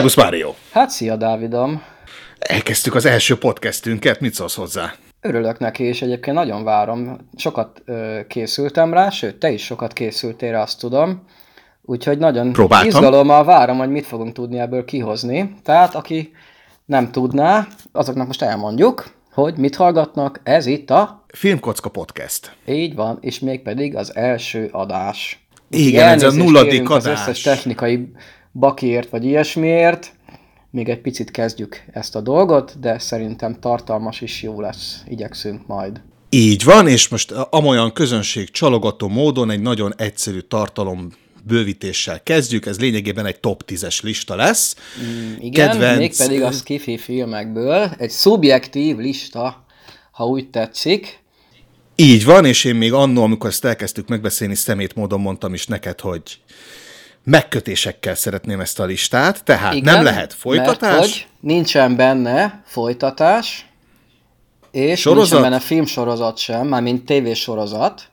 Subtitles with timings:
[0.00, 0.54] Szerbusz Mário!
[0.72, 1.82] Hát szia Dávidom!
[2.38, 4.94] Elkezdtük az első podcastünket, mit szólsz hozzá?
[5.20, 7.16] Örülök neki, és egyébként nagyon várom.
[7.36, 11.22] Sokat ö, készültem rá, sőt, te is sokat készültél rá, azt tudom.
[11.82, 12.88] Úgyhogy nagyon Próbáltam.
[12.88, 15.54] izgalommal várom, hogy mit fogunk tudni ebből kihozni.
[15.62, 16.32] Tehát, aki
[16.84, 20.40] nem tudná, azoknak most elmondjuk, hogy mit hallgatnak.
[20.42, 21.24] Ez itt a...
[21.28, 22.56] Filmkocka Podcast.
[22.66, 25.44] Így van, és mégpedig az első adás.
[25.70, 27.04] Igen, ez a nulladik adás.
[27.04, 28.12] Az összes technikai
[28.52, 30.12] bakiért vagy ilyesmiért.
[30.70, 35.02] Még egy picit kezdjük ezt a dolgot, de szerintem tartalmas is jó lesz.
[35.08, 36.00] Igyekszünk majd.
[36.28, 41.10] Így van, és most amolyan közönség csalogató módon egy nagyon egyszerű tartalom
[41.46, 44.76] bővítéssel kezdjük, ez lényegében egy top 10-es lista lesz.
[45.38, 47.90] Igen, Kedvenc- mégpedig a skifi filmekből.
[47.98, 49.64] Egy szubjektív lista,
[50.10, 51.18] ha úgy tetszik.
[51.94, 56.00] Így van, és én még annó, amikor ezt elkezdtük megbeszélni, szemét módon mondtam is neked,
[56.00, 56.22] hogy
[57.24, 60.90] megkötésekkel szeretném ezt a listát, tehát Igen, nem lehet folytatás.
[60.90, 63.66] Mert hogy nincsen benne folytatás,
[64.70, 65.30] és Sorozat?
[65.30, 68.08] nincsen benne filmsorozat sem, mármint tévésorozat.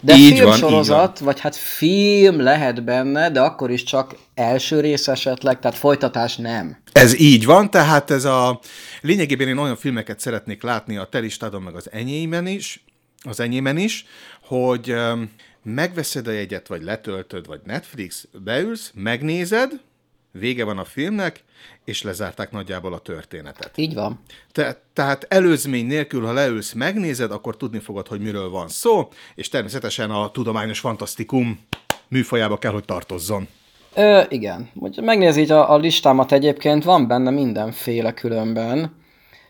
[0.00, 5.08] De Így van, filmsorozat, vagy hát film lehet benne, de akkor is csak első rész
[5.08, 6.76] esetleg, tehát folytatás nem.
[6.92, 8.60] Ez így van, tehát ez a
[9.00, 12.84] lényegében én olyan filmeket szeretnék látni a te listádon, meg az enyémen is,
[13.22, 14.06] az enyémen is,
[14.46, 14.94] hogy
[15.74, 19.80] megveszed a jegyet, vagy letöltöd, vagy Netflix, beülsz, megnézed,
[20.32, 21.44] vége van a filmnek,
[21.84, 23.78] és lezárták nagyjából a történetet.
[23.78, 24.20] Így van.
[24.52, 29.48] Te, tehát előzmény nélkül, ha leülsz, megnézed, akkor tudni fogod, hogy miről van szó, és
[29.48, 31.60] természetesen a tudományos fantasztikum
[32.08, 33.48] műfajába kell, hogy tartozzon.
[33.94, 34.70] Ö, igen.
[34.78, 38.96] Hogy megnézi így a, a listámat egyébként, van benne mindenféle különben.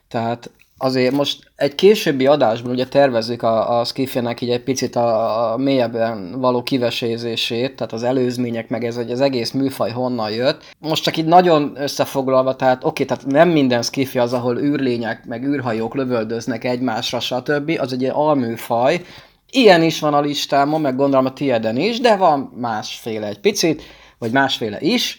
[0.09, 5.53] Tehát azért most egy későbbi adásban ugye tervezzük a, a Skiffy-nek így egy picit a,
[5.53, 10.65] a mélyebben való kivesézését, tehát az előzmények, meg ez, hogy az egész műfaj honnan jött.
[10.79, 15.45] Most csak így nagyon összefoglalva, tehát oké, tehát nem minden Skiffy az, ahol űrlények, meg
[15.45, 17.73] űrhajók lövöldöznek egymásra, stb.
[17.81, 19.05] Az egy alműfaj.
[19.51, 23.83] Ilyen is van a listámon, meg gondolom a tieden is, de van másféle egy picit,
[24.19, 25.19] vagy másféle is.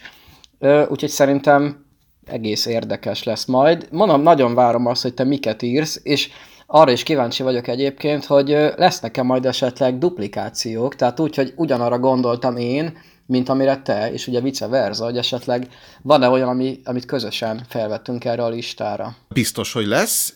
[0.88, 1.86] Úgyhogy szerintem
[2.30, 3.88] egész érdekes lesz majd.
[3.90, 6.30] Mondom, nagyon várom azt, hogy te miket írsz, és
[6.66, 12.56] arra is kíváncsi vagyok egyébként, hogy lesznek-e majd esetleg duplikációk, tehát úgy, hogy ugyanarra gondoltam
[12.56, 15.68] én, mint amire te, és ugye vice versa, hogy esetleg
[16.02, 19.16] van-e olyan, ami, amit közösen felvettünk erre a listára.
[19.28, 20.34] Biztos, hogy lesz.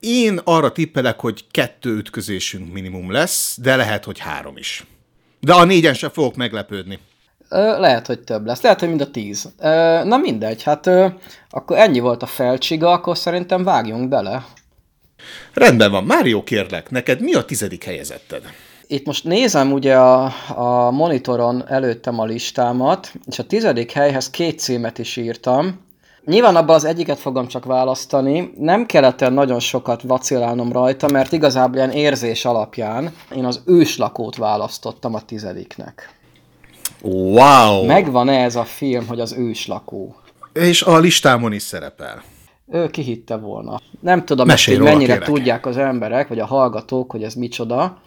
[0.00, 4.84] Én arra tippelek, hogy kettő ütközésünk minimum lesz, de lehet, hogy három is.
[5.40, 6.98] De a négyen sem fogok meglepődni.
[7.78, 8.60] Lehet, hogy több lesz.
[8.60, 9.48] Lehet, hogy mind a tíz.
[10.04, 10.90] Na mindegy, hát
[11.50, 14.44] akkor ennyi volt a felcsiga, akkor szerintem vágjunk bele.
[15.54, 18.42] Rendben van, Mário kérlek, neked mi a tizedik helyezetted?
[18.86, 24.58] Itt most nézem ugye a, a monitoron előttem a listámat, és a tizedik helyhez két
[24.58, 25.88] címet is írtam.
[26.24, 28.52] Nyilván abban az egyiket fogom csak választani.
[28.56, 34.36] Nem kellett el nagyon sokat vacilálnom rajta, mert igazából ilyen érzés alapján én az őslakót
[34.36, 36.19] választottam a tizediknek.
[37.02, 37.84] Wow!
[37.84, 40.14] Megvan-e ez a film, hogy az őslakó?
[40.52, 42.22] És a listámon is szerepel.
[42.72, 43.80] Ő ki hitte volna.
[44.00, 45.28] Nem tudom, Mesélj hogy mennyire kérlek.
[45.28, 47.98] tudják az emberek, vagy a hallgatók, hogy ez micsoda.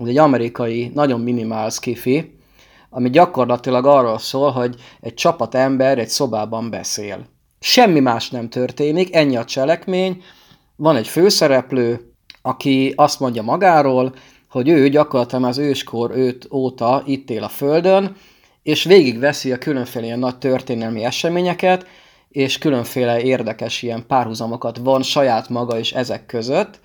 [0.00, 2.38] Ez egy amerikai, nagyon minimál skifi,
[2.90, 7.26] ami gyakorlatilag arról szól, hogy egy csapat ember egy szobában beszél.
[7.60, 10.22] Semmi más nem történik, ennyi a cselekmény.
[10.76, 14.14] Van egy főszereplő, aki azt mondja magáról,
[14.50, 18.16] hogy ő gyakorlatilag az őskor őt óta itt él a Földön,
[18.68, 21.86] és végigveszi a különféle ilyen nagy történelmi eseményeket,
[22.28, 26.80] és különféle érdekes ilyen párhuzamokat van saját maga és ezek között,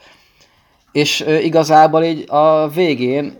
[0.92, 3.38] és igazából így a végén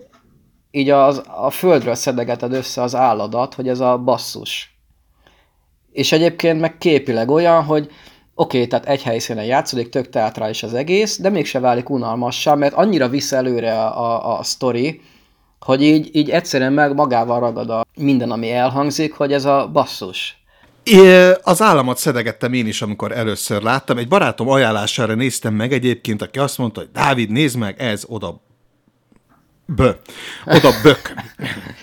[0.70, 4.78] így az, a földről szedegeted össze az álladat, hogy ez a basszus.
[5.92, 7.90] És egyébként meg képileg olyan, hogy
[8.34, 12.74] oké, okay, tehát egy helyszínen játszódik, tök teátrális az egész, de mégse válik unalmassá, mert
[12.74, 15.00] annyira visz előre a, a, a sztori,
[15.64, 20.36] hogy így, így egyszerűen meg magával ragad a minden, ami elhangzik, hogy ez a basszus.
[20.82, 23.98] É, Az államot szedegettem én is, amikor először láttam.
[23.98, 28.42] Egy barátom ajánlására néztem meg egyébként, aki azt mondta, hogy Dávid, nézd meg, ez oda
[29.66, 29.90] bö.
[30.46, 31.00] Oda bök.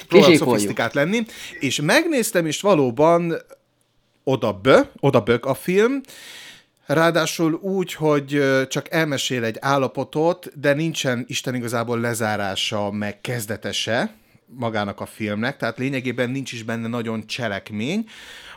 [0.08, 0.38] Kizsípoljuk.
[0.38, 1.26] szofisztikált lenni.
[1.60, 3.34] És megnéztem, és valóban
[4.24, 6.02] oda bö, oda bök a film,
[6.94, 14.14] Ráadásul úgy, hogy csak elmesél egy állapotot, de nincsen Isten igazából lezárása, meg kezdetese.
[14.46, 18.06] magának a filmnek, tehát lényegében nincs is benne nagyon cselekmény,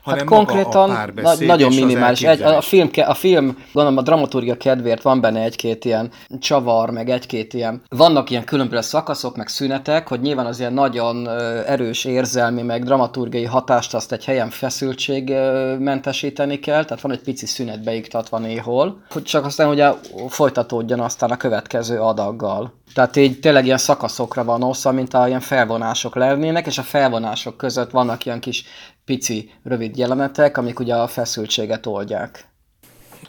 [0.04, 2.22] hanem hát konkrétan maga a párbeszéd na, nagyon minimális.
[2.22, 7.10] Egy, a, film, a film, gondolom a dramaturgia kedvéért van benne egy-két ilyen csavar, meg
[7.10, 11.28] egy-két ilyen, vannak ilyen különböző szakaszok, meg szünetek, hogy nyilván az ilyen nagyon
[11.66, 17.22] erős érzelmi, meg dramaturgiai hatást azt egy helyen feszültség ö, mentesíteni kell, tehát van egy
[17.22, 19.90] pici szünet beiktatva néhol, hogy csak aztán ugye
[20.28, 22.72] folytatódjon aztán a következő adaggal.
[22.94, 27.56] Tehát így tényleg ilyen szakaszokra van osztva, mint a ilyen felvonások lennének, és a felvonások
[27.56, 28.64] között vannak ilyen kis
[29.04, 32.48] pici, rövid jelenetek, amik ugye a feszültséget oldják.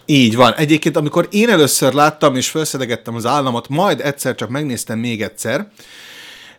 [0.06, 0.54] Így van.
[0.54, 5.68] Egyébként, amikor én először láttam és felszedegettem az államot, majd egyszer csak megnéztem még egyszer,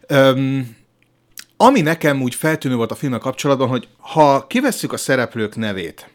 [0.07, 0.77] öm,
[1.57, 6.11] ami nekem úgy feltűnő volt a filmmel kapcsolatban, hogy ha kivesszük a szereplők nevét,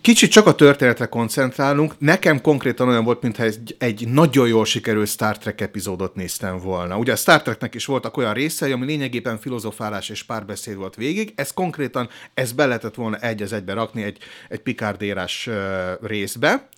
[0.00, 5.08] kicsit csak a történetre koncentrálunk, nekem konkrétan olyan volt, mintha egy, egy nagyon jól sikerült
[5.08, 6.98] Star Trek epizódot néztem volna.
[6.98, 11.32] Ugye a Star Treknek is voltak olyan részei, ami lényegében filozofálás és párbeszéd volt végig,
[11.36, 15.54] ez konkrétan, ez be lehetett volna egy az egybe rakni egy, egy pikardérás uh,
[16.00, 16.68] részbe,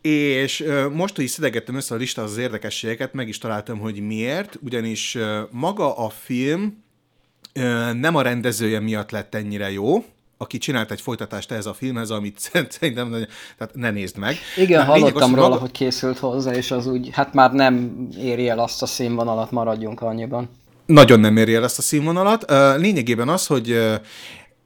[0.00, 5.18] és most, hogy szedegettem össze a listát az érdekességeket, meg is találtam, hogy miért, ugyanis
[5.50, 6.82] maga a film
[7.92, 10.04] nem a rendezője miatt lett ennyire jó,
[10.42, 12.38] aki csinált egy folytatást ehhez a filmhez, amit
[12.80, 13.10] szerintem,
[13.58, 14.36] tehát ne nézd meg.
[14.56, 18.06] Igen, Na, hallottam hogy róla, maga- hogy készült hozzá, és az úgy, hát már nem
[18.18, 20.48] éri el azt a színvonalat, maradjunk annyiban.
[20.86, 22.44] Nagyon nem éri el ezt a színvonalat.
[22.76, 23.78] Lényegében az, hogy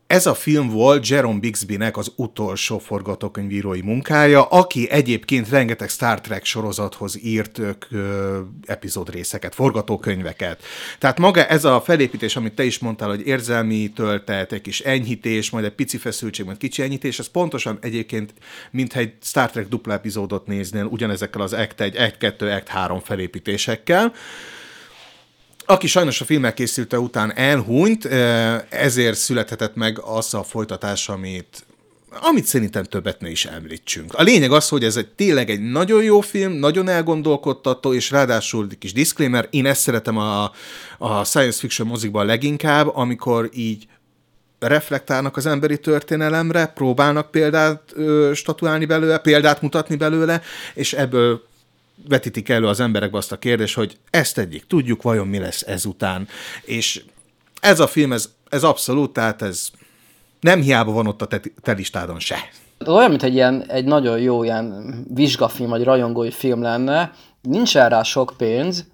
[0.07, 6.45] ez a film volt Jerome Bixby-nek az utolsó forgatókönyvírói munkája, aki egyébként rengeteg Star Trek
[6.45, 7.61] sorozathoz írt
[7.91, 10.63] ö, epizódrészeket, forgatókönyveket.
[10.99, 15.51] Tehát maga ez a felépítés, amit te is mondtál, hogy érzelmi töltet, egy kis enyhítés,
[15.51, 18.35] majd egy pici feszültség, majd kicsi enyhítés, ez pontosan egyébként,
[18.71, 23.01] mintha egy Star Trek dupla epizódot néznél, ugyanezekkel az Act 1, Act 2, Act 3
[23.01, 24.13] felépítésekkel.
[25.67, 28.05] Aki sajnos a filmek készülte után elhunyt,
[28.69, 31.67] ezért születhetett meg az a folytatás, amit
[32.21, 34.15] amit szerintem többet ne is említsünk.
[34.15, 38.67] A lényeg az, hogy ez egy tényleg egy nagyon jó film, nagyon elgondolkodtató, és ráadásul
[38.71, 40.53] egy kis disclaimer, én ezt szeretem a,
[40.99, 43.87] a science fiction mozikban leginkább, amikor így
[44.59, 50.43] reflektálnak az emberi történelemre, próbálnak példát ö, statuálni belőle, példát mutatni belőle,
[50.75, 51.43] és ebből
[52.09, 56.29] vetítik elő az emberekbe azt a kérdést, hogy ezt egyik tudjuk, vajon mi lesz ezután.
[56.65, 57.05] És
[57.61, 59.71] ez a film, ez, ez abszolút, tehát ez
[60.41, 62.37] nem hiába van ott a te, te listádon se.
[62.87, 67.13] Olyan, mint egy, ilyen, egy nagyon jó ilyen vizsgafilm, vagy rajongói film lenne,
[67.43, 68.85] nincs rá sok pénz,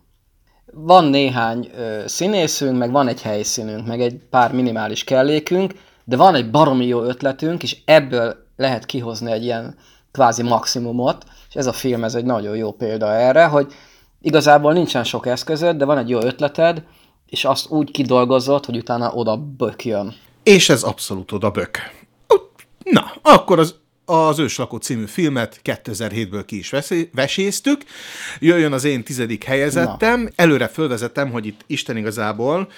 [0.75, 6.35] van néhány ö, színészünk, meg van egy helyszínünk, meg egy pár minimális kellékünk, de van
[6.35, 9.77] egy baromi jó ötletünk, és ebből lehet kihozni egy ilyen
[10.13, 13.73] kvázi maximumot, és ez a film ez egy nagyon jó példa erre, hogy
[14.21, 16.83] igazából nincsen sok eszközöd, de van egy jó ötleted,
[17.27, 20.15] és azt úgy kidolgozott, hogy utána oda bökjön.
[20.43, 21.79] És ez abszolút oda bök.
[22.85, 26.73] Na, akkor az az Őslakó című filmet 2007-ből ki is
[27.13, 27.85] veséztük.
[28.39, 30.29] Jöjjön az én tizedik helyezettem.
[30.35, 32.69] Előre fölvezetem, hogy itt Isten igazából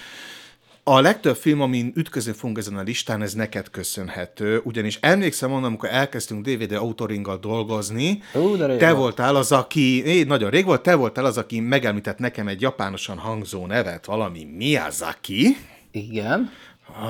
[0.86, 5.64] a legtöbb film, amin ütközni fogunk ezen a listán, ez neked köszönhető, ugyanis emlékszem onnan,
[5.64, 8.96] amikor elkezdtünk DVD autoringgal dolgozni, Ú, te volt.
[8.96, 13.18] voltál az, aki, é, nagyon rég volt, te voltál az, aki megemlített nekem egy japánosan
[13.18, 15.56] hangzó nevet, valami Miyazaki,
[15.90, 16.50] Igen.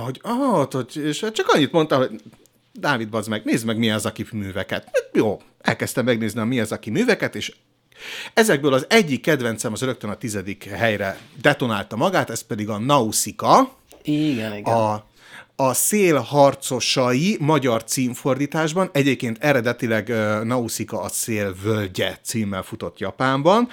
[0.05, 2.20] hogy, ah, hogy, és csak annyit mondta, hogy
[2.73, 5.09] Dávid, bazd meg, nézd meg Miyazaki műveket.
[5.12, 7.53] Jó, elkezdtem megnézni a Miyazaki műveket, és
[8.35, 13.76] ezekből az egyik kedvencem az rögtön a tizedik helyre detonálta magát, ez pedig a Nausicaa,
[14.02, 14.74] Igen, igen.
[14.74, 15.05] a,
[15.56, 20.08] a szél harcosai magyar címfordításban, egyébként eredetileg
[20.44, 23.69] Nausicaa a szél völgye címmel futott Japánban.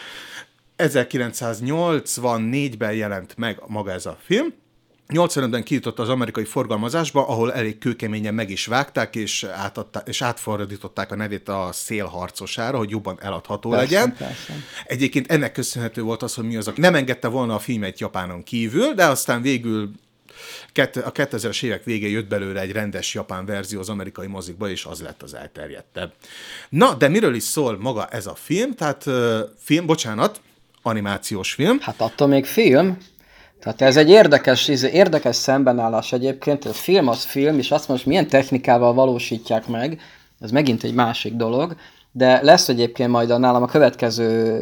[0.78, 4.54] 1984-ben jelent meg maga ez a film,
[5.14, 11.12] 85-ben kijutott az amerikai forgalmazásba, ahol elég kőkeményen meg is vágták, és, átadták, és átfordították
[11.12, 14.16] a nevét a szélharcosára, hogy jobban eladható Persze, legyen.
[14.16, 14.54] persze.
[14.86, 18.44] Egyébként ennek köszönhető volt az, hogy mi az, aki nem engedte volna a filmet Japánon
[18.44, 19.92] kívül, de aztán végül
[20.74, 25.02] a 2000-es évek végén jött belőle egy rendes japán verzió az amerikai mozikba, és az
[25.02, 26.14] lett az elterjedtebb.
[26.70, 28.76] Na, de miről is szól maga ez a film?
[28.76, 29.04] Tehát
[29.58, 30.42] film, bocsánat,
[30.82, 31.80] animációs film.
[31.80, 32.98] Hát attól még film.
[33.62, 38.06] Tehát ez egy érdekes, egy érdekes szembenállás egyébként, a film az film, és azt most
[38.06, 40.02] milyen technikával valósítják meg,
[40.40, 41.76] ez megint egy másik dolog,
[42.12, 44.60] de lesz egyébként majd a nálam a következő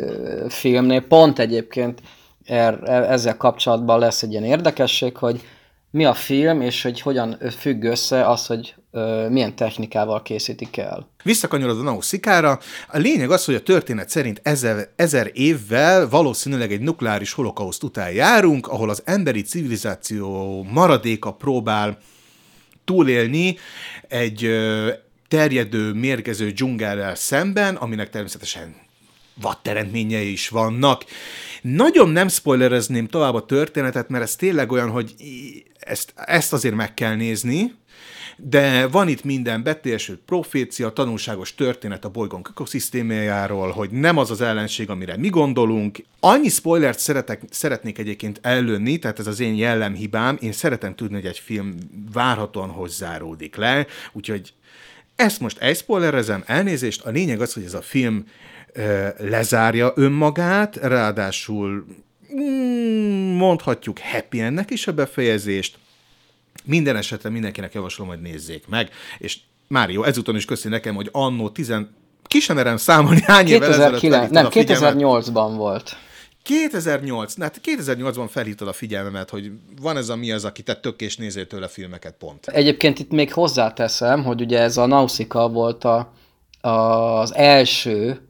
[0.49, 2.01] filmnél, pont egyébként
[2.45, 5.41] er, ezzel kapcsolatban lesz egy ilyen érdekesség, hogy
[5.91, 11.09] mi a film, és hogy hogyan függ össze az, hogy ö, milyen technikával készítik el.
[11.23, 12.59] Visszakanyarod a Nauszikára.
[12.87, 18.11] A lényeg az, hogy a történet szerint ezer, ezer évvel valószínűleg egy nukleáris holokauszt után
[18.11, 21.97] járunk, ahol az emberi civilizáció maradéka próbál
[22.85, 23.57] túlélni
[24.07, 24.89] egy ö,
[25.27, 28.75] terjedő, mérgező dzsungellel szemben, aminek természetesen
[29.41, 31.05] vadteremtményei is vannak.
[31.61, 35.13] Nagyon nem spoilerezném tovább a történetet, mert ez tényleg olyan, hogy
[35.79, 37.77] ezt, ezt azért meg kell nézni,
[38.37, 44.41] de van itt minden beteljesült profécia, tanulságos történet a bolygónk ökoszisztémájáról, hogy nem az az
[44.41, 46.03] ellenség, amire mi gondolunk.
[46.19, 51.25] Annyi spoilert szeretek, szeretnék egyébként ellönni, tehát ez az én jellemhibám, én szeretem tudni, hogy
[51.25, 51.75] egy film
[52.13, 54.53] várhatóan hozzáródik le, úgyhogy
[55.15, 58.25] ezt most elspoilerezem, elnézést, a lényeg az, hogy ez a film
[59.17, 61.85] lezárja önmagát, ráadásul
[63.35, 65.77] mondhatjuk happy ennek is a befejezést.
[66.65, 71.49] Minden esetre mindenkinek javaslom, hogy nézzék meg, és Mário, ezúton is köszi nekem, hogy annó
[71.49, 71.73] 10
[72.23, 75.95] ki sem merem számolni, hány évvel ezelőtt Nem, 2008-ban volt.
[76.43, 81.01] 2008, hát 2008-ban felhívtad a figyelmemet, hogy van ez a mi az, aki te tök
[81.01, 82.47] és nézél tőle filmeket pont.
[82.47, 86.13] Egyébként itt még hozzáteszem, hogy ugye ez a Nausicaa volt a,
[86.61, 86.69] a,
[87.19, 88.21] az első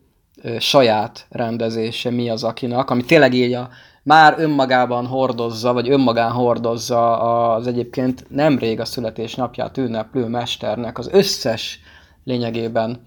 [0.59, 3.69] saját rendezése mi az akinak, ami tényleg így a,
[4.09, 7.19] már önmagában hordozza, vagy önmagán hordozza
[7.53, 11.79] az egyébként nemrég a születésnapját ünneplő mesternek az összes
[12.23, 13.01] lényegében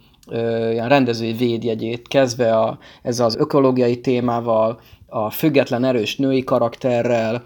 [0.71, 7.43] ilyen rendezői védjegyét, kezdve a, ez az ökológiai témával, a független erős női karakterrel,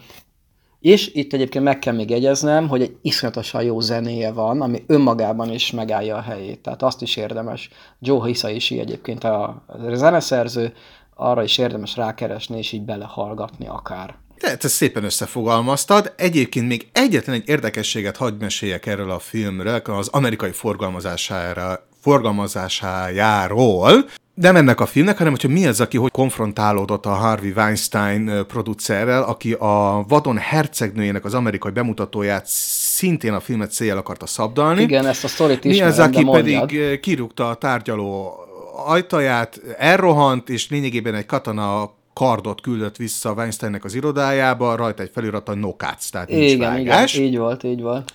[0.80, 5.52] és itt egyébként meg kell még jegyeznem, hogy egy iszonyatosan jó zenéje van, ami önmagában
[5.52, 6.60] is megállja a helyét.
[6.60, 7.70] Tehát azt is érdemes.
[8.00, 10.72] Joe Hisaishi egyébként a zeneszerző,
[11.18, 14.14] arra is érdemes rákeresni, és így belehallgatni akár.
[14.38, 16.12] Tehát ezt szépen összefogalmaztad.
[16.16, 24.04] Egyébként még egyetlen egy érdekességet hagy meséljek erről a filmről, az amerikai forgalmazására, forgalmazásájáról
[24.36, 29.22] nem ennek a filmnek, hanem hogy mi az, aki hogy konfrontálódott a Harvey Weinstein producerrel,
[29.22, 34.82] aki a Vadon hercegnőjének az amerikai bemutatóját szintén a filmet céljel akarta szabdalni.
[34.82, 35.76] Igen, ezt a sztorit is.
[35.76, 38.45] Mi az, aki pedig kirúgta a tárgyaló
[38.76, 45.48] ajtaját, elrohant, és lényegében egy katona kardot küldött vissza Weinsteinnek az irodájába, rajta egy felirat,
[45.48, 47.14] a nokác, tehát nincs igen, vágás.
[47.14, 48.12] igen, így volt, így volt.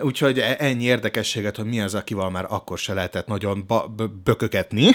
[0.00, 3.66] Úgyhogy e- ennyi érdekességet, hogy mi az, akivel már akkor se lehetett nagyon
[4.24, 4.90] bököketni.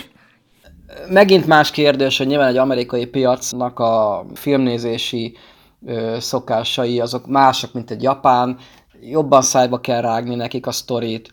[1.10, 5.38] Megint más kérdés, hogy nyilván egy amerikai piacnak a filmnézési
[5.86, 8.58] ö, szokásai azok mások, mint egy japán.
[9.02, 11.30] Jobban szájba kell rágni nekik a sztorit,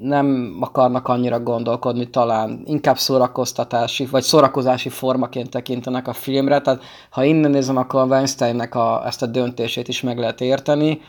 [0.00, 7.24] nem akarnak annyira gondolkodni talán, inkább szórakoztatási, vagy szórakozási formaként tekintenek a filmre, tehát ha
[7.24, 11.00] innen nézem, akkor Weinsteinnek a, ezt a döntését is meg lehet érteni,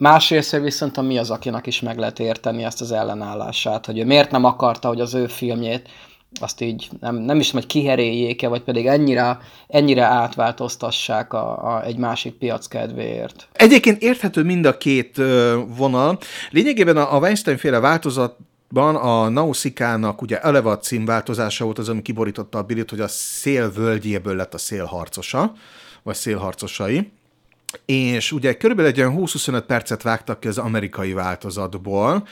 [0.00, 4.04] Másrészt viszont a mi az, akinek is meg lehet érteni ezt az ellenállását, hogy ő
[4.04, 5.88] miért nem akarta, hogy az ő filmjét
[6.40, 11.84] azt így nem, nem is tudom, hogy kiheréljék-e, vagy pedig ennyire, ennyire átváltoztassák a, a,
[11.84, 13.48] egy másik piac kedvéért.
[13.52, 15.16] Egyébként érthető mind a két
[15.76, 16.18] vonal.
[16.50, 18.36] Lényegében a, a Weinstein féle változat
[18.72, 23.08] Ban a Nausikának ugye eleve a címváltozása volt az, ami kiborította a Billit, hogy a
[23.08, 25.52] szél völgyéből lett a szélharcosa,
[26.02, 27.10] vagy szélharcosai
[27.84, 32.26] és ugye körülbelül egy olyan 20-25 percet vágtak ki az amerikai változatból,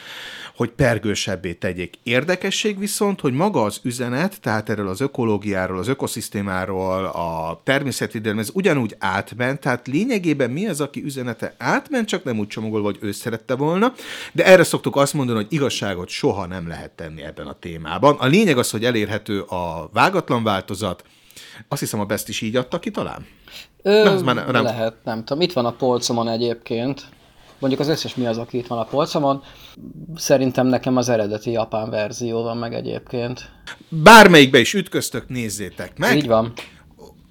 [0.56, 1.94] hogy pergősebbé tegyék.
[2.02, 8.50] Érdekesség viszont, hogy maga az üzenet, tehát erről az ökológiáról, az ökoszisztémáról, a természetvédelem, ez
[8.52, 13.12] ugyanúgy átment, tehát lényegében mi az, aki üzenete átment, csak nem úgy csomagolva, hogy ő
[13.12, 13.92] szerette volna,
[14.32, 18.16] de erre szoktuk azt mondani, hogy igazságot soha nem lehet tenni ebben a témában.
[18.18, 21.04] A lényeg az, hogy elérhető a vágatlan változat,
[21.68, 23.26] azt hiszem a Best is így adta ki talán?
[23.82, 24.64] Ö, nem, már nem.
[24.64, 25.42] Lehet, nem tudom.
[25.42, 27.04] Itt van a polcomon egyébként.
[27.58, 29.42] Mondjuk az összes mi az, aki itt van a polcomon.
[30.16, 33.50] Szerintem nekem az eredeti japán verzió van meg egyébként.
[33.88, 36.16] Bármelyikbe is ütköztök, nézzétek meg.
[36.16, 36.52] Így van.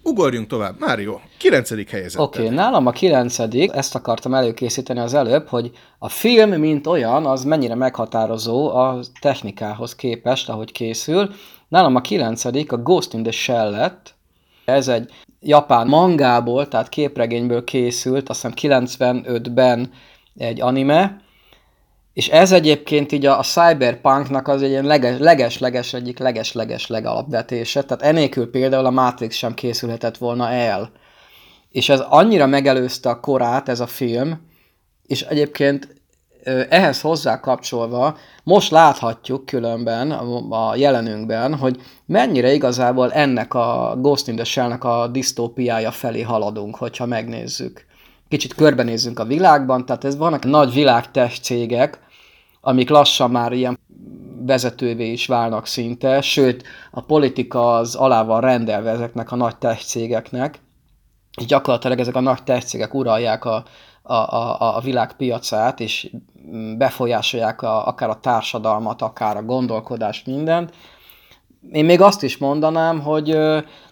[0.03, 0.79] Ugorjunk tovább.
[0.79, 2.21] Mário, kilencedik helyezett.
[2.21, 7.25] Oké, okay, nálam a kilencedik, ezt akartam előkészíteni az előbb, hogy a film, mint olyan,
[7.25, 11.33] az mennyire meghatározó a technikához képest, ahogy készül.
[11.67, 14.15] Nálam a kilencedik a Ghost in the Shell lett.
[14.67, 19.91] Ez egy japán mangából, tehát képregényből készült, azt hiszem 95-ben
[20.37, 21.21] egy anime,
[22.13, 24.85] és ez egyébként így a, a cyberpunknak az egy ilyen
[25.19, 30.91] leges-leges egyik leges-leges legalapvetése, tehát enélkül például a Matrix sem készülhetett volna el.
[31.69, 34.41] És ez annyira megelőzte a korát, ez a film,
[35.05, 35.96] és egyébként
[36.69, 40.11] ehhez hozzá kapcsolva most láthatjuk különben
[40.49, 46.75] a jelenünkben, hogy mennyire igazából ennek a Ghost in the Shell-nek a disztópiája felé haladunk,
[46.75, 47.85] hogyha megnézzük.
[48.27, 51.99] kicsit körbenézzünk a világban, tehát ez vannak nagy világtest cégek,
[52.61, 53.79] amik lassan már ilyen
[54.45, 60.59] vezetővé is válnak szinte, sőt, a politika az alá van rendelve ezeknek a nagy cégeknek,
[61.37, 63.63] és gyakorlatilag ezek a nagy cégek uralják a,
[64.07, 66.09] a, a, a világ piacát, és
[66.77, 70.73] befolyásolják a, akár a társadalmat, akár a gondolkodást, mindent.
[71.71, 73.37] Én még azt is mondanám, hogy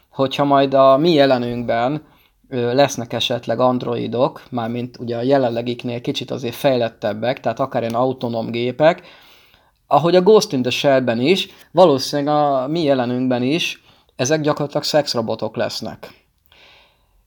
[0.09, 2.03] hogyha majd a mi jelenünkben
[2.49, 9.01] lesznek esetleg androidok, mármint ugye a jelenlegiknél kicsit azért fejlettebbek, tehát akár ilyen autonóm gépek,
[9.87, 13.83] ahogy a Ghost in the Shell-ben is, valószínűleg a mi jelenünkben is
[14.15, 16.24] ezek gyakorlatilag szexrobotok lesznek.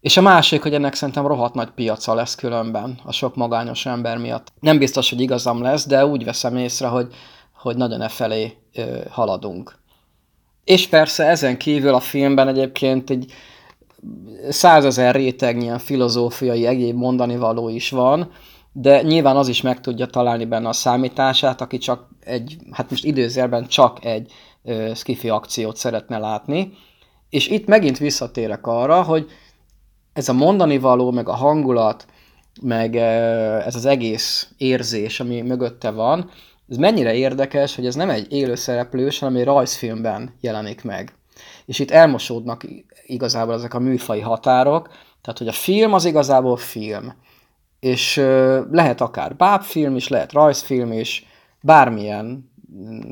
[0.01, 4.19] És a másik, hogy ennek szerintem rohadt nagy piaca lesz különben a sok magányos ember
[4.19, 4.53] miatt.
[4.61, 7.15] Nem biztos, hogy igazam lesz, de úgy veszem észre, hogy,
[7.53, 8.57] hogy nagyon e felé
[9.11, 9.79] haladunk.
[10.65, 13.33] És persze ezen kívül a filmben egyébként egy
[14.49, 18.31] százezer rétegnyi ilyen filozófiai egyéb mondani való is van,
[18.73, 23.05] de nyilván az is meg tudja találni benne a számítását, aki csak egy, hát most
[23.05, 24.33] időzérben csak egy
[24.65, 26.73] ö, skifi akciót szeretne látni.
[27.31, 29.27] És itt megint visszatérek arra, hogy
[30.19, 32.07] ez a mondani való, meg a hangulat,
[32.63, 32.97] meg
[33.67, 36.31] ez az egész érzés, ami mögötte van,
[36.69, 41.15] ez mennyire érdekes, hogy ez nem egy élőszereplős, hanem egy rajzfilmben jelenik meg.
[41.67, 42.65] És itt elmosódnak
[43.07, 44.89] igazából ezek a műfai határok,
[45.21, 47.15] tehát hogy a film az igazából film.
[47.81, 48.17] És
[48.71, 51.27] lehet akár bábfilm is, lehet rajzfilm is,
[51.61, 52.51] bármilyen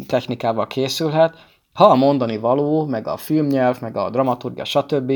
[0.07, 1.35] technikával készülhet,
[1.73, 5.13] ha a mondani való, meg a filmnyelv, meg a dramaturgia, stb.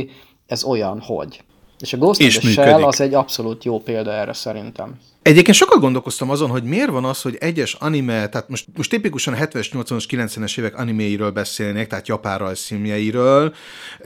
[0.46, 1.44] ez olyan, hogy.
[1.80, 4.98] És a Ghost in the Shell az egy abszolút jó példa erre szerintem.
[5.22, 9.34] Egyébként sokat gondolkoztam azon, hogy miért van az, hogy egyes anime, tehát most, most tipikusan
[9.36, 13.54] 70-es, 80-as, 90-es évek animéiről beszélnék, tehát japán rajzszímjeiről,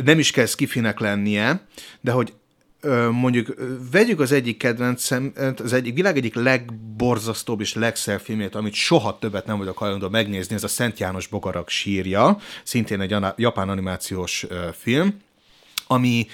[0.05, 1.67] nem is kell skifinek lennie,
[2.01, 2.33] de hogy
[3.11, 3.55] mondjuk
[3.91, 9.47] vegyük az egyik kedvencem, az egyik világ egyik legborzasztóbb és legszebb filmjét, amit soha többet
[9.47, 15.21] nem vagyok hajlandó megnézni, ez a Szent János Bogarak sírja, szintén egy japán animációs film,
[15.87, 16.27] ami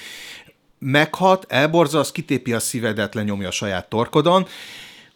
[0.81, 4.47] meghat, elborzalsz, kitépi a szívedet, lenyomja a saját torkodon,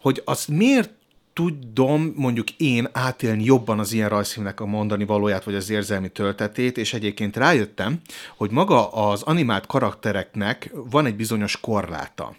[0.00, 0.90] hogy azt miért
[1.33, 6.78] tudom mondjuk én átélni jobban az ilyen rajzfilmnek a mondani valóját, vagy az érzelmi töltetét,
[6.78, 8.00] és egyébként rájöttem,
[8.37, 12.37] hogy maga az animált karaktereknek van egy bizonyos korláta.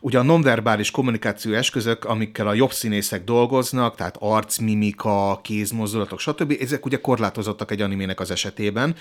[0.00, 6.86] Ugye a nonverbális kommunikáció eszközök, amikkel a jobb színészek dolgoznak, tehát arcmimika, kézmozdulatok, stb., ezek
[6.86, 8.96] ugye korlátozottak egy animének az esetében.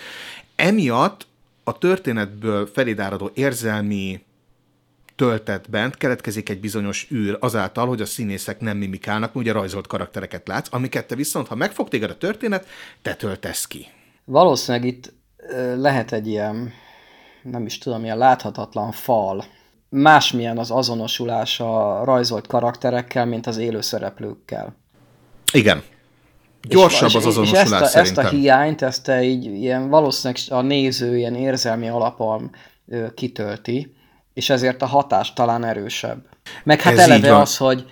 [0.55, 1.27] Emiatt
[1.67, 4.21] a történetből felidáradó érzelmi
[5.15, 10.67] töltetben keletkezik egy bizonyos űr azáltal, hogy a színészek nem mimikálnak, ugye rajzolt karaktereket látsz,
[10.71, 12.67] amiket te viszont, ha megfog téged a történet,
[13.01, 13.87] te töltesz ki.
[14.25, 15.13] Valószínűleg itt
[15.75, 16.71] lehet egy ilyen,
[17.43, 19.45] nem is tudom, ilyen láthatatlan fal.
[19.89, 24.75] Másmilyen az azonosulás a rajzolt karakterekkel, mint az élő szereplőkkel.
[25.53, 25.83] Igen,
[26.67, 28.25] Gyorsabb és, az azonosulás és ezt a, szerintem.
[28.25, 32.51] ezt a hiányt, ezt a így, ilyen valószínűleg a néző ilyen érzelmi alapon
[32.87, 33.95] ö, kitölti,
[34.33, 36.25] és ezért a hatás talán erősebb.
[36.63, 37.85] Meg hát Ez eleve az, hogy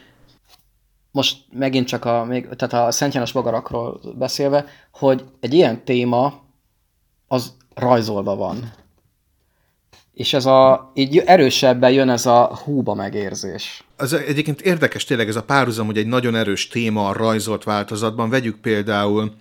[1.12, 6.44] most megint csak a, még, tehát a Szent János bogarakról beszélve, hogy egy ilyen téma
[7.28, 8.74] az rajzolva van.
[10.16, 13.84] És ez a, így erősebben jön ez a húba megérzés.
[13.98, 18.30] Az egyébként érdekes tényleg ez a párhuzam, hogy egy nagyon erős téma a rajzolt változatban.
[18.30, 19.32] Vegyük például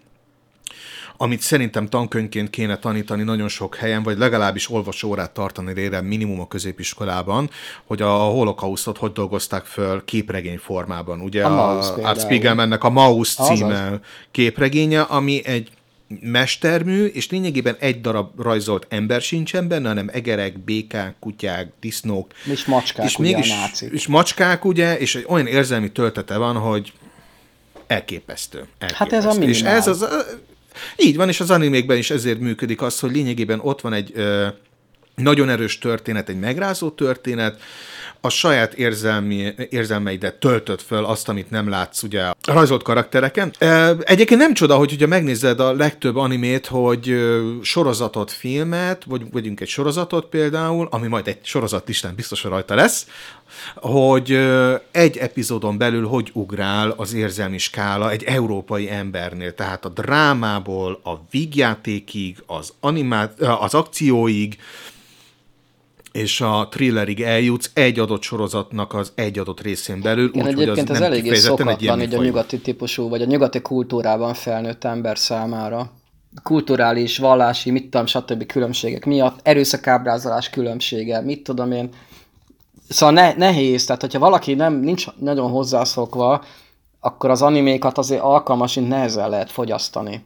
[1.17, 6.49] amit szerintem tankönyvként kéne tanítani nagyon sok helyen, vagy legalábbis olvasórát tartani rére minimum a
[6.49, 7.51] középiskolában,
[7.87, 11.21] hogy a holokausztot hogy dolgozták föl képregény formában.
[11.21, 15.71] Ugye a, a Art Spiegelmannek a Maus címe képregénye, ami egy
[16.21, 22.33] mestermű, és lényegében egy darab rajzolt ember sincsen benne, hanem egerek, békák, kutyák, disznók.
[22.51, 23.93] És macskák, és ugye mégis, a nácik.
[23.93, 26.93] És macskák, ugye, és egy olyan érzelmi töltete van, hogy
[27.87, 28.59] elképesztő.
[28.59, 28.97] elképesztő.
[28.97, 29.53] Hát ez a minimál.
[29.53, 30.07] És ez az,
[30.97, 34.47] így van, és az animékben is ezért működik az, hogy lényegében ott van egy ö,
[35.15, 37.61] nagyon erős történet, egy megrázó történet,
[38.25, 43.53] a saját érzelmi, érzelmeidet töltött föl azt, amit nem látsz ugye a rajzolt karaktereken.
[44.01, 47.17] Egyébként nem csoda, hogy ugye megnézed a legtöbb animét, hogy
[47.63, 53.07] sorozatot, filmet, vagy vagyunk egy sorozatot például, ami majd egy sorozat listán biztosan rajta lesz,
[53.75, 54.39] hogy
[54.91, 59.55] egy epizódon belül hogy ugrál az érzelmi skála egy európai embernél.
[59.55, 64.59] Tehát a drámából, a vígjátékig, az, animát, az akcióig,
[66.15, 70.31] és a thrillerig eljutsz egy adott sorozatnak az egy adott részén belül.
[70.33, 74.35] Igen, úgy, egyébként az ez eléggé szokatlan így a nyugati típusú, vagy a nyugati kultúrában
[74.35, 75.91] felnőtt ember számára.
[76.43, 78.47] Kulturális, vallási, mit tudom, stb.
[78.47, 81.91] különbségek miatt, erőszakábrázolás különbsége, mit tudom én,
[82.89, 86.45] Szóval ne, nehéz, tehát hogyha valaki nem nincs nagyon hozzászokva,
[87.01, 90.25] akkor az animékat azért alkalmasint nehezen lehet fogyasztani.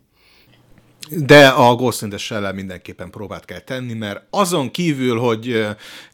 [1.10, 5.66] De a Ghost in the shell mindenképpen próbát kell tenni, mert azon kívül, hogy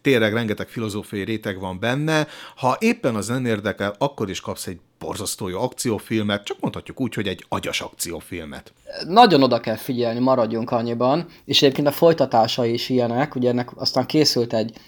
[0.02, 2.26] tényleg rengeteg filozófiai réteg van benne,
[2.57, 7.14] ha éppen az nem érdekel, akkor is kapsz egy borzasztó jó akciófilmet, csak mondhatjuk úgy,
[7.14, 8.72] hogy egy agyas akciófilmet.
[9.07, 14.07] Nagyon oda kell figyelni, maradjunk annyiban, és egyébként a folytatásai is ilyenek, ugye ennek aztán
[14.07, 14.78] készült egy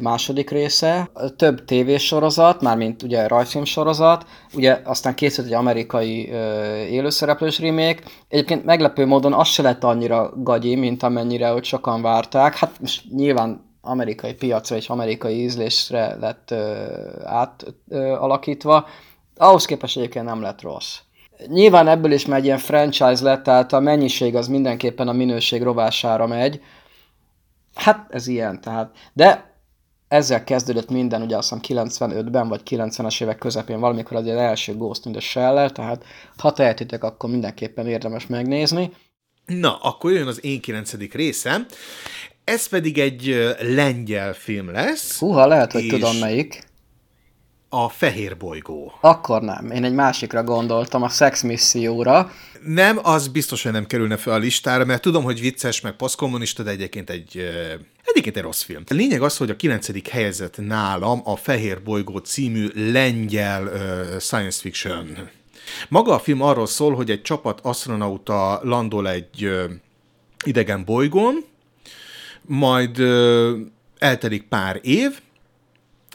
[0.00, 7.58] második része, több tévésorozat, mármint ugye rajzfilm sorozat, ugye aztán készült egy amerikai ö, élőszereplős
[7.58, 8.02] remake.
[8.28, 12.56] Egyébként meglepő módon az se lett annyira gagyi, mint amennyire hogy sokan várták.
[12.56, 16.54] Hát most nyilván amerikai piacra és amerikai ízlésre lett
[17.24, 18.86] átalakítva.
[19.36, 20.98] Ahhoz képest egyébként nem lett rossz.
[21.46, 26.26] Nyilván ebből is megy ilyen franchise lett, tehát a mennyiség az mindenképpen a minőség rovására
[26.26, 26.60] megy.
[27.74, 28.90] Hát ez ilyen, tehát.
[29.12, 29.53] De
[30.08, 35.06] ezzel kezdődött minden, ugye azt hiszem 95-ben, vagy 90-es évek közepén valamikor az első Ghost
[35.06, 36.04] in the shell tehát
[36.36, 38.92] ha tehetitek, akkor mindenképpen érdemes megnézni.
[39.46, 41.66] Na, akkor jön az én kilencedik részem.
[42.44, 45.18] Ez pedig egy lengyel film lesz.
[45.18, 46.72] Húha, lehet, hogy tudom melyik
[47.74, 48.92] a Fehér bolygó.
[49.00, 49.70] Akkor nem.
[49.70, 52.30] Én egy másikra gondoltam, a Sex Misszióra.
[52.64, 56.62] Nem, az biztos, hogy nem kerülne fel a listára, mert tudom, hogy vicces, meg posztkommunista,
[56.62, 57.40] de egyébként egy,
[58.14, 58.82] egyébként egy rossz film.
[58.88, 64.60] A lényeg az, hogy a kilencedik helyzet nálam a Fehér bolygó című lengyel uh, science
[64.60, 65.30] fiction.
[65.88, 69.64] Maga a film arról szól, hogy egy csapat astronauta landol egy uh,
[70.44, 71.44] idegen bolygón,
[72.42, 73.58] majd uh,
[73.98, 75.20] eltelik pár év,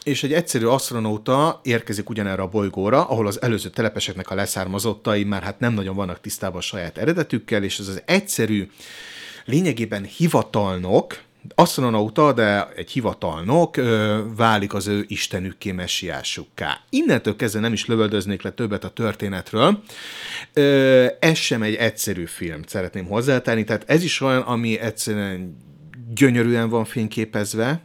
[0.04, 5.42] és egy egyszerű asztronauta érkezik ugyanerre a bolygóra, ahol az előző telepeseknek a leszármazottai már
[5.42, 8.70] hát nem nagyon vannak tisztában a saját eredetükkel, és ez az egyszerű,
[9.44, 11.22] lényegében hivatalnok,
[11.54, 16.80] asztronauta, de egy hivatalnok ö, válik az ő istenükké, messiásukká.
[16.88, 19.82] Innentől kezdve nem is lövöldöznék le többet a történetről.
[20.52, 25.56] Ö, ez sem egy egyszerű film, szeretném hozzátenni, tehát ez is olyan, ami egyszerűen
[26.14, 27.80] gyönyörűen van fényképezve,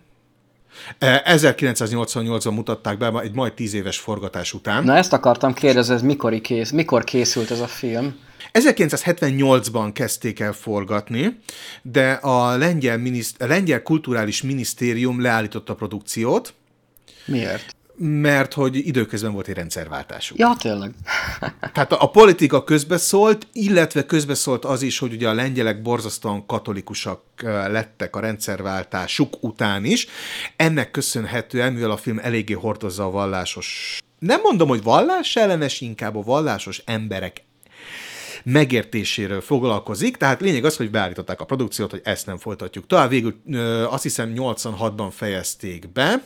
[0.99, 4.83] 1988-ban mutatták be, egy majd tíz éves forgatás után.
[4.83, 8.15] Na ezt akartam kérdezni, ez mikor, kész, mikor készült ez a film?
[8.53, 11.39] 1978-ban kezdték el forgatni,
[11.81, 16.53] de a lengyel, miniszt- a lengyel kulturális minisztérium leállította a produkciót.
[17.25, 17.75] Miért?
[17.97, 20.38] mert hogy időközben volt egy rendszerváltásuk.
[20.38, 20.93] Ja, tényleg.
[21.73, 27.21] Tehát a, a politika közbeszólt, illetve közbeszólt az is, hogy ugye a lengyelek borzasztóan katolikusak
[27.67, 30.08] lettek a rendszerváltásuk után is.
[30.55, 36.15] Ennek köszönhetően, mivel a film eléggé hordozza a vallásos nem mondom, hogy vallás ellenes, inkább
[36.15, 37.43] a vallásos emberek
[38.45, 43.10] megértéséről foglalkozik, tehát lényeg az, hogy beállították a produkciót, hogy ezt nem folytatjuk tovább.
[43.10, 43.36] Végül
[43.89, 46.23] azt hiszem 86-ban fejezték be,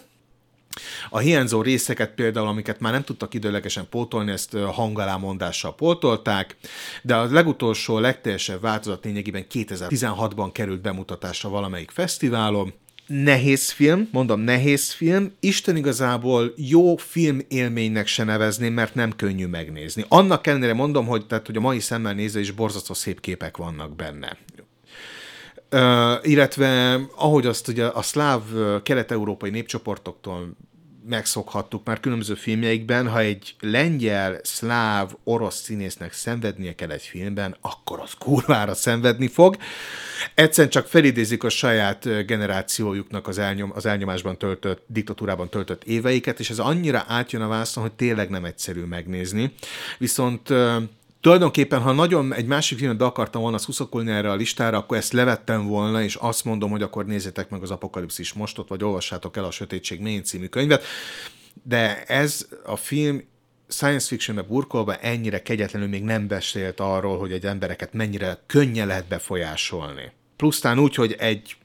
[1.10, 6.58] a hiányzó részeket például, amiket már nem tudtak időlegesen pótolni, ezt hangalámondással pótolták,
[7.01, 12.73] de a legutolsó, legteljesebb változat lényegében 2016-ban került bemutatásra valamelyik fesztiválon,
[13.10, 19.45] nehéz film, mondom nehéz film, Isten igazából jó film élménynek se nevezném, mert nem könnyű
[19.45, 20.06] megnézni.
[20.08, 23.95] Annak ellenére mondom, hogy, tehát, hogy a mai szemmel nézve is borzasztó szép képek vannak
[23.95, 24.38] benne.
[25.72, 28.41] Uh, illetve ahogy azt ugye a szláv
[28.84, 30.56] kelet-európai népcsoportoktól
[31.10, 38.00] megszokhattuk már különböző filmjeikben, ha egy lengyel, szláv, orosz színésznek szenvednie kell egy filmben, akkor
[38.00, 39.58] az kurvára szenvedni fog.
[40.36, 46.50] Egyszerűen csak felidézik a saját generációjuknak az, elnyom, az elnyomásban töltött, diktatúrában töltött éveiket, és
[46.50, 49.54] ez annyira átjön a vászon, hogy tényleg nem egyszerű megnézni.
[49.98, 50.50] Viszont
[51.21, 55.67] tulajdonképpen, ha nagyon egy másik filmet akartam volna szuszakolni erre a listára, akkor ezt levettem
[55.67, 59.51] volna, és azt mondom, hogy akkor nézzétek meg az Apokalipszis mostot, vagy olvassátok el a
[59.51, 60.84] Sötétség mély című könyvet.
[61.63, 63.23] De ez a film
[63.67, 69.08] science fictionbe burkolva ennyire kegyetlenül még nem beszélt arról, hogy egy embereket mennyire könnyen lehet
[69.08, 70.12] befolyásolni.
[70.36, 71.55] Plusztán úgy, hogy egy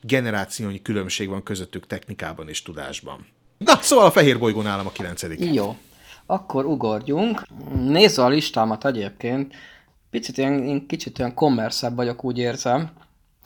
[0.00, 3.26] generációnyi különbség van közöttük technikában és tudásban.
[3.58, 5.54] Na, szóval a fehér bolygó nálam a kilencedik.
[5.54, 5.76] Jó.
[6.26, 7.42] Akkor ugorjunk.
[7.74, 9.54] Nézve a listámat egyébként,
[10.10, 12.90] picit ilyen, én kicsit olyan kommerszebb vagyok, úgy érzem.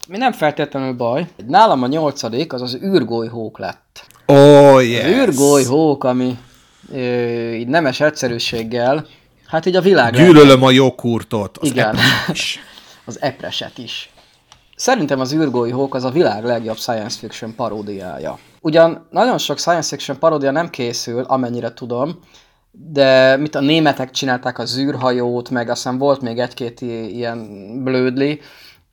[0.09, 1.29] Mi nem feltétlenül baj.
[1.47, 4.07] Nálam a nyolcadik az az űrgolyhók lett.
[4.27, 5.05] Oh, yes.
[5.05, 6.39] Az űrgolyhók, ami
[6.93, 9.07] ö, így nemes egyszerűséggel,
[9.47, 10.13] hát így a világ...
[10.13, 11.97] Gyűlölöm a joghurtot, az Igen.
[12.33, 12.59] is.
[13.05, 14.11] az epreset is.
[14.77, 18.39] Szerintem az űrgolyhók az a világ legjobb science fiction paródiája.
[18.61, 22.19] Ugyan nagyon sok science fiction paródia nem készül, amennyire tudom,
[22.81, 27.49] de mit a németek csinálták az űrhajót, meg aztán volt még egy-két ilyen
[27.85, 28.41] blödli,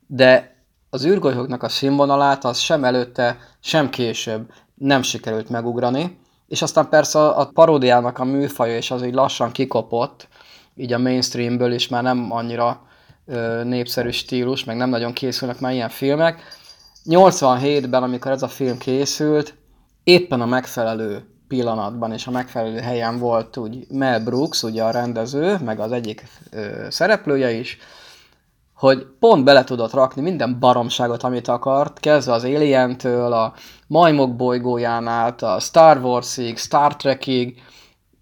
[0.06, 0.56] de
[0.90, 6.18] az űrgolyhoknak a színvonalát az sem előtte, sem később nem sikerült megugrani.
[6.48, 10.28] és aztán persze a paródiának a műfaja, és az így lassan kikopott,
[10.74, 12.86] így a mainstreamből is már nem annyira
[13.26, 16.42] ö, népszerű stílus, meg nem nagyon készülnek már ilyen filmek.
[17.04, 19.54] 87-ben, amikor ez a film készült,
[20.04, 25.58] éppen a megfelelő pillanatban és a megfelelő helyen volt úgy Mel Brooks, ugye a rendező,
[25.64, 27.78] meg az egyik ö, szereplője is,
[28.74, 33.54] hogy pont bele tudott rakni minden baromságot, amit akart, kezdve az Alien-től, a
[33.86, 37.62] Majmok bolygóján át, a Star Wars-ig, Star Trek-ig,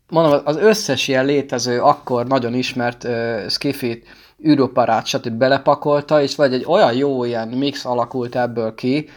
[0.08, 4.06] mondom, az összes ilyen létező, akkor nagyon ismert uh, skifit,
[4.46, 5.32] űroparát, stb.
[5.32, 9.08] belepakolta, és vagy egy olyan jó ilyen mix alakult ebből ki,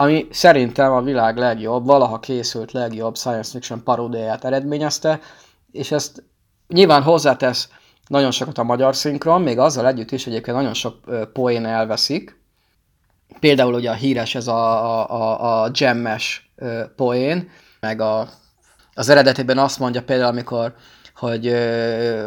[0.00, 5.20] ami szerintem a világ legjobb, valaha készült legjobb science fiction paródiáját eredményezte,
[5.72, 6.22] és ezt
[6.68, 7.68] nyilván hozzátesz
[8.06, 10.94] nagyon sokat a magyar szinkron, még azzal együtt is egyébként nagyon sok
[11.32, 12.40] poén elveszik.
[13.40, 16.52] Például ugye a híres ez a, a, a, gemmes
[16.96, 18.28] poén, meg a,
[18.94, 20.74] az eredetében azt mondja például, amikor,
[21.14, 21.54] hogy uh,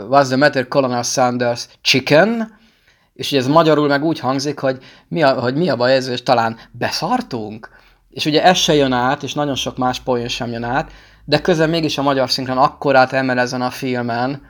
[0.09, 2.59] what's the matter, Colonel Sanders, chicken,
[3.13, 6.07] és ugye ez magyarul meg úgy hangzik, hogy mi a, hogy mi a baj ez,
[6.07, 7.69] és talán beszartunk?
[8.09, 10.91] És ugye ez se jön át, és nagyon sok más poén sem jön át,
[11.25, 14.49] de közben mégis a magyar szinkron akkorát emel ezen a filmen,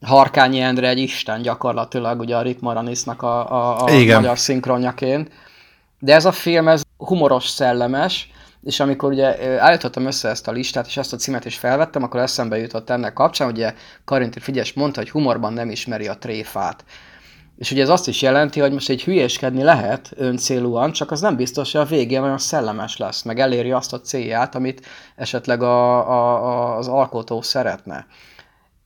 [0.00, 5.30] Harkányi Endre egy isten gyakorlatilag, ugye a Rick Moranisnak a, a, a magyar szinkronjaként.
[5.98, 8.30] De ez a film, ez humoros, szellemes,
[8.62, 12.20] és amikor ugye állítottam össze ezt a listát, és ezt a címet is felvettem, akkor
[12.20, 16.84] eszembe jutott ennek kapcsán, ugye Karinti Figyes mondta, hogy humorban nem ismeri a tréfát.
[17.58, 21.36] És ugye ez azt is jelenti, hogy most egy hülyéskedni lehet öncélúan, csak az nem
[21.36, 25.96] biztos, hogy a végén olyan szellemes lesz, meg eléri azt a célját, amit esetleg a,
[25.96, 28.06] a, az alkotó szeretne.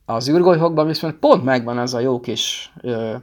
[0.05, 3.15] Az űrgolyhokban viszont pont megvan ez a jó kis ö,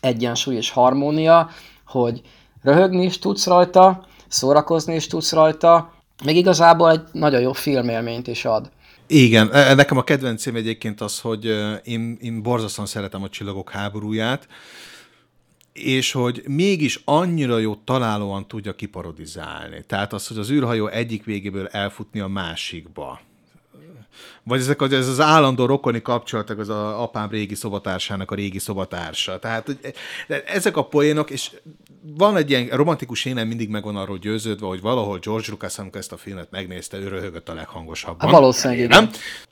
[0.00, 1.48] egyensúly és harmónia,
[1.86, 2.20] hogy
[2.62, 5.92] röhögni is tudsz rajta, szórakozni is tudsz rajta,
[6.24, 8.70] még igazából egy nagyon jó filmélményt is ad.
[9.06, 11.44] Igen, e, e, nekem a kedvencém egyébként az, hogy
[11.84, 14.48] én, én borzasztóan szeretem a Csillagok háborúját,
[15.72, 19.84] és hogy mégis annyira jó találóan tudja kiparodizálni.
[19.86, 23.20] Tehát az, hogy az űrhajó egyik végéből elfutni a másikba
[24.42, 28.58] vagy ezek az, ez az állandó rokoni kapcsolatok, az a apám régi szobatársának a régi
[28.58, 29.38] szobatársa.
[29.38, 29.76] Tehát
[30.46, 31.50] ezek a poénok, és
[32.16, 36.12] van egy ilyen romantikus énem mindig megvan arról győződve, hogy valahol George Lucas, amikor ezt
[36.12, 38.20] a filmet megnézte, ő röhögött a leghangosabban.
[38.20, 39.10] Hát valószínűleg nem?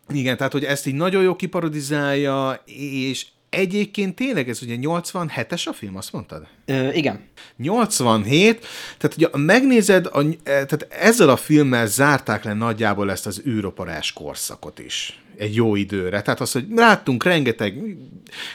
[0.08, 5.72] Igen, tehát hogy ezt így nagyon jó kiparodizálja, és Egyébként tényleg ez ugye 87-es a
[5.72, 6.46] film, azt mondtad?
[6.64, 7.28] Ö, igen.
[7.56, 8.66] 87,
[8.98, 14.12] tehát ugye megnézed, a, e, tehát ezzel a filmmel zárták le nagyjából ezt az űroparás
[14.12, 16.22] korszakot is egy jó időre.
[16.22, 17.96] Tehát az, hogy láttunk rengeteg,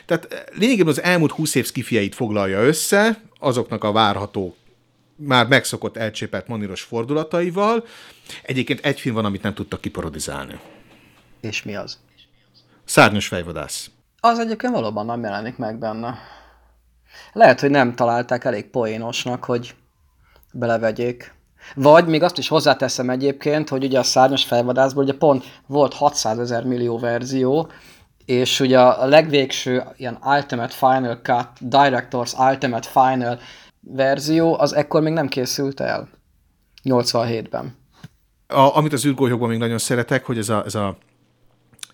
[0.06, 4.56] tehát lényegében az elmúlt 20 év skifieit foglalja össze, azoknak a várható
[5.16, 7.86] már megszokott elcsépelt moníros fordulataival.
[8.44, 10.60] Egyébként egy film van, amit nem tudtak kiparodizálni.
[11.42, 11.98] És mi az?
[12.86, 13.90] Szárnyos fejvadász.
[14.20, 16.18] Az egyébként valóban nem jelenik meg benne.
[17.34, 19.76] Lehet, hogy nem találták elég poénosnak, hogy
[20.52, 21.34] belevegyék.
[21.76, 26.40] Vagy még azt is hozzáteszem egyébként, hogy ugye a szárnyas felvadászból ugye pont volt 600
[26.40, 27.70] ezer millió verzió,
[28.26, 33.40] és ugye a legvégső ilyen Ultimate Final Cut, Directors Ultimate Final
[33.80, 36.10] verzió, az ekkor még nem készült el.
[36.84, 37.76] 87-ben.
[38.48, 40.98] A, amit az űrgolyókban még nagyon szeretek, hogy ez a, ez a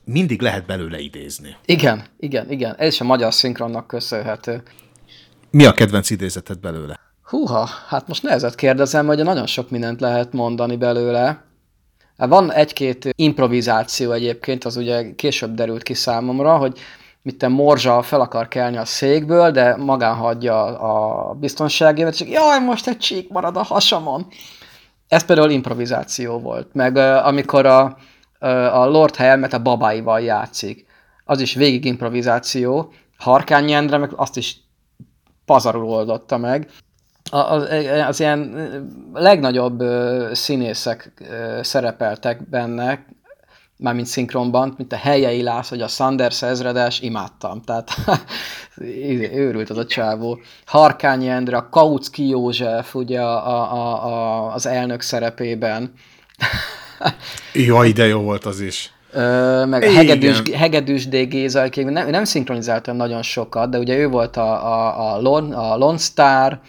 [0.04, 1.56] mindig lehet belőle idézni.
[1.66, 2.76] Igen, igen, igen.
[2.76, 4.64] Ez is a magyar szinkronnak köszönhető.
[5.50, 7.00] Mi a kedvenc idézeted belőle?
[7.34, 11.44] Húha, hát most nehezet kérdezem, hogy nagyon sok mindent lehet mondani belőle.
[12.18, 16.80] Hát van egy-két improvizáció egyébként, az ugye később derült ki számomra, hogy
[17.22, 22.60] mit te Morzsa fel akar kelni a székből, de magán hagyja a biztonságévet, csak jaj,
[22.60, 24.28] most egy csík marad a hasamon.
[25.08, 26.74] Ez például improvizáció volt.
[26.74, 27.98] Meg amikor a,
[28.72, 30.86] a Lord Helmet a babáival játszik.
[31.26, 32.94] Az is végig improvizáció.
[33.18, 34.58] Harkány Endre meg azt is
[35.46, 36.70] pazarul oldotta meg.
[38.08, 38.56] Az, ilyen
[39.14, 39.84] legnagyobb
[40.34, 41.12] színészek
[41.62, 43.06] szerepeltek benne,
[43.78, 47.62] mármint szinkronban, mint a Helyei Lász, vagy a Sanders ezredes, imádtam.
[47.62, 47.90] Tehát
[49.34, 50.40] őrült az a csávó.
[50.66, 55.94] Harkányi Endre, a Kautsky József, ugye a, a, a, az elnök szerepében.
[57.54, 58.94] Jaj, de jó volt az is.
[59.12, 59.96] Ö, meg Igen.
[59.96, 61.16] Hegedűs, Hegedűs D.
[61.28, 65.78] Géza, nem, nem szinkronizáltam nagyon sokat, de ugye ő volt a, a, a, Lon, a
[65.78, 66.60] Lone Star,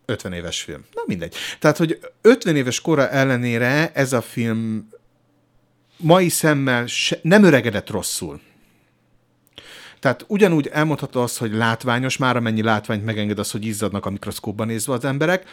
[0.06, 0.86] 50 éves film.
[0.94, 1.36] Na mindegy.
[1.60, 4.90] Tehát, hogy 50 éves kora ellenére ez a film
[5.98, 8.40] mai szemmel se, nem öregedett rosszul.
[10.00, 14.68] Tehát ugyanúgy elmondható az, hogy látványos, már amennyi látványt megenged az, hogy izzadnak a mikroszkópban
[14.68, 15.44] nézve az emberek.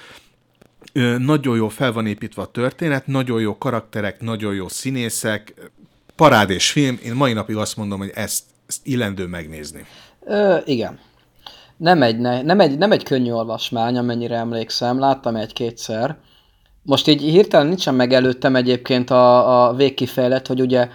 [1.18, 5.70] Nagyon jó fel van építve a történet, nagyon jó karakterek, nagyon jó színészek,
[6.16, 6.98] parádés film.
[7.04, 9.86] Én mai napig azt mondom, hogy ezt, ezt illendő megnézni.
[10.24, 10.98] Ö, igen.
[11.76, 16.16] Nem egy, ne, nem, egy, nem egy könnyű olvasmány, amennyire emlékszem, láttam egy-kétszer.
[16.82, 20.88] Most így hirtelen nincsen meg előttem egyébként a, a végkifejlet, hogy ugye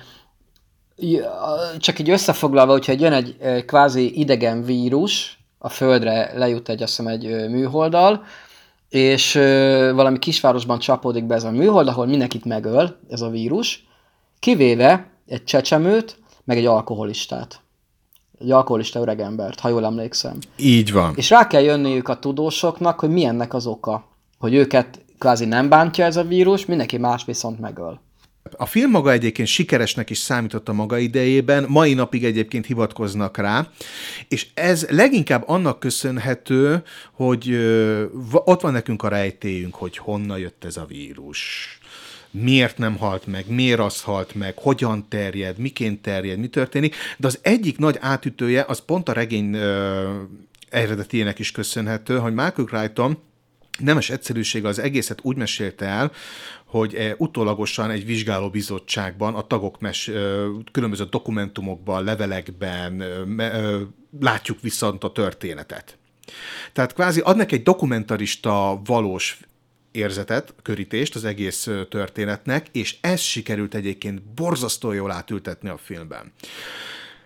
[1.78, 6.98] csak így összefoglalva, hogyha jön egy ö, kvázi idegen vírus, a földre lejut egy, azt
[6.98, 8.26] hiszem, egy ö, műholddal,
[8.90, 13.88] és ö, valami kisvárosban csapódik be ez a műhold, ahol mindenkit megöl ez a vírus,
[14.40, 17.62] kivéve egy csecsemőt, meg egy alkoholistát.
[18.40, 20.38] Egy alkoholista öregembert, ha jól emlékszem.
[20.58, 21.14] Így van.
[21.16, 24.08] És rá kell jönniük a tudósoknak, hogy mi ennek az oka.
[24.38, 28.00] Hogy őket kvázi nem bántja ez a vírus, mindenki más viszont megöl.
[28.58, 33.72] A film maga egyébként sikeresnek is számított a maga idejében, mai napig egyébként hivatkoznak rá,
[34.28, 37.56] és ez leginkább annak köszönhető, hogy
[38.32, 41.70] ott van nekünk a rejtélyünk, hogy honnan jött ez a vírus,
[42.32, 47.28] miért nem halt meg, miért az halt meg, hogyan terjed, miként terjed, mi történik, de
[47.28, 50.22] az egyik nagy átütője, az pont a regény ö,
[51.38, 53.18] is köszönhető, hogy Michael Crichton
[53.80, 56.12] nemes egyszerűsége az egészet úgy mesélte el,
[56.66, 60.12] hogy eh, utólagosan egy vizsgálóbizottságban a tagok mes,
[60.72, 63.04] különböző dokumentumokban, levelekben
[64.20, 65.98] látjuk viszont a történetet.
[66.74, 69.40] Tehát kvázi adnak egy dokumentarista valós
[69.92, 76.32] érzetet, körítést az egész történetnek, és ez sikerült egyébként borzasztó jól átültetni a filmben.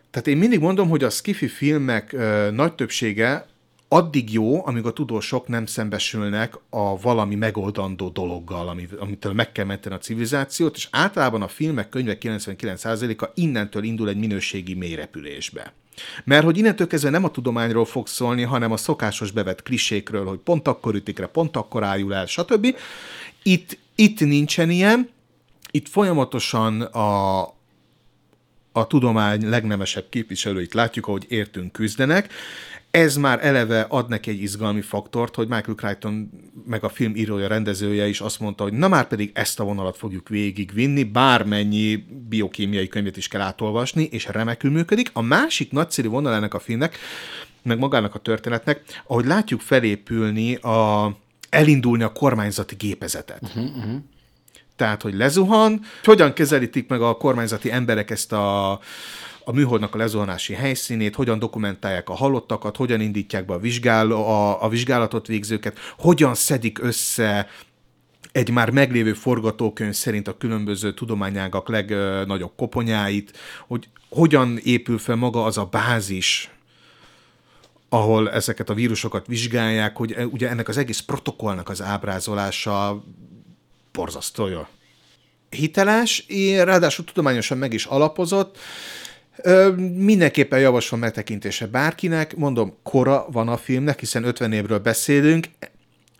[0.10, 2.16] Tehát én mindig mondom, hogy a skifi filmek
[2.52, 3.46] nagy többsége
[3.94, 9.66] addig jó, amíg a tudósok nem szembesülnek a valami megoldandó dologgal, ami, amitől meg kell
[9.66, 15.74] menteni a civilizációt, és általában a filmek, könyvek 99%-a innentől indul egy minőségi mélyrepülésbe.
[16.24, 20.40] Mert hogy innentől kezdve nem a tudományról fog szólni, hanem a szokásos bevett klisékről, hogy
[20.40, 22.76] pont akkor ütik le, pont akkor ájul el, stb.
[23.44, 25.10] Itt, itt nincsen ilyen,
[25.72, 27.42] itt folyamatosan a,
[28.72, 32.34] a tudomány legnemesebb képviselőit látjuk, ahogy értünk küzdenek.
[32.92, 36.30] Ez már eleve ad neki egy izgalmi faktort, hogy Michael Crichton,
[36.66, 39.98] meg a film írója, rendezője is azt mondta, hogy na már pedig ezt a vonalat
[39.98, 45.10] fogjuk végigvinni, bármennyi biokémiai könyvet is kell átolvasni, és remekül működik.
[45.14, 46.98] A másik nagyszerű vonal ennek a filmnek,
[47.62, 51.12] meg magának a történetnek, ahogy látjuk felépülni a
[51.50, 53.42] elindulni a kormányzati gépezetet.
[53.42, 54.02] Uh-huh, uh-huh.
[54.76, 58.72] Tehát, hogy lezuhan, hogyan kezelítik meg a kormányzati emberek ezt a,
[59.44, 64.64] a műholdnak a lezuhanási helyszínét, hogyan dokumentálják a halottakat, hogyan indítják be a, vizsgál, a,
[64.64, 67.48] a vizsgálatot végzőket, hogyan szedik össze
[68.32, 75.44] egy már meglévő forgatókönyv szerint a különböző tudományágak legnagyobb koponyáit, hogy hogyan épül fel maga
[75.44, 76.52] az a bázis,
[77.90, 83.04] ahol ezeket a vírusokat vizsgálják, hogy e, ugye ennek az egész protokollnak az ábrázolása
[83.92, 84.68] borzasztó jó.
[85.50, 86.26] Hiteles,
[86.64, 88.58] ráadásul tudományosan meg is alapozott,
[89.44, 92.36] Ö, mindenképpen javaslom megtekintése bárkinek.
[92.36, 95.48] Mondom, kora van a filmnek, hiszen 50 évről beszélünk,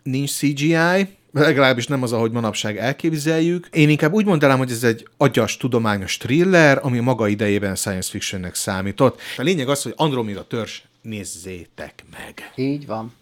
[0.02, 3.68] nincs CGI, legalábbis nem az, ahogy manapság elképzeljük.
[3.72, 8.54] Én inkább úgy mondanám, hogy ez egy agyas tudományos thriller, ami maga idejében science fictionnek
[8.54, 9.20] számított.
[9.36, 12.52] A lényeg az, hogy Andromeda törzs nézzétek meg.
[12.54, 13.12] Így van.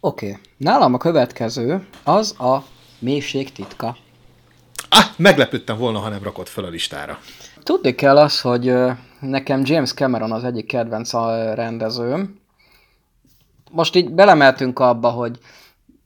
[0.00, 0.40] Oké, okay.
[0.56, 2.66] nálam a következő az a
[3.06, 3.96] mélység titka.
[4.88, 7.18] Ah, meglepődtem volna, ha nem rakott fel a listára.
[7.62, 8.72] Tudni kell az, hogy
[9.20, 12.40] nekem James Cameron az egyik kedvenc a rendezőm.
[13.70, 15.38] Most így belemeltünk abba, hogy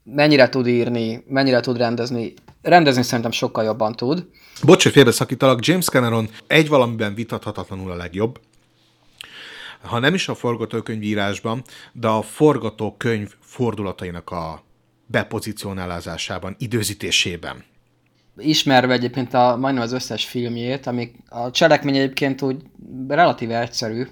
[0.03, 2.33] mennyire tud írni, mennyire tud rendezni.
[2.61, 4.27] Rendezni szerintem sokkal jobban tud.
[4.63, 8.39] Bocs, hogy félbeszakítalak, James Cameron egy valamiben vitathatatlanul a legjobb.
[9.81, 14.63] Ha nem is a forgatókönyvírásban, de a forgatókönyv fordulatainak a
[15.11, 17.63] bepozicionálásában, időzítésében
[18.37, 22.61] ismerve egyébként a, majdnem az összes filmjét, amik a cselekmény egyébként úgy
[23.07, 24.07] relatíve egyszerű.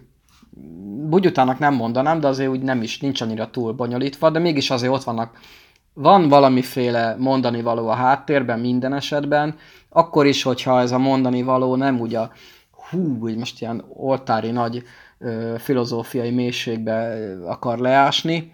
[1.10, 4.94] Bugyutának nem mondanám, de azért úgy nem is, nincs annyira túl bonyolítva, de mégis azért
[4.94, 5.40] ott vannak
[5.94, 9.56] van valamiféle mondani való a háttérben minden esetben,
[9.90, 12.32] akkor is, hogyha ez a mondani való nem úgy a
[12.72, 14.84] hú, úgy most ilyen oltári nagy
[15.18, 18.54] ö, filozófiai mélységbe akar leásni.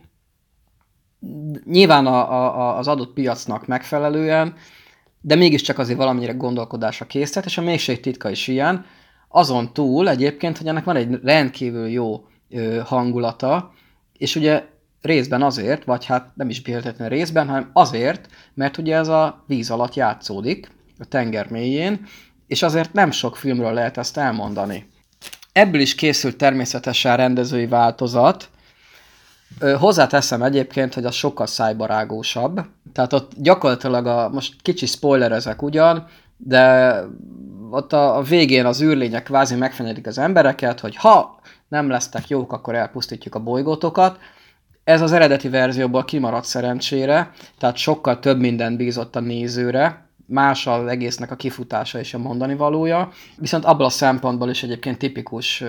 [1.66, 4.54] Nyilván a, a, az adott piacnak megfelelően,
[5.22, 8.86] de mégiscsak azért valamennyire gondolkodásra készített, és a mélység titka is ilyen.
[9.28, 13.74] Azon túl egyébként, hogy ennek van egy rendkívül jó ö, hangulata,
[14.18, 14.64] és ugye
[15.02, 19.70] részben azért, vagy hát nem is béltetlen részben, hanem azért, mert ugye ez a víz
[19.70, 22.06] alatt játszódik, a tenger mélyén,
[22.48, 24.90] és azért nem sok filmről lehet ezt elmondani.
[25.52, 28.50] Ebből is készült természetesen rendezői változat,
[29.80, 32.62] Hozzáteszem egyébként, hogy az sokkal szájbarágósabb.
[32.94, 36.96] Tehát ott gyakorlatilag a, most kicsi spoilerezek ugyan, de
[37.70, 42.54] ott a, a végén az űrlények kvázi megfenyedik az embereket, hogy ha nem lesztek jók,
[42.54, 44.18] akkor elpusztítjuk a bolygótokat.
[44.84, 50.88] Ez az eredeti verzióból kimaradt szerencsére, tehát sokkal több mindent bízott a nézőre, más az
[50.88, 53.10] egésznek a kifutása és a mondani valója.
[53.38, 55.64] Viszont abból a szempontból is egyébként tipikus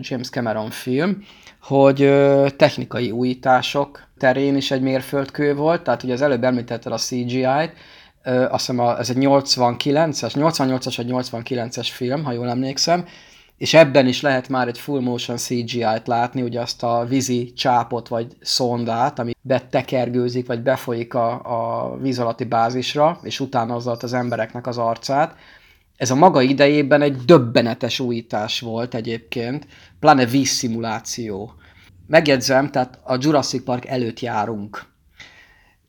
[0.00, 1.24] James Cameron film,
[1.66, 2.12] hogy
[2.56, 7.72] technikai újítások terén is egy mérföldkő volt, tehát ugye az előbb említetted a CGI-t,
[8.24, 13.04] azt hiszem ez egy 89-es, 88-as vagy 89-es film, ha jól emlékszem,
[13.56, 18.08] és ebben is lehet már egy full motion CGI-t látni, ugye azt a vízi csápot
[18.08, 24.66] vagy szondát, ami betekergőzik, vagy befolyik a, a víz alatti bázisra, és utána az embereknek
[24.66, 25.36] az arcát.
[25.96, 29.66] Ez a maga idejében egy döbbenetes újítás volt egyébként,
[30.00, 31.52] pláne vízszimuláció.
[32.06, 34.84] Megjegyzem, tehát a Jurassic Park előtt járunk.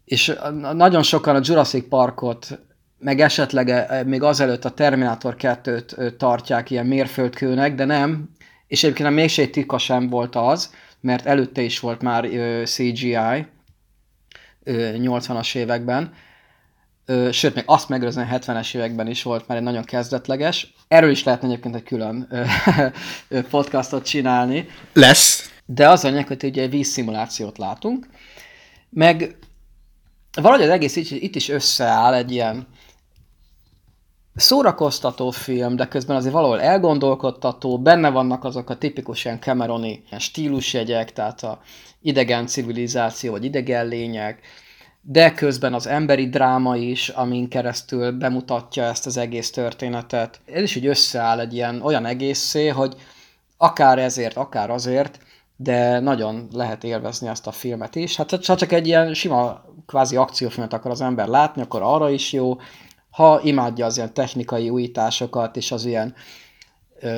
[0.05, 0.33] És
[0.73, 2.59] nagyon sokan a Jurassic Parkot,
[2.99, 8.29] meg esetleg e, e, még azelőtt a Terminator 2-t tartják ilyen mérföldkőnek, de nem.
[8.67, 12.25] És egyébként a mélység titka sem volt az, mert előtte is volt már
[12.63, 13.47] CGI
[14.65, 16.13] 80-as években,
[17.05, 20.73] Ö, sőt, még azt megelőzően 70-es években is volt már egy nagyon kezdetleges.
[20.87, 22.27] Erről is lehetne egyébként egy külön
[23.27, 24.67] ö, podcastot csinálni.
[24.93, 25.53] Lesz.
[25.65, 28.07] De az a lényeg, hogy ugye vízszimulációt látunk,
[28.89, 29.37] meg
[30.41, 32.67] valahogy az egész itt, itt is összeáll egy ilyen
[34.35, 41.13] szórakoztató film, de közben azért valahol elgondolkodtató, benne vannak azok a tipikus ilyen Cameroni stílusjegyek,
[41.13, 41.61] tehát a
[42.01, 44.39] idegen civilizáció, vagy idegen lények,
[45.07, 50.39] de közben az emberi dráma is, amin keresztül bemutatja ezt az egész történetet.
[50.45, 52.95] Ez is így összeáll egy ilyen olyan egészé, hogy
[53.57, 55.19] akár ezért, akár azért,
[55.55, 58.15] de nagyon lehet élvezni ezt a filmet is.
[58.15, 62.33] Hát ha csak egy ilyen sima kvázi akciófilmet akar az ember látni, akkor arra is
[62.33, 62.55] jó.
[63.09, 66.13] Ha imádja az ilyen technikai újításokat és az ilyen
[66.99, 67.09] ö,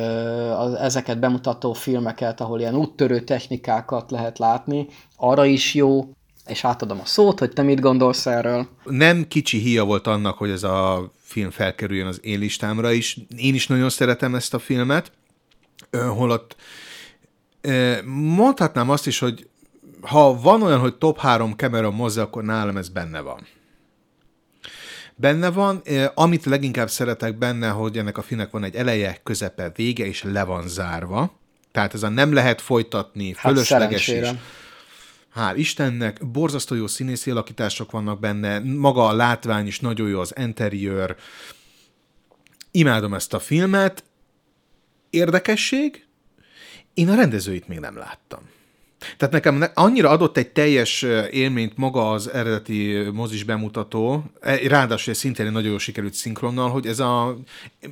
[0.50, 6.06] az, ezeket bemutató filmeket, ahol ilyen úttörő technikákat lehet látni, arra is jó
[6.48, 8.68] és átadom a szót, hogy te mit gondolsz erről.
[8.84, 13.18] Nem kicsi híja volt annak, hogy ez a film felkerüljön az én listámra is.
[13.38, 15.12] Én is nagyon szeretem ezt a filmet,
[15.92, 16.56] holott
[18.36, 19.48] mondhatnám azt is, hogy
[20.02, 23.48] ha van olyan, hogy top 3 Cameron mozi, akkor nálam ez benne van.
[25.16, 25.82] Benne van,
[26.14, 30.44] amit leginkább szeretek benne, hogy ennek a filmnek van egy eleje, közepe, vége, és le
[30.44, 31.40] van zárva.
[31.72, 34.28] Tehát ez a nem lehet folytatni, hát fölösleges is
[35.38, 40.34] hál' Istennek, borzasztó jó színészi alakítások vannak benne, maga a látvány is nagyon jó, az
[40.38, 41.16] interiőr.
[42.72, 44.04] Imádom ezt a filmet.
[45.10, 46.06] Érdekesség,
[46.94, 48.40] én a rendezőit még nem láttam.
[49.18, 55.52] Tehát nekem annyira adott egy teljes élményt maga az eredeti mozis bemutató, e, ráadásul szintén
[55.52, 57.38] nagyon jól sikerült szinkronnal, hogy ez a...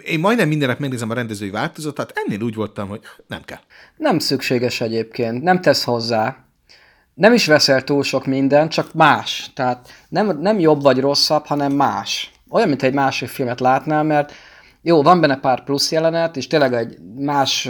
[0.03, 3.59] Én majdnem mindenek megnézem a rendezői változatát, ennél úgy voltam, hogy nem kell.
[3.97, 6.44] Nem szükséges egyébként, nem tesz hozzá
[7.15, 9.51] nem is veszel túl sok mindent, csak más.
[9.53, 12.31] Tehát nem, nem jobb vagy rosszabb, hanem más.
[12.49, 14.31] Olyan, mint egy másik filmet látnál, mert
[14.81, 17.69] jó, van benne pár plusz jelenet, és tényleg egy más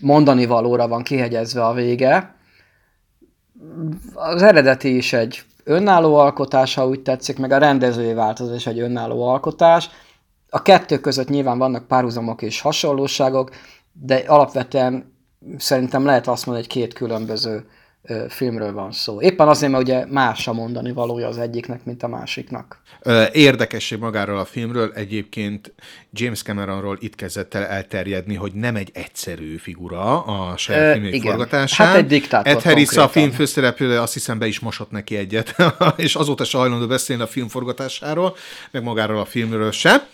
[0.00, 2.36] mondani valóra van kihegyezve a vége,
[4.14, 9.28] az eredeti is egy önálló alkotás, ha úgy tetszik, meg a rendezői változás egy önálló
[9.28, 9.90] alkotás.
[10.50, 13.50] A kettő között nyilván vannak párhuzamok és hasonlóságok,
[13.92, 15.14] de alapvetően
[15.56, 17.66] szerintem lehet azt mondani, hogy két különböző
[18.28, 19.20] filmről van szó.
[19.20, 22.80] Éppen azért, mert ugye más a mondani valója az egyiknek, mint a másiknak.
[23.32, 25.72] Érdekesség magáról a filmről egyébként
[26.12, 31.86] James Cameronról itt kezdett el elterjedni, hogy nem egy egyszerű figura a saját filmjék forgatásán.
[31.86, 35.56] Hát egy diktátor Ed Harris a film főszereplője azt hiszem be is mosott neki egyet,
[35.96, 38.36] és azóta se hajlandó beszélni a film forgatásáról,
[38.70, 40.08] meg magáról a filmről se.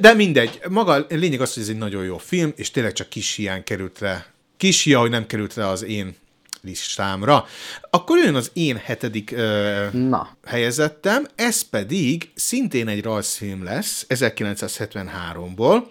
[0.00, 3.34] De mindegy, maga lényeg az, hogy ez egy nagyon jó film, és tényleg csak kis
[3.34, 4.26] hiány került le.
[4.56, 6.14] Kis hiány, hogy nem került le az én
[6.62, 7.44] listámra.
[7.90, 10.28] Akkor jön az én hetedik ö, Na.
[10.46, 15.82] helyezettem, ez pedig szintén egy rajzfilm lesz, 1973-ból.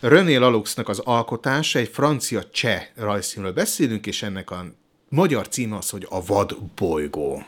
[0.00, 4.64] René Laluxnak az alkotása, egy francia-cseh rajzfilmről beszélünk, és ennek a
[5.08, 7.42] magyar címe az, hogy A vad bolygó.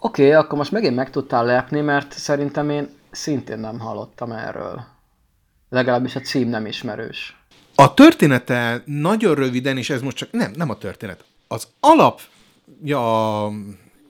[0.00, 4.84] Oké, okay, akkor most megint meg tudtál lepni, mert szerintem én szintén nem hallottam erről.
[5.68, 7.36] Legalábbis a cím nem ismerős.
[7.74, 11.24] A története nagyon röviden, és ez most csak nem, nem a történet.
[11.48, 12.20] Az alap,
[12.84, 13.44] ja,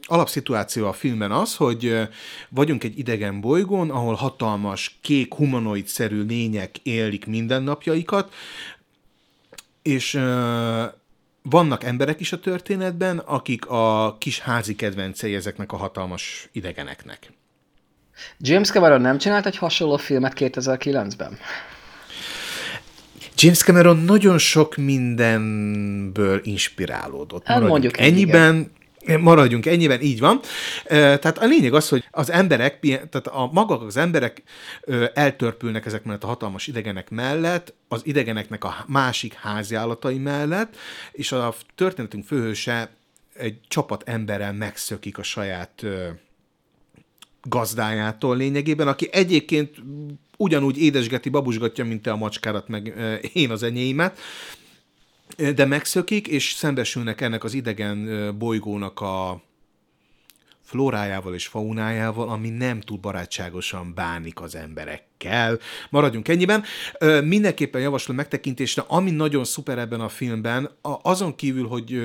[0.03, 2.09] alapszituáció a filmben az, hogy
[2.49, 8.35] vagyunk egy idegen bolygón, ahol hatalmas, kék, humanoid-szerű lények élik mindennapjaikat,
[9.83, 10.13] és
[11.43, 17.33] vannak emberek is a történetben, akik a kis házi kedvencei ezeknek a hatalmas idegeneknek.
[18.39, 21.39] James Cameron nem csinált egy hasonló filmet 2009-ben?
[23.41, 27.47] James Cameron nagyon sok mindenből inspirálódott.
[27.47, 28.71] Hát maradjunk mondjuk ennyiben,
[29.01, 29.21] igen.
[29.21, 30.41] maradjunk ennyiben, így van.
[30.85, 34.43] Tehát a lényeg az, hogy az emberek, tehát a magak az emberek
[35.15, 40.77] eltörpülnek ezek mellett a hatalmas idegenek mellett, az idegeneknek a másik háziállatai mellett,
[41.13, 42.91] és a történetünk főhőse
[43.35, 45.85] egy csapat emberrel megszökik a saját
[47.43, 49.71] gazdájától lényegében, aki egyébként
[50.41, 52.95] ugyanúgy édesgeti, babusgatja, mint te a macskárat, meg
[53.33, 54.19] én az enyéimet,
[55.55, 59.43] de megszökik, és szembesülnek ennek az idegen bolygónak a
[60.63, 65.59] flórájával és faunájával, ami nem túl barátságosan bánik az emberekkel.
[65.91, 66.65] Maradjunk ennyiben.
[67.25, 70.71] Mindenképpen javaslom megtekintésre, ami nagyon szuper ebben a filmben,
[71.03, 72.03] azon kívül, hogy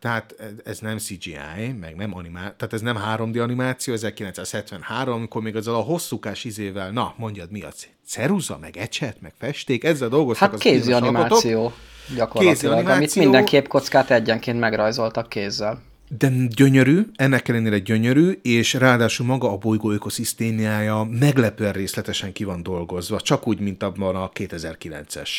[0.00, 0.34] tehát
[0.64, 5.74] ez nem CGI, meg nem animáció, tehát ez nem 3D animáció, 1973, amikor még azzal
[5.74, 10.54] a hosszúkás izével, na, mondjad mi az, ceruza, meg ecset, meg festék, ezzel dolgoztak hát
[10.56, 11.72] az kézi animáció
[12.16, 15.82] gyakorlatilag, kézi animáció, amit minden képkockát egyenként megrajzoltak kézzel.
[16.18, 22.62] De gyönyörű, ennek ellenére gyönyörű, és ráadásul maga a bolygó ökoszisztémiája meglepően részletesen ki van
[22.62, 25.30] dolgozva, csak úgy, mint abban a 2009-es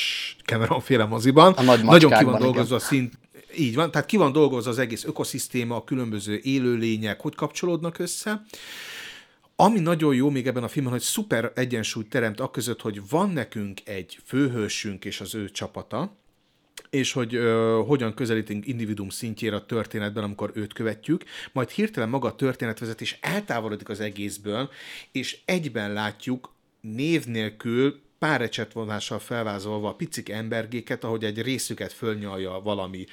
[0.45, 1.53] Cameron féle moziban.
[1.53, 3.13] A nagy Nagyon ki van dolgozva szint,
[3.57, 8.45] így van, tehát ki van dolgozva az egész ökoszisztéma, a különböző élőlények, hogy kapcsolódnak össze.
[9.55, 13.29] Ami nagyon jó még ebben a filmben, hogy szuper egyensúlyt teremt a között, hogy van
[13.29, 16.17] nekünk egy főhősünk és az ő csapata,
[16.89, 22.27] és hogy ö, hogyan közelítünk individuum szintjére a történetben, amikor őt követjük, majd hirtelen maga
[22.27, 24.69] a történetvezetés eltávolodik az egészből,
[25.11, 32.61] és egyben látjuk név nélkül pár ecsetvonással felvázolva a picik embergéket, ahogy egy részüket fölnyalja
[32.63, 33.05] valami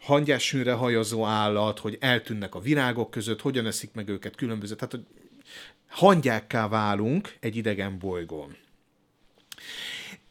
[0.00, 5.04] hangyásűnre hajazó állat, hogy eltűnnek a virágok között, hogyan eszik meg őket különböző, tehát hogy
[5.88, 8.56] hangyákká válunk egy idegen bolygón.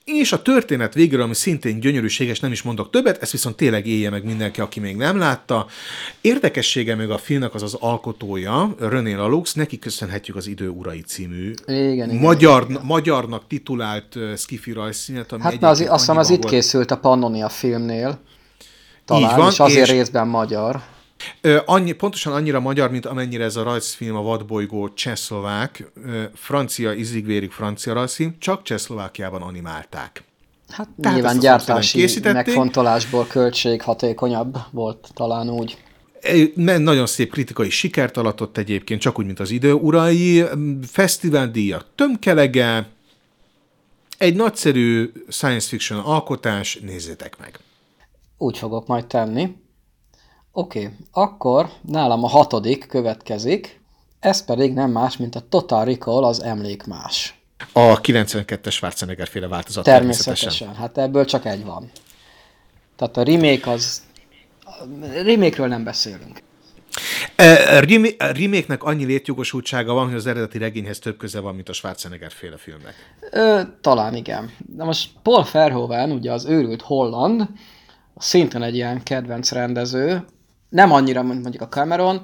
[0.05, 4.09] És a történet végül, ami szintén gyönyörűséges, nem is mondok többet, ezt viszont tényleg élje
[4.09, 5.65] meg mindenki, aki még nem látta.
[6.21, 11.53] Érdekessége meg a filmnek az az alkotója, René Lalux, neki köszönhetjük az Idő Urai című
[11.67, 12.81] igen, magyar, igen.
[12.83, 18.19] magyarnak titulált skifi rajzszínet, ami Hát az, azt hiszem az itt készült a Pannonia filmnél,
[19.05, 19.91] talán, Így van, és azért és...
[19.91, 20.81] részben magyar.
[21.65, 25.91] Annyi, pontosan annyira magyar, mint amennyire ez a rajzfilm, a vadbolygó csehszlovák,
[26.33, 30.23] francia, izigvérig francia rajzfilm, csak Csehszlovákiában animálták.
[30.69, 35.77] Hát Tehát nyilván gyártási megfontolásból költség hatékonyabb volt talán úgy.
[36.55, 40.43] Nagyon szép kritikai sikert alatott egyébként, csak úgy, mint az idő urai.
[40.87, 42.87] Fesztiváldíjak tömkelege,
[44.17, 47.59] egy nagyszerű science fiction alkotás, nézzétek meg.
[48.37, 49.55] Úgy fogok majd tenni.
[50.57, 53.79] Oké, okay, akkor nálam a hatodik következik,
[54.19, 57.39] ez pedig nem más, mint a Total Recall az emlék más.
[57.73, 60.35] A 92-es Schwarzenegger féle változat természetesen.
[60.35, 60.75] természetesen.
[60.75, 61.91] Hát ebből csak egy van.
[62.95, 64.01] Tehát a remake az...
[64.63, 64.83] A
[65.23, 66.41] remake-ről nem beszélünk.
[67.35, 67.79] E, a
[68.31, 72.57] remake-nek annyi létjogosultsága van, hogy az eredeti regényhez több köze van, mint a Schwarzenegger féle
[72.57, 72.93] filmnek.
[73.31, 74.51] Ö, talán igen.
[74.57, 77.47] De most Paul Verhoeven, ugye az őrült holland,
[78.17, 80.25] szintén egy ilyen kedvenc rendező,
[80.69, 82.21] Nem annyira, mint mondjuk a Cameron,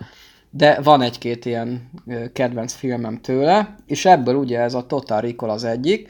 [0.49, 1.89] de van egy-két ilyen
[2.33, 6.09] kedvenc filmem tőle, és ebből ugye ez a Total Recall az egyik,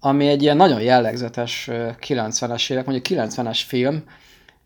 [0.00, 4.02] ami egy ilyen nagyon jellegzetes 90-es évek, mondjuk 90-es film,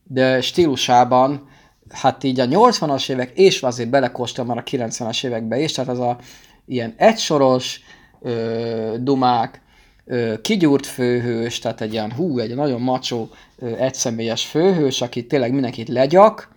[0.03, 1.49] de stílusában,
[1.91, 5.99] hát így a 80-as évek, és azért belekóstol már a 90-es évekbe is, tehát az
[5.99, 6.19] a
[6.67, 7.81] ilyen egysoros
[8.21, 9.61] ö, dumák,
[10.05, 13.29] ö, kigyúrt főhős, tehát egy ilyen hú, egy nagyon macsó,
[13.59, 16.54] ö, egyszemélyes főhős, aki tényleg mindenkit legyak,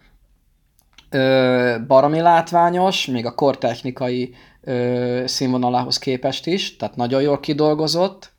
[1.10, 8.32] ö, baromi látványos, még a kortechnikai ö, színvonalához képest is, tehát nagyon jól kidolgozott,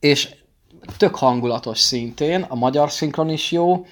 [0.00, 0.34] és
[0.96, 3.86] tök hangulatos szintén, a magyar szinkron is jó,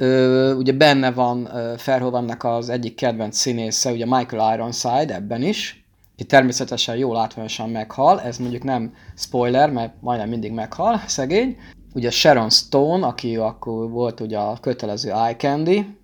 [0.00, 6.26] Ö, ugye benne van Ferhovannak az egyik kedvenc színésze, ugye Michael Ironside ebben is, aki
[6.26, 11.56] természetesen jó látványosan meghal, ez mondjuk nem spoiler, mert majdnem mindig meghal, szegény.
[11.94, 15.97] Ugye Sharon Stone, aki akkor volt ugye a kötelező Eye Candy,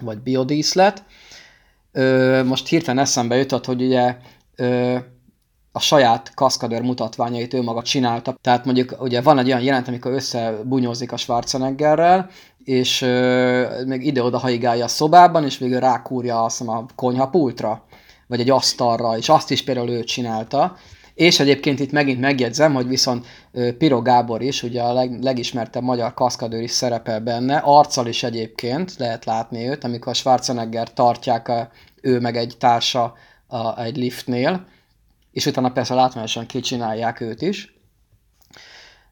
[0.00, 1.04] vagy biodíszlet.
[1.92, 4.16] Ö, most hirtelen eszembe jutott, hogy ugye
[5.72, 8.36] a saját kaszkadőr mutatványait ő maga csinálta.
[8.40, 12.30] Tehát mondjuk ugye van egy olyan jelent, amikor összebunyózik a Schwarzeneggerrel,
[12.64, 17.82] és ö, még ide-oda haigálja a szobában, és végül rákúrja azt a konyhapultra,
[18.26, 20.76] vagy egy asztalra, és azt is például ő csinálta.
[21.18, 23.26] És egyébként itt megint megjegyzem, hogy viszont
[23.78, 28.96] Piro Gábor is, ugye a leg, legismertebb magyar kaszkadőr is szerepel benne, arccal is egyébként
[28.96, 33.14] lehet látni őt, amikor a Schwarzenegger tartják a, ő meg egy társa
[33.46, 34.66] a, egy liftnél,
[35.32, 37.78] és utána persze látványosan kicsinálják őt is.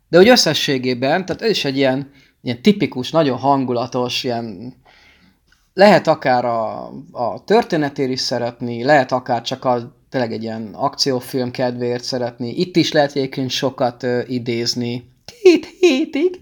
[0.09, 2.11] De úgy összességében, tehát ez is egy ilyen,
[2.43, 4.75] ilyen tipikus, nagyon hangulatos, ilyen
[5.75, 11.51] lehet akár a, a történetért is szeretni, lehet akár csak a tényleg egy ilyen akciófilm
[11.51, 12.49] kedvéért szeretni.
[12.49, 15.11] Itt is lehet egyébként sokat ö, idézni.
[15.43, 16.41] Két hétig.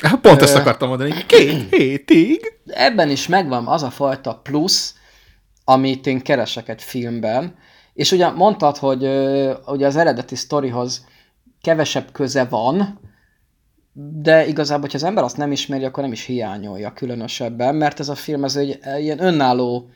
[0.00, 2.52] Hát pont ezt akartam mondani, két hétig.
[2.66, 4.94] Ebben is megvan az a fajta plusz,
[5.64, 7.54] amit én keresek egy filmben,
[7.94, 11.06] és ugye mondtad, hogy ö, ugye az eredeti sztorihoz
[11.60, 13.00] kevesebb köze van,
[14.22, 18.08] de igazából, hogyha az ember azt nem ismeri, akkor nem is hiányolja különösebben, mert ez
[18.08, 19.90] a film ez egy ilyen önálló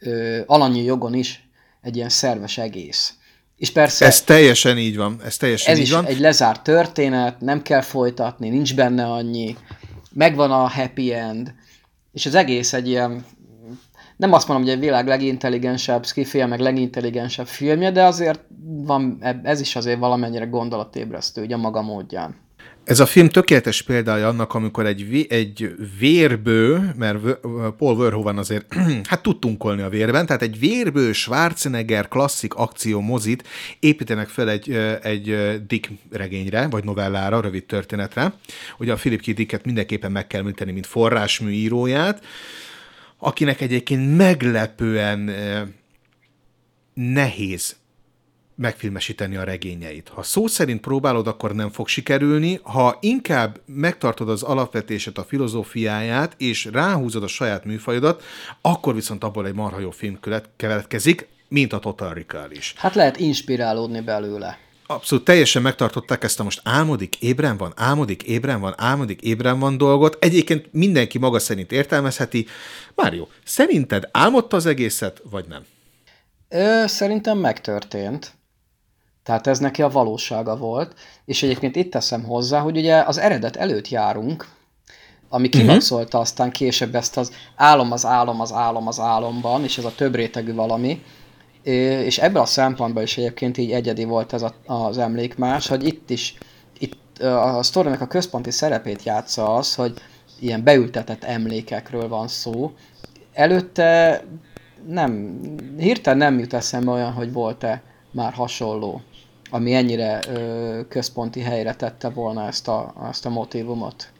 [0.00, 1.49] ö, alanyi jogon is
[1.82, 3.14] egy ilyen szerves egész.
[3.56, 4.06] És persze...
[4.06, 5.20] Ez teljesen így van.
[5.24, 6.04] Ez teljesen ez így is van.
[6.04, 9.56] egy lezárt történet, nem kell folytatni, nincs benne annyi,
[10.12, 11.54] megvan a happy end,
[12.12, 13.24] és az egész egy ilyen,
[14.16, 19.60] nem azt mondom, hogy egy világ legintelligensebb skifél, meg legintelligensebb filmje, de azért van, ez
[19.60, 22.36] is azért valamennyire gondolatébresztő, ugye a maga módján.
[22.90, 27.18] Ez a film tökéletes példája annak, amikor egy, egy vérbő, mert
[27.76, 28.74] Paul Verhoeven azért,
[29.10, 33.48] hát tudtunkolni a vérben, tehát egy vérbő Schwarzenegger klasszik akció mozit
[33.80, 34.70] építenek fel egy,
[35.02, 35.36] egy
[35.66, 38.32] Dick regényre, vagy novellára, rövid történetre.
[38.78, 39.30] Ugye a Philip K.
[39.30, 42.24] Dicket mindenképpen meg kell említeni, mint forrásmű íróját,
[43.18, 45.30] akinek egyébként meglepően
[46.94, 47.79] nehéz
[48.60, 50.08] megfilmesíteni a regényeit.
[50.08, 56.34] Ha szó szerint próbálod, akkor nem fog sikerülni, ha inkább megtartod az alapvetését, a filozófiáját,
[56.38, 58.22] és ráhúzod a saját műfajodat,
[58.60, 60.18] akkor viszont abból egy marha jó film
[60.56, 62.74] keletkezik, mint a Total Recall is.
[62.76, 64.58] Hát lehet inspirálódni belőle.
[64.86, 69.76] Abszolút teljesen megtartották ezt a most álmodik, ébren van, álmodik, ébren van, álmodik, ébren van
[69.76, 70.16] dolgot.
[70.20, 72.46] Egyébként mindenki maga szerint értelmezheti.
[72.94, 75.62] Mário, szerinted álmodta az egészet, vagy nem?
[76.48, 78.38] Ö, szerintem megtörtént.
[79.22, 80.94] Tehát ez neki a valósága volt.
[81.24, 84.48] És egyébként itt teszem hozzá, hogy ugye az eredet előtt járunk,
[85.28, 85.58] ami mhm.
[85.58, 86.20] kimaxolta uh-huh.
[86.20, 90.14] aztán később ezt az álom az álom az álom az álomban, és ez a több
[90.14, 91.02] rétegű valami.
[91.62, 96.10] És ebből a szempontból is egyébként így egyedi volt ez a, az emlékmás, hogy itt
[96.10, 96.38] is
[96.78, 99.92] itt a sztorinak a központi szerepét játsza az, hogy
[100.40, 102.72] ilyen beültetett emlékekről van szó.
[103.32, 104.22] Előtte
[104.86, 105.40] nem,
[105.78, 109.02] hirtelen nem jut eszembe olyan, hogy volt-e már hasonló
[109.50, 114.12] ami ennyire ö, központi helyre tette volna ezt a, ezt a motivumot.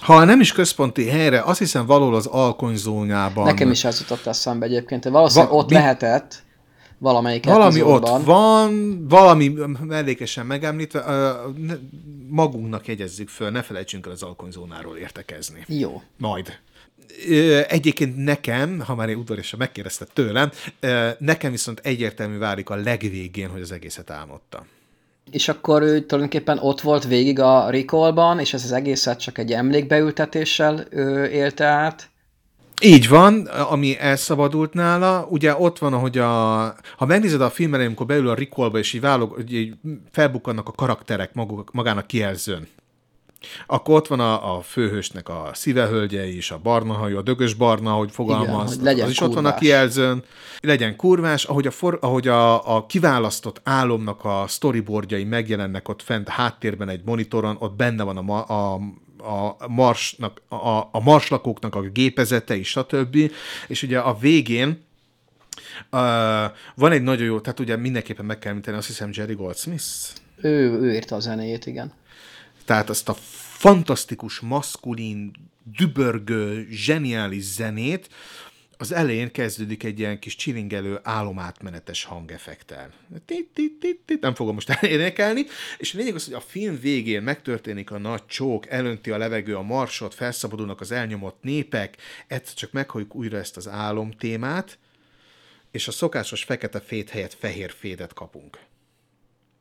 [0.00, 3.44] Ha nem is központi helyre, azt hiszem valahol az alkonyzónyában.
[3.44, 5.04] Nekem is ez jutott eszembe egyébként.
[5.04, 5.74] Valószínűleg Va- ott mi?
[5.74, 6.42] lehetett
[6.98, 11.32] valamelyik Valami ott van, valami mellékesen megemlítve,
[12.28, 15.64] magunknak jegyezzük föl, ne felejtsünk el az alkonyzónáról értekezni.
[15.66, 16.02] Jó.
[16.18, 16.58] Majd.
[17.68, 20.50] Egyébként nekem, ha már én udvariasan megkérdezte tőlem,
[21.18, 24.66] nekem viszont egyértelmű válik a legvégén, hogy az egészet álmodta.
[25.30, 29.52] És akkor ő tulajdonképpen ott volt végig a recall és ez az egészet csak egy
[29.52, 30.78] emlékbeültetéssel
[31.30, 32.10] élte át?
[32.82, 35.26] Így van, ami elszabadult nála.
[35.28, 36.60] Ugye ott van, hogy a,
[36.96, 39.74] ha megnézed a filmet, amikor beül a recall és így, válog, így
[40.10, 42.68] felbukkannak a karakterek maguk, magának kijelzőn,
[43.66, 47.90] Akkor ott van a, a főhősnek a szívehölgye is, a barna hajú, a dögös barna,
[47.90, 49.60] hogy fogalmaz, hogy legyen az is ott van a kurvás.
[49.60, 50.24] kijelzőn.
[50.60, 56.28] Legyen kurvás, ahogy a, for, ahogy a, a kiválasztott álomnak a storyboardjai megjelennek ott fent
[56.28, 58.80] háttérben egy monitoron, ott benne van a, a
[59.22, 63.32] a marsnak, a, a marslakóknak a gépezete is, stb.
[63.66, 66.00] És ugye a végén uh,
[66.74, 69.84] van egy nagyon jó, tehát ugye mindenképpen meg kell említeni, azt hiszem Jerry Goldsmith,
[70.36, 71.92] Ő, ő írta a zenéjét, igen.
[72.70, 73.14] Tehát azt a
[73.58, 75.32] fantasztikus, maszkulin,
[75.76, 78.08] dübörgő, zseniális zenét,
[78.76, 82.92] az elején kezdődik egy ilyen kis csilingelő álomátmenetes hangeffektel.
[84.20, 85.44] Nem fogom most énekelni,
[85.78, 89.56] és a lényeg az, hogy a film végén megtörténik a nagy csók, elönti a levegő
[89.56, 91.96] a marsot, felszabadulnak az elnyomott népek,
[92.26, 94.78] egyszer csak meghalljuk újra ezt az álom témát,
[95.70, 98.58] és a szokásos fekete fét helyett fehér fédet kapunk.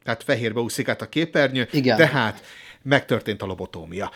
[0.10, 1.98] Tehát fehérbe úszik át a képernyő, Igen.
[1.98, 2.42] tehát
[2.82, 4.12] megtörtént a lobotómia.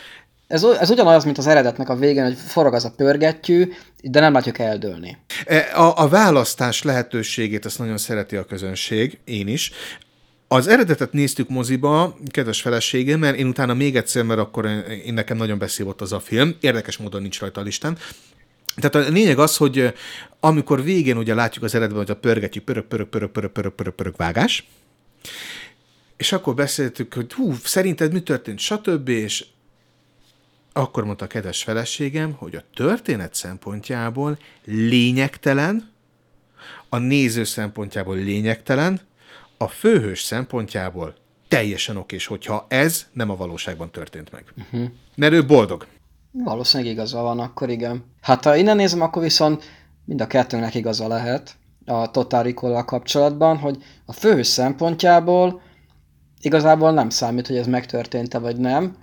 [0.47, 3.71] Ez, ez ugyanaz, mint az eredetnek a végén, hogy forog az a pörgettyű,
[4.01, 5.17] de nem látjuk eldőlni.
[5.45, 9.71] E, A, a választás lehetőségét azt nagyon szereti a közönség, én is.
[10.47, 14.65] Az eredetet néztük moziba, kedves feleségemmel, én utána még egyszer, mert akkor
[15.05, 17.97] én nekem nagyon beszívott az a film, érdekes módon nincs rajta a listán.
[18.75, 19.93] Tehát a lényeg az, hogy
[20.39, 23.93] amikor végén ugye látjuk az eredetben, hogy a pörgetjű pörög, pörög, pörög, pörög, pörög, pörög,
[23.93, 24.67] pörög vágás,
[26.17, 29.45] és akkor beszéltük, hogy hú, szerinted mi történt, stb., és
[30.73, 35.91] akkor mondta a kedves feleségem, hogy a történet szempontjából lényegtelen,
[36.89, 39.01] a néző szempontjából lényegtelen,
[39.57, 41.15] a főhős szempontjából
[41.47, 44.43] teljesen okés, hogyha ez nem a valóságban történt meg.
[44.57, 44.89] Uh-huh.
[45.15, 45.87] Mert ő boldog.
[46.31, 48.03] Valószínűleg igaza van, akkor igen.
[48.21, 49.63] Hát ha innen nézem, akkor viszont
[50.05, 51.55] mind a kettőnek igaza lehet
[51.85, 55.61] a Total recall kapcsolatban, hogy a főhős szempontjából
[56.43, 58.95] igazából nem számít, hogy ez megtörtént-e vagy nem.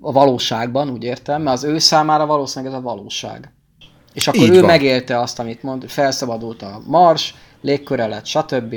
[0.00, 3.52] A valóságban, úgy értem, mert az ő számára valószínűleg ez a valóság.
[4.12, 4.64] És akkor Így ő van.
[4.64, 8.74] megélte azt, amit mond, felszabadult a mars, légköre lett, stb.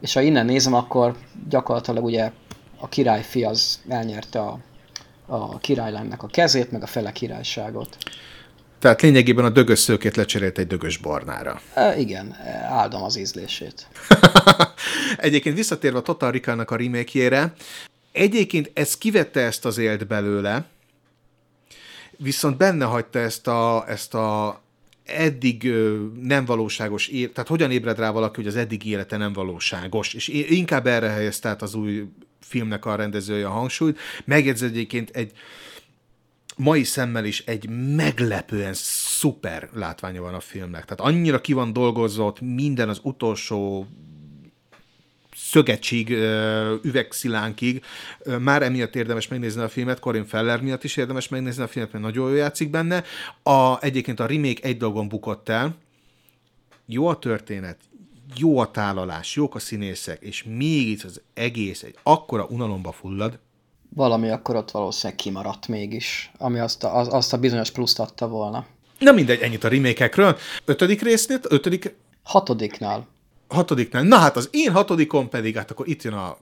[0.00, 1.16] És ha innen nézem, akkor
[1.48, 2.32] gyakorlatilag ugye
[2.78, 4.58] a királyfi az elnyerte a,
[5.26, 7.96] a királylánynak a kezét, meg a fele királyságot.
[8.82, 11.60] Tehát lényegében a dögös szőkét lecserélt egy dögös barnára.
[11.74, 12.36] E, igen,
[12.68, 13.86] áldom az ízlését.
[15.16, 17.52] Egyébként visszatérve a Total Recall-nak a remake
[18.12, 20.64] egyébként ez kivette ezt az élt belőle,
[22.16, 24.60] viszont benne hagyta ezt a, ezt a
[25.04, 25.72] eddig
[26.22, 30.86] nem valóságos, tehát hogyan ébred rá valaki, hogy az eddig élete nem valóságos, és inkább
[30.86, 32.04] erre helyezte át az új
[32.40, 33.98] filmnek a rendezője a hangsúlyt.
[34.24, 35.32] Megjegyez egyébként egy
[36.62, 40.84] mai szemmel is egy meglepően szuper látványa van a filmnek.
[40.84, 43.86] Tehát annyira ki van dolgozva ott minden az utolsó
[45.36, 46.10] szögecsig,
[46.82, 47.84] üvegszilánkig.
[48.38, 52.04] Már emiatt érdemes megnézni a filmet, Corin Feller miatt is érdemes megnézni a filmet, mert
[52.04, 53.04] nagyon jól játszik benne.
[53.42, 55.76] A, egyébként a remake egy dolgon bukott el.
[56.86, 57.78] Jó a történet,
[58.36, 63.38] jó a tálalás, jók a színészek, és mégis az egész egy akkora unalomba fullad,
[63.94, 68.28] Valami akkor ott valószínűleg kimaradt mégis, ami azt a, az, azt a bizonyos pluszt adta
[68.28, 68.66] volna.
[68.98, 73.06] Na mindegy, ennyit a remake Ötödik résznél, ötödik, Hatodiknál.
[73.48, 74.02] hatodiknál.
[74.02, 76.36] Na hát az én hatodikon pedig, hát akkor itt jön a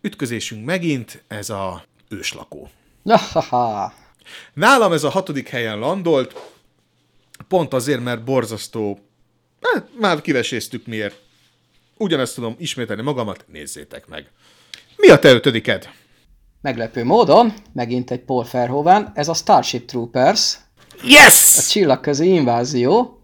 [0.00, 2.70] ütközésünk megint, ez a őslakó.
[3.04, 3.92] Haha.
[4.54, 6.34] Nálam ez a hatodik helyen landolt,
[7.48, 8.98] pont azért, mert borzasztó,
[9.60, 11.22] hát már kiveséztük miért.
[11.96, 14.30] Ugyanezt tudom ismételni magamat, nézzétek meg.
[14.96, 15.88] Mi a te ötödiked?
[16.64, 20.56] Meglepő módon, megint egy Paul Verhoeven, ez a Starship Troopers,
[20.90, 21.66] a Yes!
[21.70, 23.18] csillagközi invázió,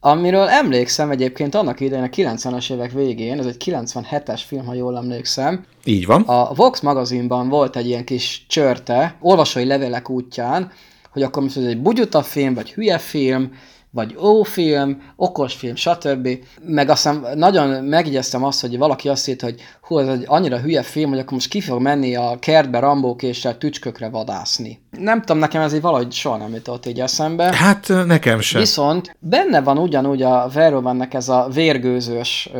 [0.00, 4.96] amiről emlékszem egyébként annak idején a 90-es évek végén, ez egy 97-es film, ha jól
[4.96, 6.22] emlékszem, Így van.
[6.22, 10.72] a Vox magazinban volt egy ilyen kis csörte, olvasói levelek útján,
[11.12, 13.52] hogy akkor most ez egy bugyuta film, vagy hülye film,
[13.94, 16.28] vagy ófilm, okos film, stb.
[16.62, 20.82] Meg aztán nagyon megigyeztem azt, hogy valaki azt írt, hogy hú, ez egy annyira hülye
[20.82, 24.82] film, hogy akkor most ki fog menni a kertbe rambókéssel tücskökre vadászni.
[24.90, 27.56] Nem tudom, nekem ez így valahogy soha nem jutott így eszembe.
[27.56, 28.60] Hát nekem sem.
[28.60, 32.50] Viszont benne van ugyanúgy a Verhoevennek ez a vérgőzős,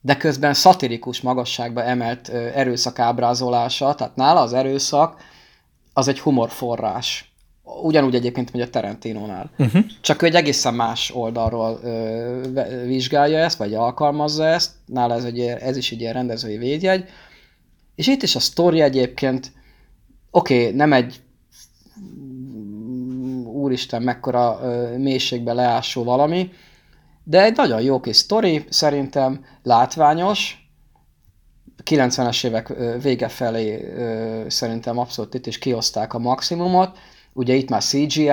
[0.00, 5.16] de közben szatirikus magasságba emelt erőszak ábrázolása, tehát nála az erőszak
[5.92, 7.27] az egy humorforrás.
[7.82, 9.50] Ugyanúgy egyébként, mint a Tarantinónál.
[9.58, 9.84] Uh-huh.
[10.00, 14.70] Csak ő egy egészen más oldalról ö, vizsgálja ezt, vagy alkalmazza ezt.
[14.86, 17.04] Nála ez, egy, ez is egy ilyen rendezői védjegy.
[17.94, 19.52] És itt is a sztori egyébként,
[20.30, 21.20] oké, okay, nem egy
[23.44, 26.50] úristen, mekkora ö, mélységbe leásó valami,
[27.24, 30.68] de egy nagyon jó kis sztori, szerintem látványos,
[31.84, 33.94] 90-es évek vége felé
[34.48, 36.98] szerintem abszolút itt is kioszták a maximumot.
[37.38, 38.30] Ugye itt már CGI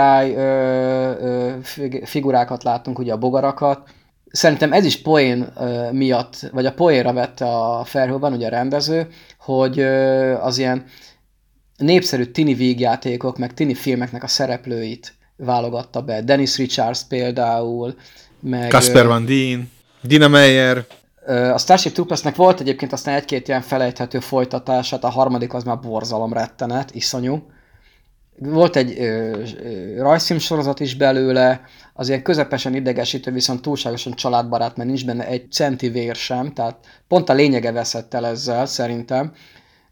[2.04, 3.90] figurákat láttunk, ugye a bogarakat.
[4.32, 5.54] Szerintem ez is poén
[5.92, 9.08] miatt, vagy a poénra vette a Ferhóban, ugye a rendező,
[9.40, 9.80] hogy
[10.42, 10.86] az ilyen
[11.78, 16.22] népszerű tini vígjátékok, meg tini filmeknek a szereplőit válogatta be.
[16.22, 17.96] Dennis Richards például,
[18.40, 18.70] meg...
[18.70, 20.86] Kasper Van Dien, Dina Meyer.
[21.54, 26.34] A Starship Troopersnek volt egyébként aztán egy-két ilyen felejthető folytatását, a harmadik az már borzalom
[26.34, 27.54] rettenet, iszonyú.
[28.38, 31.62] Volt egy ö, ö, rajzfilm sorozat is belőle,
[31.94, 36.78] az ilyen közepesen idegesítő, viszont túlságosan családbarát, mert nincs benne egy centi vér sem, tehát
[37.08, 39.34] pont a lényege veszett el ezzel szerintem.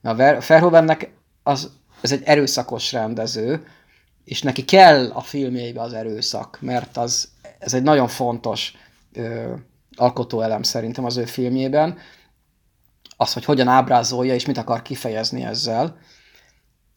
[0.02, 1.14] A Verhoevennek
[1.44, 1.72] az,
[2.02, 3.66] ez egy erőszakos rendező,
[4.24, 7.28] és neki kell a filmjeibe az erőszak, mert az,
[7.60, 8.74] ez egy nagyon fontos
[9.14, 9.54] ö,
[9.96, 11.98] alkotóelem szerintem az ő filmjében,
[13.18, 15.98] az, hogy hogyan ábrázolja és mit akar kifejezni ezzel.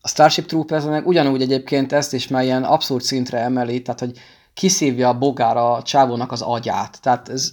[0.07, 4.19] A Starship Troopers meg ugyanúgy egyébként ezt is már ilyen abszurd szintre emeli, tehát hogy
[4.55, 6.99] kiszívja a bogára a csávónak az agyát.
[7.03, 7.53] Tehát ez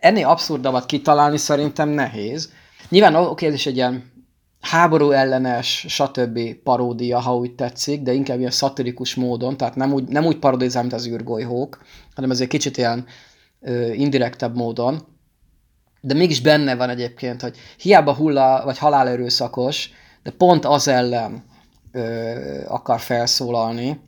[0.00, 2.52] ennél abszurdabbat kitalálni szerintem nehéz.
[2.88, 4.12] Nyilván oké, ez is egy ilyen
[4.60, 6.54] háború ellenes, stb.
[6.54, 10.82] paródia, ha úgy tetszik, de inkább ilyen szatirikus módon, tehát nem úgy, nem úgy parodizál,
[10.82, 11.78] mint az űrgolyhók,
[12.14, 13.06] hanem ez egy kicsit ilyen
[13.60, 15.06] ö, indirektebb módon.
[16.00, 19.90] De mégis benne van egyébként, hogy hiába hulla vagy halálerőszakos,
[20.22, 21.54] de pont az ellen
[21.96, 24.00] ö, akar felszólalni,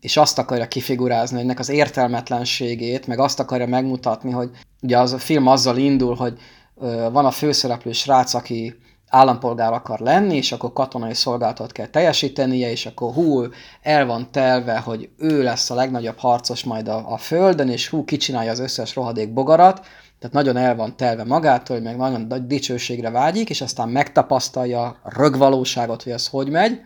[0.00, 4.50] és azt akarja kifigurázni, ennek az értelmetlenségét, meg azt akarja megmutatni, hogy
[4.82, 6.38] ugye az a film azzal indul, hogy
[6.80, 8.76] ö, van a főszereplő srác, aki
[9.08, 13.44] állampolgár akar lenni, és akkor katonai szolgálatot kell teljesítenie, és akkor hú,
[13.82, 18.04] el van telve, hogy ő lesz a legnagyobb harcos majd a, a földön, és hú,
[18.04, 19.86] kicsinálja az összes rohadék bogarat,
[20.18, 24.98] tehát nagyon el van telve magától, meg nagyon nagy dicsőségre vágyik, és aztán megtapasztalja a
[25.02, 26.80] rögvalóságot, hogy ez hogy megy.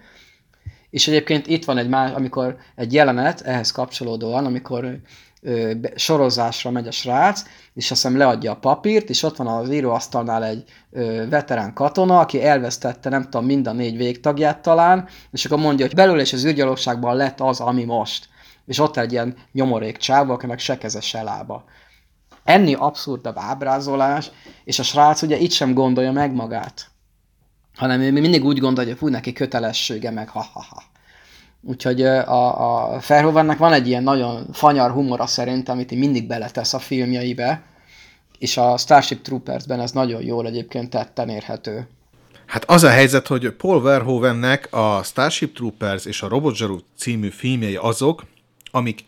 [0.91, 5.01] És egyébként itt van egy más, amikor egy jelenet ehhez kapcsolódóan, amikor
[5.43, 7.43] ö, sorozásra megy a srác,
[7.75, 12.19] és azt hiszem leadja a papírt, és ott van az íróasztalnál egy ö, veterán katona,
[12.19, 16.33] aki elvesztette nem tudom mind a négy végtagját talán, és akkor mondja, hogy belőle és
[16.33, 18.29] az űrgyalogságban lett az, ami most.
[18.67, 21.65] És ott egy ilyen nyomorék csávó, akinek se keze, se lába.
[22.45, 24.31] Enni abszurdabb ábrázolás,
[24.65, 26.90] és a srác ugye itt sem gondolja meg magát,
[27.77, 30.83] hanem ő mindig úgy gondolja, hogy fú, neki kötelessége, meg ha-ha-ha.
[31.63, 36.79] Úgyhogy a, a Verhoevennek van egy ilyen nagyon fanyar humora szerint, amit mindig beletesz a
[36.79, 37.63] filmjeibe,
[38.39, 41.89] és a Starship Troopersben ez nagyon jól egyébként tetten érhető.
[42.47, 47.29] Hát az a helyzet, hogy Paul Verhoevennek a Starship Troopers és a Robot Zsaru című
[47.29, 48.25] filmjei azok,
[48.71, 49.05] amik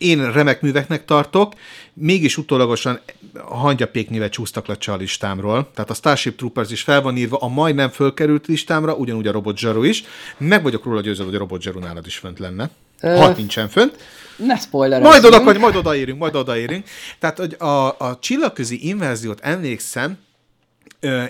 [0.00, 1.54] én remek műveknek tartok,
[1.92, 3.00] mégis utólagosan
[3.44, 5.70] hangyapéknyire csúsztak le a listámról.
[5.74, 9.58] Tehát a Starship Troopers is fel van írva a majdnem fölkerült listámra, ugyanúgy a Robot
[9.58, 10.04] Zsaru is.
[10.38, 12.70] Meg vagyok róla győződve, hogy a Robot Zsaru nálad is fönt lenne.
[13.00, 13.16] Ö...
[13.16, 13.96] Ha nincsen fönt.
[14.36, 15.00] Ne spoiler.
[15.00, 16.86] Majd oda, majd, majd odaérünk, majd odaérünk.
[17.18, 20.18] Tehát, hogy a, a csillagközi inverziót emlékszem,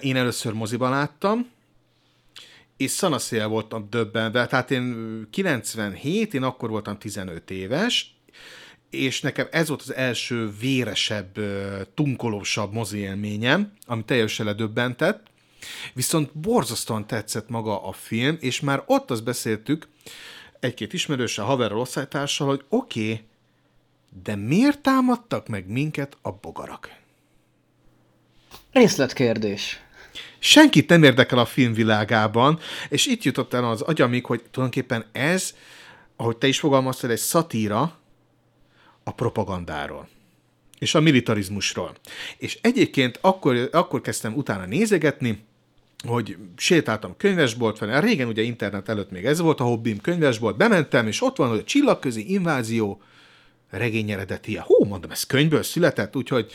[0.00, 1.46] én először moziban láttam,
[2.76, 4.46] és szanaszél voltam döbbenve.
[4.46, 8.14] Tehát én 97, én akkor voltam 15 éves,
[8.91, 11.38] és nekem ez volt az első véresebb,
[11.95, 15.26] tunkolósabb mozi élményem, ami teljesen ledöbbentett,
[15.93, 19.88] viszont borzasztóan tetszett maga a film, és már ott azt beszéltük
[20.61, 23.24] egy-két ismerőssel, haverral, osztálytársal, hogy oké, okay,
[24.22, 26.99] de miért támadtak meg minket a bogarak?
[28.72, 29.80] Részletkérdés.
[30.38, 35.55] Senkit nem érdekel a filmvilágában, és itt jutott el az agyamig, hogy tulajdonképpen ez,
[36.16, 37.99] ahogy te is fogalmaztad, egy szatíra,
[39.05, 40.09] a propagandáról
[40.80, 41.94] és a militarizmusról.
[42.38, 45.44] És egyébként akkor, akkor kezdtem utána nézegetni,
[46.09, 51.07] hogy sétáltam könyvesbolt felé, régen ugye internet előtt még ez volt a hobbim, könyvesbolt, bementem,
[51.07, 53.03] és ott van, hogy a csillagközi invázió
[53.70, 54.57] regény eredeti.
[54.57, 56.53] Hú, mondom, ez könyvből született, úgyhogy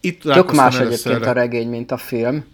[0.00, 2.44] itt Tök más egyébként a regény, mint a film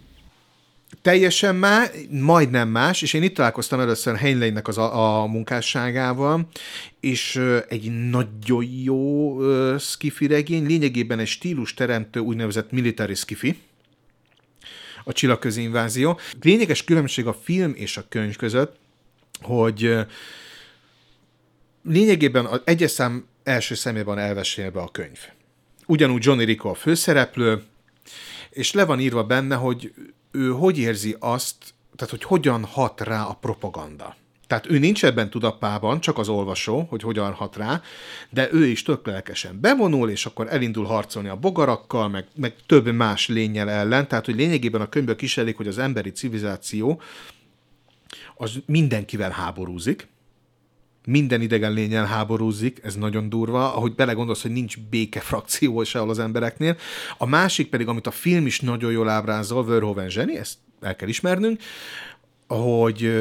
[1.05, 6.49] teljesen más, majdnem más, és én itt találkoztam először Heinleinnek az a, a munkásságával,
[7.01, 13.59] és egy nagyon jó uh, skifi regény, lényegében egy stílus teremtő úgynevezett military skifi,
[15.05, 16.19] a csillagközi invázió.
[16.41, 18.77] Lényeges különbség a film és a könyv között,
[19.41, 19.97] hogy
[21.83, 25.19] lényegében az egyes szám első szemében elvesélve a könyv.
[25.87, 27.63] Ugyanúgy Johnny Rico a főszereplő,
[28.51, 29.93] és le van írva benne, hogy
[30.35, 31.57] ő hogy érzi azt,
[31.97, 34.17] tehát hogy hogyan hat rá a propaganda.
[34.47, 37.83] Tehát ő nincs ebben tudattában, csak az olvasó, hogy hogyan hat rá,
[38.31, 42.93] de ő is tök lelkesen bevonul, és akkor elindul harcolni a bogarakkal, meg, meg több
[42.93, 44.09] más lényel ellen.
[44.09, 47.01] Tehát, hogy lényegében a könyvből kiselik, hogy az emberi civilizáció
[48.37, 50.09] az mindenkivel háborúzik,
[51.07, 56.19] minden idegen lényel háborúzik, ez nagyon durva, ahogy belegondolsz, hogy nincs béke frakció sehol az
[56.19, 56.77] embereknél.
[57.19, 61.09] A másik pedig, amit a film is nagyon jól ábrázol, Verhoeven zseni, ezt el kell
[61.09, 61.61] ismernünk,
[62.47, 63.13] hogy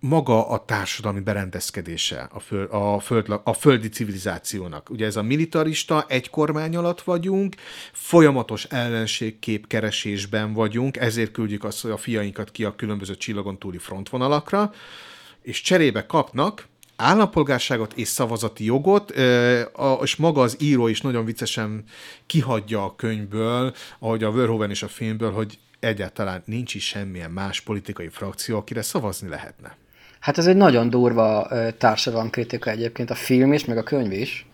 [0.00, 4.90] maga a társadalmi berendezkedése a, föl, a, föld, a földi civilizációnak.
[4.90, 7.54] Ugye ez a militarista, egy kormány alatt vagyunk,
[7.92, 13.78] folyamatos ellenségkép keresésben vagyunk, ezért küldjük azt, hogy a fiainkat ki a különböző csillagon túli
[13.78, 14.72] frontvonalakra,
[15.42, 16.66] és cserébe kapnak
[16.96, 19.12] állampolgárságot és szavazati jogot,
[20.02, 21.84] és maga az író is nagyon viccesen
[22.26, 27.60] kihagyja a könyvből, ahogy a Verhoeven is a filmből, hogy egyáltalán nincs is semmilyen más
[27.60, 29.76] politikai frakció, akire szavazni lehetne.
[30.20, 34.46] Hát ez egy nagyon durva társadalomkritika egyébként a film is, meg a könyv is.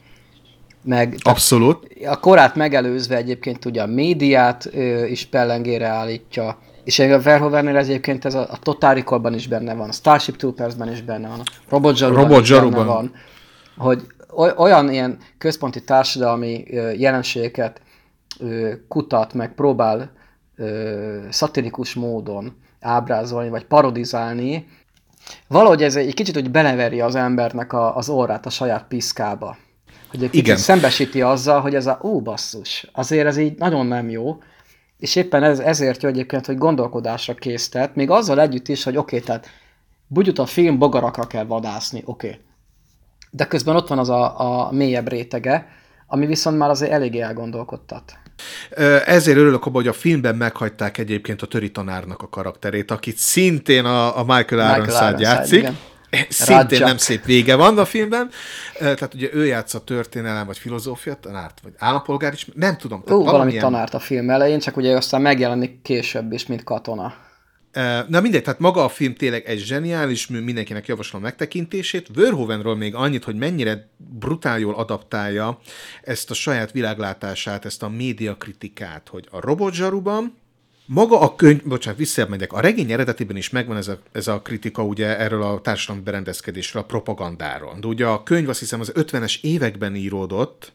[0.85, 1.87] Meg, Abszolút.
[2.05, 8.25] A korát megelőzve egyébként ugye a médiát ö, is pellengére állítja, és a Verhoevennél egyébként
[8.25, 11.45] ez a, a Total Recall-ban is benne van, a Starship Troopersben is benne van, a
[11.69, 13.13] Robot Zsaruban, Robot is benne van,
[13.77, 14.07] hogy
[14.57, 16.65] olyan ilyen központi társadalmi
[16.97, 17.81] jelenségeket
[18.89, 20.11] kutat, meg próbál
[21.31, 24.67] szatirikus módon ábrázolni, vagy parodizálni,
[25.49, 29.57] valahogy ez egy kicsit úgy beleveri az embernek a, az orrát a saját piszkába.
[30.11, 30.57] Hogy egy kicsit Igen.
[30.57, 34.39] szembesíti azzal, hogy ez a ó basszus, azért ez így nagyon nem jó,
[35.03, 39.17] és éppen ez, ezért jó egyébként, hogy gondolkodásra késztet, még azzal együtt is, hogy oké,
[39.17, 39.51] okay, tehát
[40.07, 42.27] bugyut a film bogarakra kell vadászni, oké.
[42.27, 42.41] Okay.
[43.31, 45.69] De közben ott van az a, a mélyebb rétege,
[46.07, 48.19] ami viszont már azért eléggé elgondolkodtat.
[49.05, 54.19] Ezért örülök hogy a filmben meghagyták egyébként a töri tanárnak a karakterét, akit szintén a,
[54.19, 55.59] a Michael Ironside játszik.
[55.59, 55.79] Igen.
[56.29, 56.87] Szintén Rajak.
[56.87, 58.31] nem szép vége van a filmben.
[58.79, 63.03] Tehát ugye ő játsza történelem, vagy filozófia tanárt, vagy állampolgár is, nem tudom.
[63.11, 67.15] Ó, valami tanárt a film elején, csak ugye aztán megjelenik később is, mint katona.
[68.09, 72.09] Na mindegy, tehát maga a film tényleg egy zseniális mű, mindenkinek javaslom megtekintését.
[72.15, 75.59] Verhoevenről még annyit, hogy mennyire brutál jól adaptálja
[76.03, 80.41] ezt a saját világlátását, ezt a médiakritikát, hogy a robotzsaruban
[80.93, 84.83] maga a könyv, bocsánat, visszamegyek, a regény eredetében is megvan ez a, ez a kritika
[84.83, 87.77] ugye erről a társadalmi berendezkedésről, a propagandáról.
[87.81, 90.73] De ugye a könyv azt hiszem az 50-es években íródott,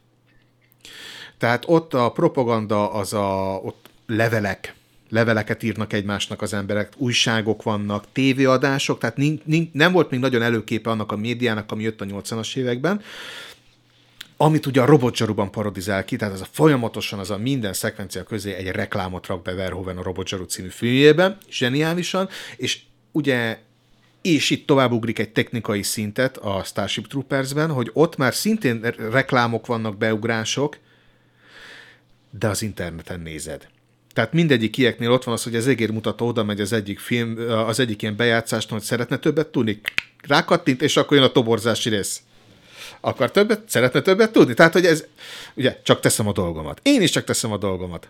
[1.37, 4.75] tehát ott a propaganda az a, ott levelek,
[5.09, 10.41] leveleket írnak egymásnak az emberek, újságok vannak, tévéadások, tehát nincs, nincs, nem volt még nagyon
[10.41, 13.01] előképe annak a médiának, ami jött a 80-as években,
[14.37, 18.53] amit ugye a robotzsaruban parodizál ki, tehát az a folyamatosan az a minden szekvencia közé
[18.53, 22.79] egy reklámot rak be Verhoeven a Robotzsaru című filmjében, zseniálisan, és
[23.11, 23.57] ugye
[24.21, 28.81] és itt tovább ugrik egy technikai szintet a Starship Troopersben, hogy ott már szintén
[29.11, 30.77] reklámok vannak, beugrások,
[32.39, 33.67] de az interneten nézed.
[34.13, 37.37] Tehát mindegyik ilyeknél ott van az, hogy az egér mutató oda megy az egyik film,
[37.49, 39.81] az egyik ilyen bejátszást, hogy szeretne többet tudni,
[40.27, 42.21] rákattint, és akkor jön a toborzási rész.
[43.01, 44.53] Akar többet, szeretne többet tudni.
[44.53, 45.05] Tehát, hogy ez,
[45.55, 46.79] ugye, csak teszem a dolgomat.
[46.83, 48.09] Én is csak teszem a dolgomat.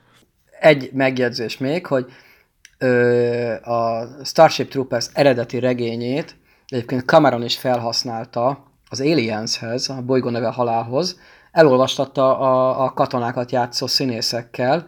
[0.60, 2.06] Egy megjegyzés még, hogy
[2.78, 6.36] ö, a Starship Troopers eredeti regényét
[6.68, 11.20] egyébként Cameron is felhasználta az Alienshez, a bolygó neve halálhoz,
[11.52, 14.88] elolvastatta a, a katonákat játszó színészekkel,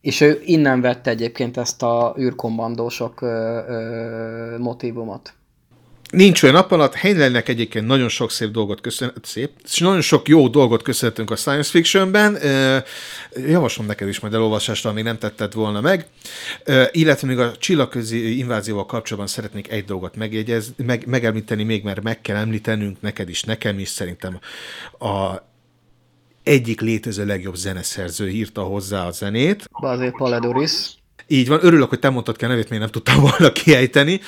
[0.00, 3.26] és ő innen vette egyébként ezt a űrkombandósok ö,
[3.68, 5.32] ö, motivumot.
[6.10, 10.48] Nincs olyan nap alatt, Heinleinnek egyébként nagyon sok szép dolgot köszönhetünk, szép, nagyon sok jó
[10.48, 12.38] dolgot köszönhetünk a science fictionben.
[13.36, 16.06] Javaslom neked is majd elolvasásra, amíg nem tetted volna meg.
[16.90, 22.20] Illetve még a csillagközi invázióval kapcsolatban szeretnék egy dolgot megjegyez, meg, megemlíteni még, mert meg
[22.20, 24.38] kell említenünk neked is, nekem is szerintem
[24.98, 25.34] a
[26.42, 29.68] egyik létező legjobb zeneszerző írta hozzá a zenét.
[29.70, 30.72] Azért Paledoris.
[31.26, 34.20] Így van, örülök, hogy te mondtad ki a nevét, még nem tudtam volna kiejteni.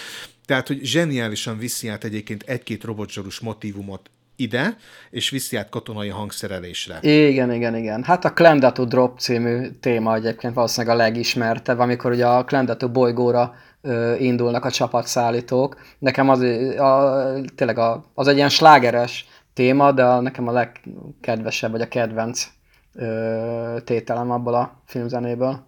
[0.44, 4.76] Tehát, hogy zseniálisan viszi át egyébként egy-két robotzsarus motivumot ide,
[5.10, 6.98] és viszi át katonai hangszerelésre.
[7.00, 8.02] Igen, igen, igen.
[8.02, 13.54] Hát a Clendato Drop című téma egyébként valószínűleg a legismertebb, amikor ugye a Clendato bolygóra
[13.80, 15.76] ö, indulnak a csapatszállítók.
[15.98, 16.40] Nekem az,
[16.78, 17.22] a,
[17.54, 22.46] tényleg a, az egy ilyen slágeres téma, de a, nekem a legkedvesebb, vagy a kedvenc
[22.94, 25.64] ö, tételem abból a filmzenéből.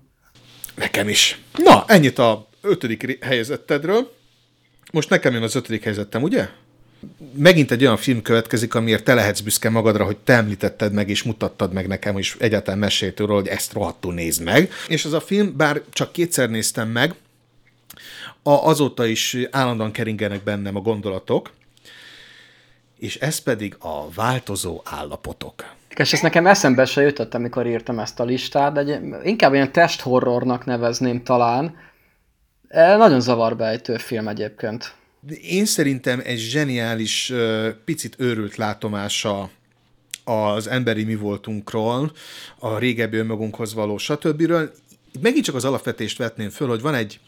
[0.75, 1.43] Nekem is.
[1.57, 4.14] Na, ennyit a ötödik helyezettedről.
[4.95, 6.49] Most nekem jön az ötödik helyzetem, ugye?
[7.33, 11.23] Megint egy olyan film következik, amiért te lehetsz büszke magadra, hogy te említetted meg és
[11.23, 14.71] mutattad meg nekem, és egyáltalán meséltől, hogy ezt rohadtul nézd meg.
[14.89, 17.15] És az a film, bár csak kétszer néztem meg,
[18.43, 21.51] a, azóta is állandóan keringenek bennem a gondolatok,
[22.99, 25.55] és ez pedig a változó állapotok.
[25.97, 30.65] És ezt nekem eszembe se jutott, amikor írtam ezt a listát, de inkább ilyen testhorrornak
[30.65, 31.77] nevezném talán.
[32.75, 34.95] E, nagyon zavarbejtő film egyébként.
[35.43, 37.33] Én szerintem egy zseniális,
[37.85, 39.51] picit őrült látomása
[40.25, 42.13] az emberi mi voltunkról,
[42.59, 44.53] a régebbi önmagunkhoz való, stb.
[45.21, 47.21] Megint csak az alapvetést vetném föl, hogy van egy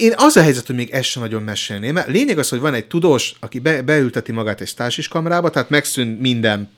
[0.00, 1.98] én az a helyzet, hogy még ezt sem nagyon mesélném.
[2.06, 6.06] Lényeg az, hogy van egy tudós, aki be, beülteti magát egy stásis kamrába, tehát megszűn
[6.06, 6.70] minden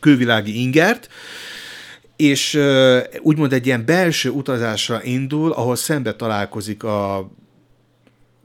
[0.00, 1.08] külvilági ingert,
[2.22, 2.58] és
[3.20, 7.30] úgymond egy ilyen belső utazásra indul, ahol szembe találkozik a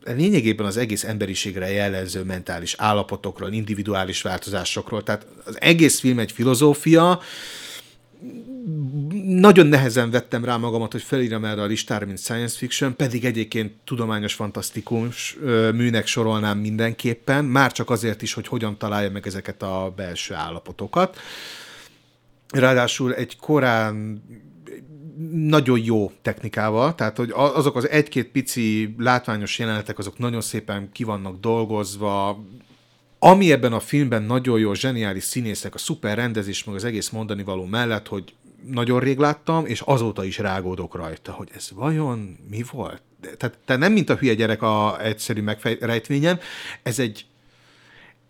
[0.04, 5.04] lényegében az egész emberiségre jellemző mentális állapotokról, individuális változásokról.
[5.04, 7.22] Tehát az egész film egy filozófia,
[9.26, 13.72] nagyon nehezen vettem rá magamat, hogy felírjam erre a listára, mint science fiction, pedig egyébként
[13.84, 15.38] tudományos, fantasztikus
[15.74, 21.18] műnek sorolnám mindenképpen, már csak azért is, hogy hogyan találja meg ezeket a belső állapotokat.
[22.54, 24.24] Ráadásul egy korán
[25.32, 31.04] nagyon jó technikával, tehát hogy azok az egy-két pici látványos jelenetek, azok nagyon szépen ki
[31.04, 32.44] vannak dolgozva,
[33.20, 37.44] ami ebben a filmben nagyon jó, zseniális színészek, a szuper rendezés, meg az egész mondani
[37.44, 38.34] való mellett, hogy
[38.72, 43.02] nagyon rég láttam, és azóta is rágódok rajta, hogy ez vajon mi volt?
[43.38, 46.40] Tehát te nem mint a hülye gyerek a egyszerű megfejtményen,
[46.84, 47.26] ez egy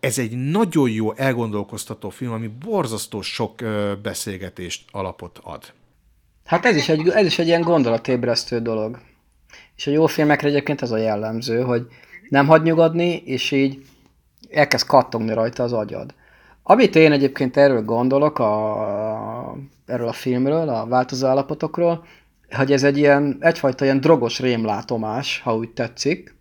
[0.00, 3.54] ez egy nagyon jó elgondolkoztató film, ami borzasztó sok
[4.02, 5.72] beszélgetést alapot ad.
[6.44, 8.98] Hát ez is, egy, ez is egy ilyen gondolatébresztő dolog.
[9.76, 11.86] És a jó filmekre egyébként ez a jellemző, hogy
[12.28, 13.84] nem hagy nyugodni, és így
[14.50, 16.14] elkezd kattogni rajta az agyad.
[16.62, 22.06] Amit én egyébként erről gondolok, a, erről a filmről, a változó állapotokról,
[22.50, 26.37] hogy ez egy ilyen, egyfajta ilyen drogos rémlátomás, ha úgy tetszik,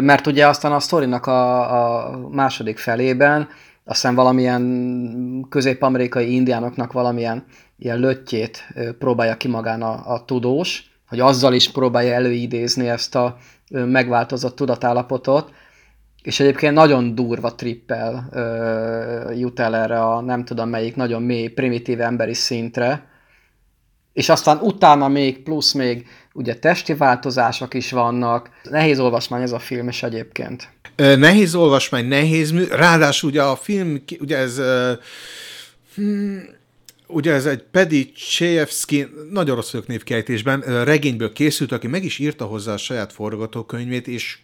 [0.00, 3.48] mert ugye aztán a sztorinak a, a második felében
[3.88, 7.44] aztán valamilyen közép-amerikai indiánoknak valamilyen
[7.78, 13.36] ilyen löttyét próbálja ki magán a, a tudós, hogy azzal is próbálja előidézni ezt a
[13.70, 15.52] megváltozott tudatállapotot,
[16.22, 21.48] és egyébként nagyon durva trippel ö, jut el erre a nem tudom melyik nagyon mély,
[21.48, 23.08] primitív emberi szintre,
[24.12, 26.06] és aztán utána még plusz még
[26.36, 28.50] ugye testi változások is vannak.
[28.62, 30.68] Nehéz olvasmány ez a film is egyébként.
[30.96, 34.60] Nehéz olvasmány, nehéz mű, ráadásul ugye a film, ugye ez
[35.94, 36.42] hmm,
[37.06, 42.44] ugye ez egy Pedi Chayefsky, nagyon rossz vagyok névkiejtésben, regényből készült, aki meg is írta
[42.44, 44.38] hozzá a saját forgatókönyvét, és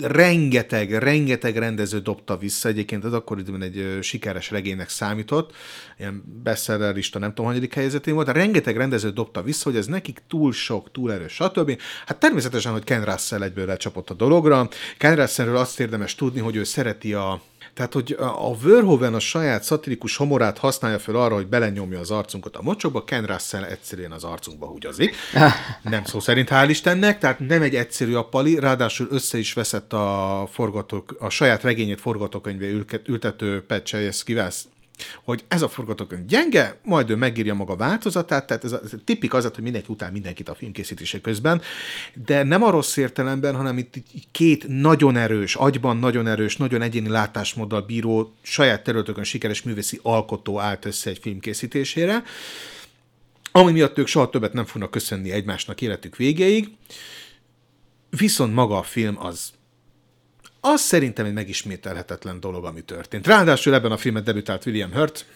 [0.00, 5.52] rengeteg, rengeteg rendező dobta vissza, egyébként az akkor időben egy sikeres regénynek számított,
[5.98, 10.22] ilyen bestsellerista, nem tudom, hanyadik helyzetén volt, de rengeteg rendező dobta vissza, hogy ez nekik
[10.28, 11.80] túl sok, túl erős, stb.
[12.06, 14.68] Hát természetesen, hogy Ken Russell egyből lecsapott a dologra.
[14.98, 17.42] Ken Russellről azt érdemes tudni, hogy ő szereti a
[17.74, 22.56] tehát, hogy a Verhoeven a saját szatirikus homorát használja fel arra, hogy belenyomja az arcunkat
[22.56, 25.14] a mocsokba, Ken Russell egyszerűen az arcunkba húgyazik.
[25.82, 30.48] Nem szó szerint, hál' Istennek, tehát nem egy egyszerű appali, ráadásul össze is veszett a,
[30.52, 33.86] forgatók, a saját regényét forgatókönyvé ültető Pat
[35.24, 39.34] hogy ez a forgatókönyv gyenge, majd ő megírja maga változatát, tehát ez a, ez tipik
[39.34, 41.60] az, hogy mindenki után mindenkit a filmkészítése közben,
[42.26, 43.94] de nem a rossz értelemben, hanem itt
[44.30, 50.58] két nagyon erős, agyban nagyon erős, nagyon egyéni látásmóddal bíró, saját területükön sikeres művészi alkotó
[50.58, 52.22] állt össze egy film készítésére,
[53.52, 56.68] ami miatt ők soha többet nem fognak köszönni egymásnak életük végéig,
[58.10, 59.52] viszont maga a film az
[60.64, 63.26] az szerintem egy megismételhetetlen dolog, ami történt.
[63.26, 65.26] Ráadásul ebben a filmet debütált William Hurt,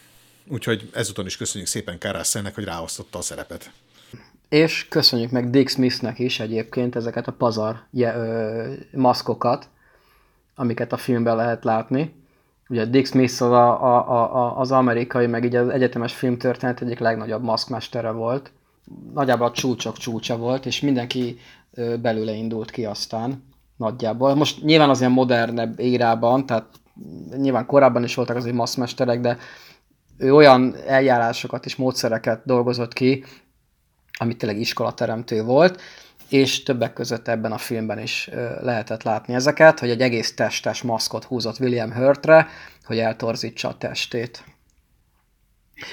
[0.49, 3.71] úgyhogy ezúton is köszönjük szépen Karassennek, hogy ráosztotta a szerepet.
[4.49, 9.69] És köszönjük meg Dick Smithnek is egyébként ezeket a pazar je, ö, maszkokat,
[10.55, 12.15] amiket a filmben lehet látni.
[12.69, 16.99] Ugye Dick Smith az, a, a, a, az amerikai, meg így az egyetemes filmtörténet egyik
[16.99, 18.51] legnagyobb maszkmestere volt.
[19.15, 21.39] Nagyjából a csúcsok csúcsa volt, és mindenki
[22.01, 23.43] belőle indult ki aztán
[23.77, 24.35] nagyjából.
[24.35, 26.67] Most nyilván az ilyen modernebb érában, tehát
[27.37, 29.39] nyilván korábban is voltak azért masszmesterek, de
[30.19, 33.25] ő olyan eljárásokat és módszereket dolgozott ki,
[34.19, 35.81] amit tényleg iskolateremtő volt,
[36.29, 38.31] és többek között ebben a filmben is
[38.61, 42.47] lehetett látni ezeket, hogy egy egész testes maszkot húzott William Hurtre,
[42.85, 44.45] hogy eltorzítsa a testét.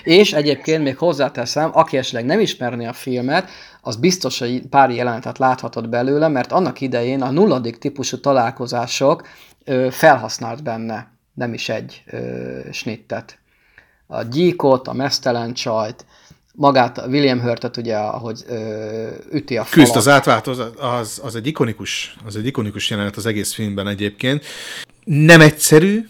[0.03, 3.49] És egyébként még hozzáteszem, aki esetleg nem ismerné a filmet,
[3.81, 9.27] az biztos, hogy pár jelenetet láthatott belőle, mert annak idején a nulladik típusú találkozások
[9.63, 13.37] ö, felhasznált benne, nem is egy ö, snittet.
[14.07, 16.05] A gyíkot, a mesztelen csajt,
[16.55, 19.85] magát, William Hurtet ugye, ahogy ö, üti a falat.
[19.85, 24.45] Küzd az átváltozás, az, az, egy ikonikus, az egy ikonikus jelenet az egész filmben egyébként.
[25.03, 26.07] Nem egyszerű,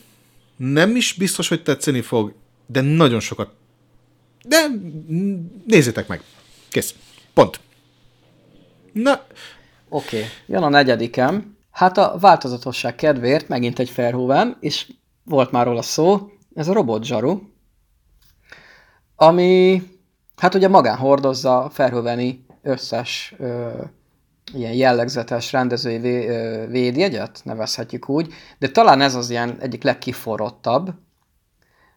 [0.57, 2.33] nem is biztos, hogy tetszeni fog,
[2.65, 3.49] de nagyon sokat.
[4.43, 4.65] De
[5.65, 6.21] nézzétek meg.
[6.69, 6.95] Kész.
[7.33, 7.59] Pont.
[8.93, 9.25] Na.
[9.89, 10.29] Oké, okay.
[10.45, 11.57] jön a negyedikem.
[11.71, 14.91] Hát a változatosság kedvéért megint egy Verhoeven, és
[15.23, 17.41] volt már róla szó, ez a robot zsaru,
[19.15, 19.83] ami
[20.35, 23.69] hát ugye magán hordozza Verhoeveni összes ö,
[24.53, 30.93] ilyen jellegzetes rendezői vé, ö, védjegyet, nevezhetjük úgy, de talán ez az ilyen egyik legkiforrottabb.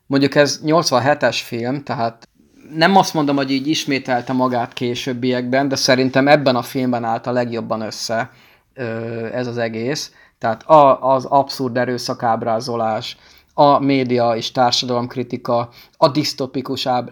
[0.07, 2.29] Mondjuk ez 87-es film, tehát
[2.75, 7.33] nem azt mondom, hogy így ismételte magát későbbiekben, de szerintem ebben a filmben állt a
[7.33, 8.31] legjobban össze
[9.33, 10.13] ez az egész.
[10.39, 13.17] Tehát a, az abszurd erőszakábrázolás,
[13.55, 17.11] a média és társadalomkritika, a disztopikus áb,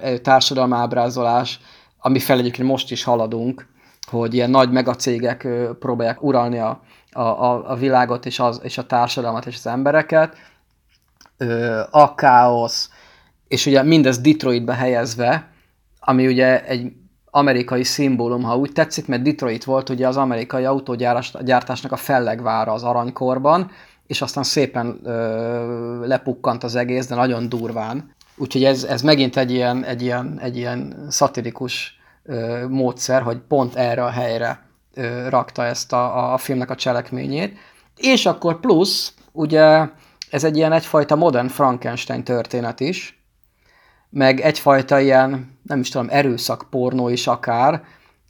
[1.98, 3.66] ami fel egyébként most is haladunk,
[4.10, 5.48] hogy ilyen nagy megacégek
[5.78, 6.80] próbálják uralni a,
[7.12, 10.36] a, a világot és, az, és a társadalmat és az embereket,
[11.90, 12.90] a káosz,
[13.48, 15.48] és ugye mindez Detroitbe helyezve,
[16.00, 16.92] ami ugye egy
[17.24, 22.82] amerikai szimbólum, ha úgy tetszik, mert Detroit volt ugye az amerikai autógyártásnak a fellegvára az
[22.82, 23.70] aranykorban,
[24.06, 28.14] és aztán szépen ö, lepukkant az egész, de nagyon durván.
[28.36, 33.74] Úgyhogy ez, ez megint egy ilyen, egy ilyen, egy ilyen szatirikus ö, módszer, hogy pont
[33.74, 37.58] erre a helyre ö, rakta ezt a, a filmnek a cselekményét.
[37.96, 39.88] És akkor plusz, ugye
[40.30, 43.23] ez egy ilyen egyfajta modern Frankenstein történet is,
[44.14, 47.84] meg egyfajta ilyen, nem is tudom, erőszakpornó is akár,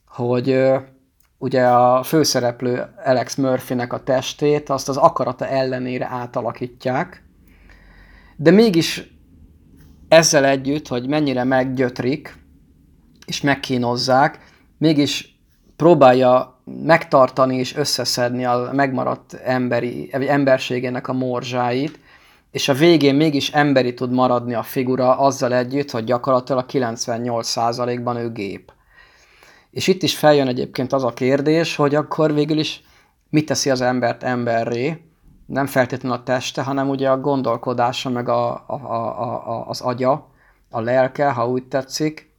[0.06, 0.72] hogy
[1.38, 7.24] ugye a főszereplő Alex Murphynek a testét, azt az akarata ellenére átalakítják,
[8.36, 9.12] de mégis
[10.08, 12.36] ezzel együtt, hogy mennyire meggyötrik,
[13.26, 14.38] és megkínozzák,
[14.78, 15.38] mégis
[15.76, 21.98] próbálja megtartani és összeszedni a megmaradt emberi, emberségének a morzsáit,
[22.54, 28.32] és a végén mégis emberi tud maradni a figura azzal együtt, hogy gyakorlatilag 98%-ban ő
[28.32, 28.72] gép.
[29.70, 32.82] És itt is feljön egyébként az a kérdés, hogy akkor végül is
[33.30, 35.02] mit teszi az embert emberré,
[35.46, 40.30] nem feltétlenül a teste, hanem ugye a gondolkodása, meg a, a, a, a, az agya,
[40.70, 42.30] a lelke, ha úgy tetszik.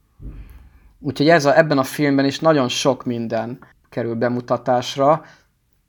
[1.00, 3.60] Úgyhogy ez a, ebben a filmben is nagyon sok minden
[3.90, 5.24] kerül bemutatásra,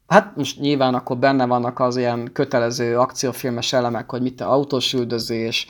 [0.07, 4.93] Hát most nyilván akkor benne vannak az ilyen kötelező akciófilmes elemek, hogy mit a autós
[4.93, 5.69] üldözés,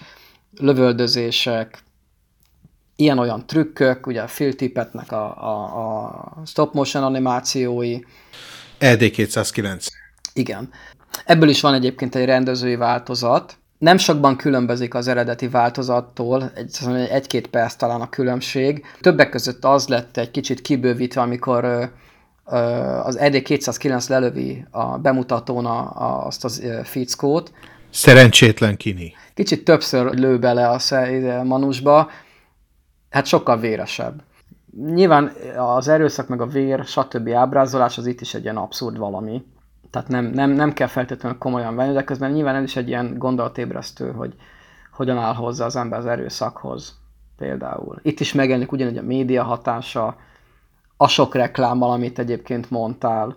[0.59, 1.85] lövöldözések,
[2.97, 5.65] ilyen-olyan trükkök, ugye a Phil Tippetnek a, a,
[6.41, 7.99] a stop motion animációi.
[8.81, 9.87] ED209.
[10.33, 10.71] Igen.
[11.25, 13.57] Ebből is van egyébként egy rendezői változat.
[13.79, 16.79] Nem sokban különbözik az eredeti változattól, egy,
[17.11, 18.85] egy-két perc talán a különbség.
[19.01, 21.91] Többek között az lett egy kicsit kibővítve, amikor
[23.03, 27.53] az ED209 lelövi a bemutatón a, a, azt az fickót.
[27.91, 29.13] Szerencsétlen kini.
[29.35, 30.79] Kicsit többször lő bele a
[31.45, 32.11] manusba,
[33.11, 34.23] hát sokkal véresebb.
[34.87, 37.29] Nyilván az erőszak, meg a vér, stb.
[37.29, 39.45] ábrázolás az itt is egy ilyen abszurd valami.
[39.91, 43.19] Tehát nem, nem, nem kell feltétlenül komolyan venni, de közben nyilván ez is egy ilyen
[43.19, 44.35] gondolatébresztő, hogy
[44.93, 46.99] hogyan áll hozzá az ember az erőszakhoz
[47.37, 47.99] például.
[48.03, 50.17] Itt is megjelenik ugyanúgy a média hatása,
[50.97, 53.37] a sok reklámmal, amit egyébként mondtál.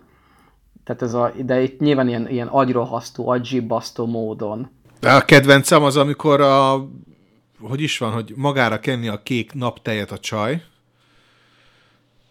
[0.84, 4.70] Tehát ez a, de itt nyilván ilyen, ilyen agyrohasztó, agyzsibbasztó módon.
[5.00, 6.88] A kedvencem az, amikor a,
[7.60, 10.62] hogy is van, hogy magára kenni a kék naptejet a csaj,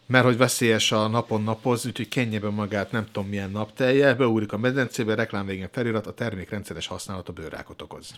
[0.06, 4.54] mert hogy veszélyes a napon napoz, úgyhogy kenje be magát nem tudom milyen naptelje, beúrik
[4.54, 8.16] a medencébe, reklám végén felirat, a termék rendszeres használata bőrrákot okoz.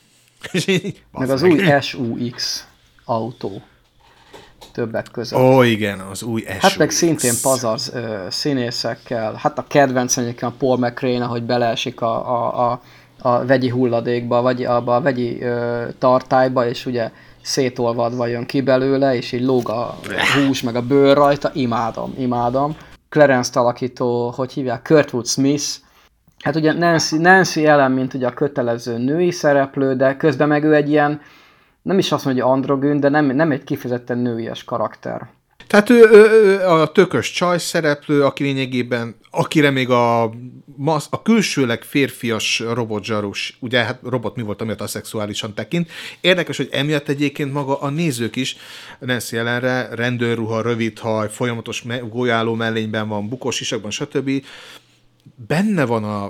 [1.12, 2.68] Meg az új SUX
[3.06, 3.62] autó
[4.72, 5.40] többek között.
[5.40, 6.58] Ó, igen, az új SUX.
[6.58, 9.34] Hát meg szintén pazarz ö, színészekkel.
[9.34, 12.82] Hát a kedvenc a Paul McRae, ahogy beleesik a, a, a,
[13.22, 17.12] a vegyi hulladékba, vagy abba a vegyi ö, tartályba, és ugye
[17.42, 19.98] szétolvadva jön ki belőle, és így lóg a
[20.36, 21.52] hús, meg a bőr rajta.
[21.54, 22.76] Imádom, imádom.
[23.10, 25.66] Clarence alakító, hogy hívják, Kurtwood Smith,
[26.42, 30.76] Hát ugye Nancy, Nancy Ellen, mint ugye a kötelező női szereplő, de közben meg ő
[30.76, 31.22] egy ilyen,
[31.82, 35.30] nem is azt mondja, hogy de nem, nem egy kifejezetten nőies karakter.
[35.68, 40.24] Tehát ő, ő, ő a tökös csaj szereplő, aki lényegében, akire még a,
[41.10, 45.90] a külsőleg férfias robotzsarus, ugye hát robot mi volt, amiatt aszexuálisan tekint.
[46.22, 48.56] Érdekes, hogy emiatt egyébként maga a nézők is
[49.00, 54.46] Nancy jelenre rendőrruha, rövid haj, folyamatos me- golyáló mellényben van, bukós isakban, stb.
[55.48, 56.26] Benne van a,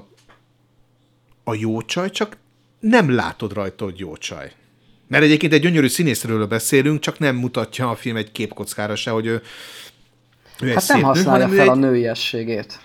[1.43, 2.37] a jó csaj, csak
[2.79, 4.51] nem látod rajta, hogy jó csaj
[5.11, 9.25] Mert egyébként egy gyönyörű színészről beszélünk, csak nem mutatja a film egy képkockára se, hogy
[9.25, 9.41] ő,
[10.61, 11.69] ő hát nem használja nő, fel egy...
[11.69, 12.79] a nőiességét.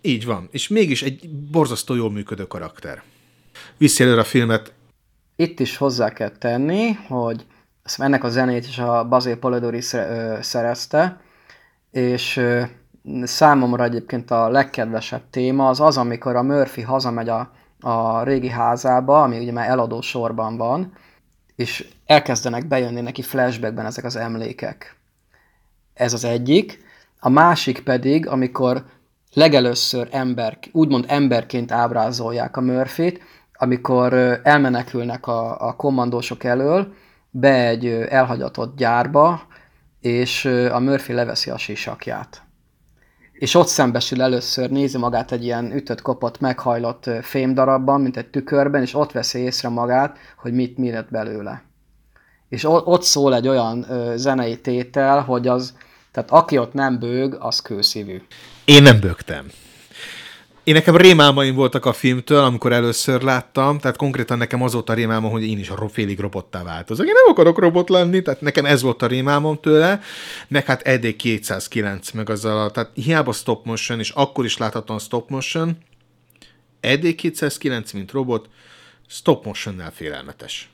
[0.00, 3.02] Így van, és mégis egy borzasztó jól működő karakter.
[3.76, 4.72] Viszi előre a filmet.
[5.36, 7.46] Itt is hozzá kell tenni, hogy
[7.96, 9.80] ennek a zenét is a Basil Polidori
[10.40, 11.20] szerezte,
[11.90, 12.40] és
[13.22, 19.22] számomra egyébként a legkedvesebb téma az az, amikor a Murphy hazamegy a, a régi házába,
[19.22, 20.92] ami ugye már eladó sorban van,
[21.60, 24.96] és elkezdenek bejönni neki flashbackben ezek az emlékek.
[25.94, 26.84] Ez az egyik.
[27.18, 28.84] A másik pedig, amikor
[29.32, 33.20] legelőször ember, úgymond emberként ábrázolják a Murphy-t,
[33.52, 34.12] amikor
[34.42, 36.94] elmenekülnek a, a kommandósok elől,
[37.30, 39.42] be egy elhagyatott gyárba,
[40.00, 42.42] és a Murphy leveszi a sisakját.
[43.40, 48.82] És ott szembesül először, nézi magát egy ilyen ütött, kopott, meghajlott fémdarabban, mint egy tükörben,
[48.82, 51.62] és ott veszi észre magát, hogy mit mi lett belőle.
[52.48, 53.86] És ott szól egy olyan
[54.16, 55.76] zenei tétel, hogy az,
[56.12, 58.22] tehát aki ott nem bőg, az kőszívű.
[58.64, 59.46] Én nem bőgtem.
[60.70, 64.94] Én nekem rémálmaim voltak a filmtől, amikor először láttam, tehát konkrétan nekem az volt a
[64.94, 67.06] rémálmom, hogy én is a félig robottá változok.
[67.06, 70.00] Én nem akarok robot lenni, tehát nekem ez volt a rémálmom tőle,
[70.48, 75.30] meg hát ED 209, meg azzal, tehát hiába stop motion, és akkor is láthatóan stop
[75.30, 75.78] motion,
[76.80, 78.48] ED 209, mint robot,
[79.06, 80.70] stop motionnel félelmetes.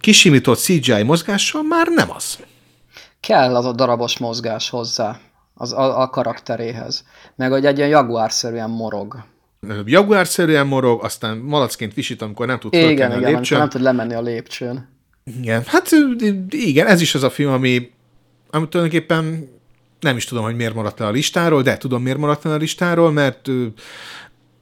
[0.00, 2.38] Kisimított CGI mozgással már nem az.
[3.20, 5.20] Kell az a darabos mozgás hozzá
[5.58, 7.04] az, a, a karakteréhez.
[7.36, 9.16] Meg hogy egy ilyen jaguárszerűen morog.
[9.84, 13.58] Jaguárszerűen morog, aztán malacként visít, amikor nem tud igen, igen, a lépcsőn.
[13.58, 14.88] nem tud lemenni a lépcsőn.
[15.40, 15.88] Igen, hát
[16.48, 17.90] igen, ez is az a film, ami,
[18.50, 19.48] ami tulajdonképpen
[20.00, 22.56] nem is tudom, hogy miért maradt le a listáról, de tudom, miért maradt le a
[22.56, 23.48] listáról, mert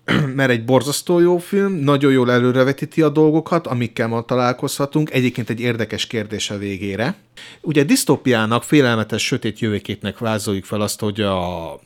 [0.35, 5.13] mert egy borzasztó jó film, nagyon jól előrevetíti a dolgokat, amikkel ma találkozhatunk.
[5.13, 7.15] Egyébként egy érdekes kérdés a végére.
[7.61, 11.81] Ugye disztópiának, félelmetes sötét jövőképnek vázoljuk fel azt, hogy a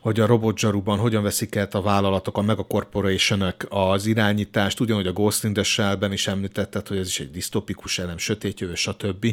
[0.00, 5.44] hogy a robotzsaruban hogyan veszik el a vállalatok, a megacorporation az irányítást, ugyanúgy a Ghost
[5.44, 9.26] in the Shell-ben is említetted, hogy ez is egy disztópikus elem, sötét jövő, stb.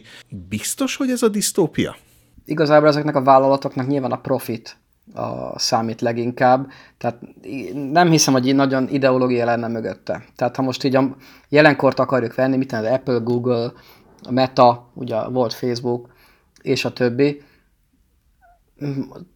[0.49, 1.95] Biztos, hogy ez a disztópia?
[2.45, 4.77] Igazából ezeknek a vállalatoknak nyilván a profit
[5.13, 6.67] a számít leginkább.
[6.97, 7.19] Tehát
[7.91, 10.23] nem hiszem, hogy nagyon ideológia lenne mögötte.
[10.35, 11.15] Tehát ha most így a
[11.49, 13.71] jelenkort akarjuk venni, mit az Apple, Google,
[14.23, 16.09] a Meta, ugye volt Facebook,
[16.61, 17.41] és a többi.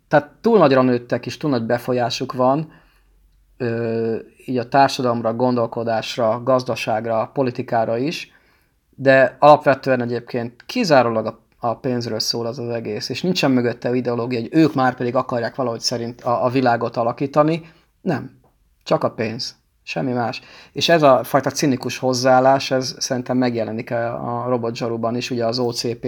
[0.07, 2.71] Tehát túl nagyra nőttek, és túl nagy befolyásuk van,
[4.45, 8.31] így a társadalomra, gondolkodásra, gazdaságra, politikára is,
[8.95, 14.39] de alapvetően egyébként kizárólag a a pénzről szól az az egész, és nincsen mögötte ideológia,
[14.39, 17.71] hogy ők már pedig akarják valahogy szerint a, a világot alakítani.
[18.01, 18.39] Nem.
[18.83, 19.55] Csak a pénz.
[19.83, 20.41] Semmi más.
[20.71, 25.59] És ez a fajta cinikus hozzáállás, ez szerintem megjelenik a, a robotzsaruban is, ugye az
[25.59, 26.05] OCP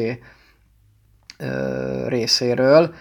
[1.37, 2.93] ö, részéről,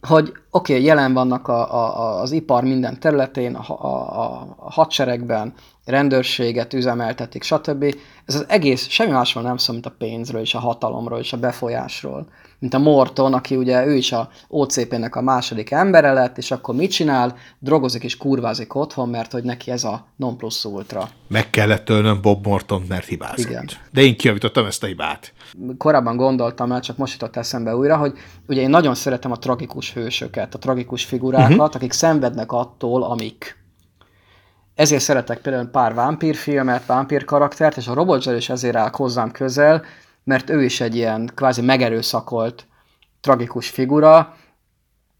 [0.00, 5.54] hogy oké, okay, jelen vannak a, a, az ipar minden területén, a, a, a hadseregben,
[5.84, 7.96] rendőrséget üzemeltetik, stb.
[8.24, 11.36] Ez az egész semmi másról nem szól, mint a pénzről és a hatalomról és a
[11.36, 12.28] befolyásról.
[12.58, 16.74] Mint a Morton, aki ugye ő is a OCP-nek a második embere lett, és akkor
[16.74, 17.36] mit csinál?
[17.58, 21.08] Drogozik és kurvázik otthon, mert hogy neki ez a non plus ultra.
[21.28, 23.38] Meg kellett tölnöm Bob Morton, mert hibázott.
[23.38, 23.68] Igen.
[23.90, 25.32] De én kiavítottam ezt a hibát.
[25.78, 28.12] Korábban gondoltam el, csak most jutott eszembe újra, hogy
[28.48, 31.74] ugye én nagyon szeretem a tragikus hősöket, a tragikus figurákat, uh-huh.
[31.74, 33.61] akik szenvednek attól, amik
[34.74, 39.84] ezért szeretek például pár vámpírfilmet, vámpír karaktert, és a Robot is ezért áll hozzám közel,
[40.24, 42.66] mert ő is egy ilyen kvázi megerőszakolt,
[43.20, 44.36] tragikus figura,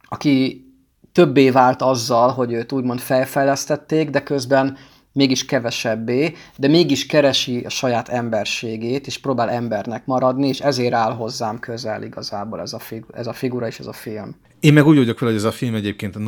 [0.09, 0.67] aki
[1.13, 4.77] többé vált azzal, hogy őt úgymond felfejlesztették, de közben
[5.13, 11.13] mégis kevesebbé, de mégis keresi a saját emberségét, és próbál embernek maradni, és ezért áll
[11.13, 14.37] hozzám közel igazából ez a, fig- ez a figura és ez a film.
[14.61, 16.19] Én meg úgy vagyok vele, hogy ez a film egyébként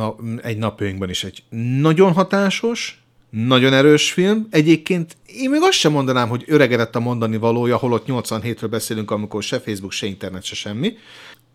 [0.41, 1.43] egy napjainkban is egy
[1.79, 3.04] nagyon hatásos,
[3.43, 4.47] nagyon erős film.
[4.49, 9.43] Egyébként én még azt sem mondanám, hogy öregedett a mondani valója, holott 87-ről beszélünk, amikor
[9.43, 10.93] se Facebook, se internet, se semmi.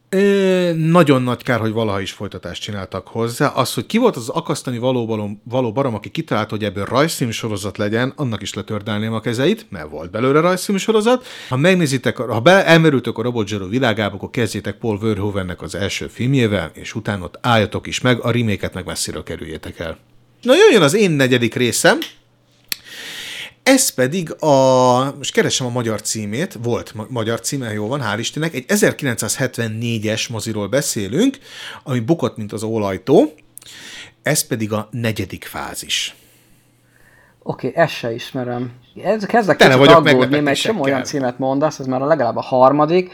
[0.08, 3.46] Ö, nagyon nagy kár, hogy valaha is folytatást csináltak hozzá.
[3.46, 7.78] Az, hogy ki volt az akasztani való, való barom, aki kitalálta, hogy ebből rajzfilm sorozat
[7.78, 11.26] legyen, annak is letördelném a kezeit, mert volt belőle rajzfilm sorozat.
[11.48, 16.06] Ha megnézitek, ha be, elmerültök a Robot Zero világába, akkor kezdjétek Paul Verhoevennek az első
[16.06, 19.98] filmjével, és utána ott álljatok is meg, a reméket meg messziről kerüljétek el.
[20.42, 21.98] Na jöjjön az én negyedik részem,
[23.62, 28.18] ez pedig a, most keresem a magyar címét, volt ma- magyar címe, jó van, hál'
[28.18, 31.38] Istennek, egy 1974-es moziról beszélünk,
[31.82, 33.32] ami bukott, mint az ólajtó,
[34.22, 36.14] ez pedig a negyedik fázis.
[37.42, 38.72] Oké, okay, ezt se ismerem.
[39.02, 42.42] Ez kezdek Tele kicsit aggódni, mert csomó olyan címet mondasz, ez már a legalább a
[42.42, 43.10] harmadik,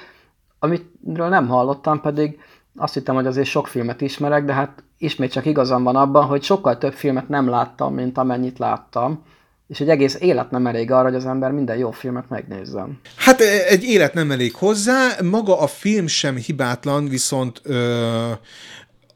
[0.58, 2.38] amitről nem hallottam, pedig
[2.76, 6.42] azt hittem, hogy azért sok filmet ismerek, de hát ismét csak igazam van abban, hogy
[6.42, 9.24] sokkal több filmet nem láttam, mint amennyit láttam.
[9.68, 13.00] És egy egész élet nem elég arra, hogy az ember minden jó filmet megnézzen.
[13.16, 18.30] Hát e, egy élet nem elég hozzá, maga a film sem hibátlan, viszont ö,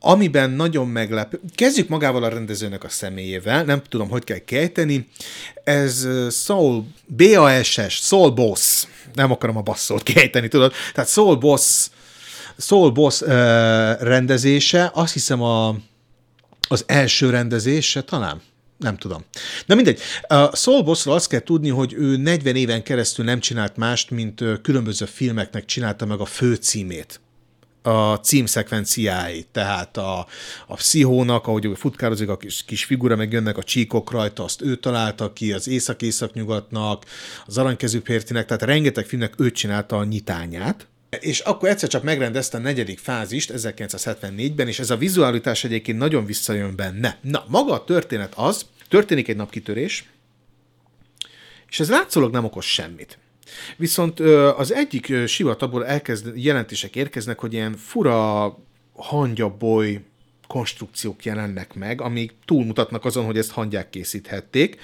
[0.01, 1.35] amiben nagyon meglep.
[1.55, 5.09] Kezdjük magával a rendezőnek a személyével, nem tudom, hogy kell kejteni.
[5.65, 8.87] Ez Saul, B-A-S-S, Saul Boss.
[9.15, 10.73] Nem akarom a basszót kejteni, tudod?
[10.95, 11.89] Tehát Saul Boss,
[12.61, 15.77] Saul Boss ö, rendezése, azt hiszem a,
[16.69, 18.41] az első rendezése talán
[18.81, 19.25] nem tudom.
[19.67, 20.01] Na mindegy.
[20.23, 24.43] A Saul Bossról azt kell tudni, hogy ő 40 éven keresztül nem csinált mást, mint
[24.63, 27.21] különböző filmeknek csinálta meg a főcímét
[27.83, 30.27] a címszekvenciáit, tehát a,
[30.67, 34.63] a pszichónak, ahogy ő futkározik a kis, kis figura, meg jönnek a csíkok rajta, azt
[34.63, 37.05] ő találta ki, az Észak-Észak-nyugatnak,
[37.47, 40.87] az Aranykezű Pértinek, tehát rengeteg filmnek ő csinálta a nyitányát,
[41.19, 46.25] és akkor egyszer csak megrendezte a negyedik fázist 1974-ben, és ez a vizualitás egyébként nagyon
[46.25, 47.19] visszajön benne.
[47.21, 50.09] Na, maga a történet az, történik egy napkitörés,
[51.69, 53.19] és ez látszólag nem okoz semmit.
[53.77, 54.21] Viszont
[54.57, 58.59] az egyik sivatagból elkezd, jelentések érkeznek, hogy ilyen fura
[58.93, 60.01] hangyaboly
[60.47, 64.81] konstrukciók jelennek meg, amik túlmutatnak azon, hogy ezt hangyák készíthették,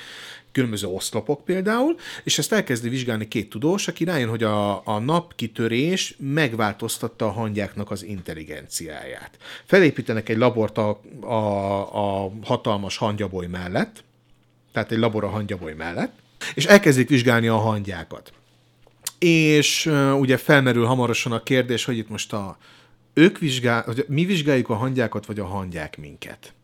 [0.57, 6.16] különböző oszlopok például, és ezt elkezdi vizsgálni két tudós, aki rájön, hogy a, a napkitörés
[6.19, 9.31] megváltoztatta a hangyáknak az intelligenciáját.
[9.65, 14.05] Felépítenek egy labort a, a, a hatalmas hangyaboly mellett,
[14.73, 16.12] tehát egy labor a hangyaboly mellett,
[16.55, 18.33] és elkezdik vizsgálni a hangyákat.
[19.19, 22.59] És uh, ugye felmerül hamarosan a kérdés, hogy itt most a
[23.15, 26.55] ők vizsgál, hogy mi vizsgáljuk a hangyákat, vagy a hangyák minket.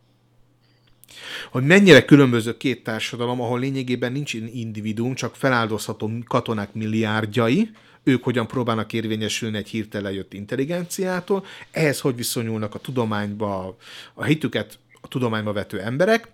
[1.51, 7.69] Hogy mennyire különböző két társadalom, ahol lényegében nincs individuum, csak feláldozható katonák milliárdjai,
[8.03, 13.77] ők hogyan próbálnak érvényesülni egy hirtelen jött intelligenciától, ehhez hogy viszonyulnak a tudományba,
[14.13, 16.27] a hitüket a tudományba vető emberek,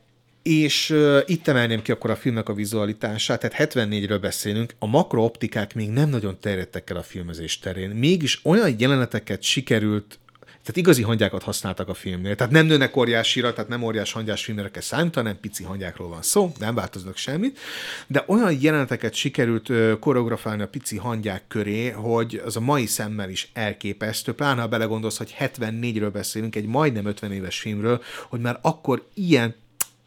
[0.43, 5.75] és uh, itt emelném ki akkor a filmnek a vizualitását, tehát 74-ről beszélünk, a makrooptikák
[5.75, 10.19] még nem nagyon terjedtek el a filmezés terén, mégis olyan jeleneteket sikerült
[10.61, 12.35] tehát igazi hangyákat használtak a filmnél.
[12.35, 16.21] Tehát nem nőnek óriásira, tehát nem óriás hangyás filmre kell számítani, hanem pici hangyákról van
[16.21, 17.59] szó, nem változnak semmit.
[18.07, 23.49] De olyan jeleneteket sikerült koreografálni a pici hangyák köré, hogy az a mai szemmel is
[23.53, 24.33] elképesztő.
[24.33, 29.55] Pláne ha belegondolsz, hogy 74-ről beszélünk, egy majdnem 50 éves filmről, hogy már akkor ilyen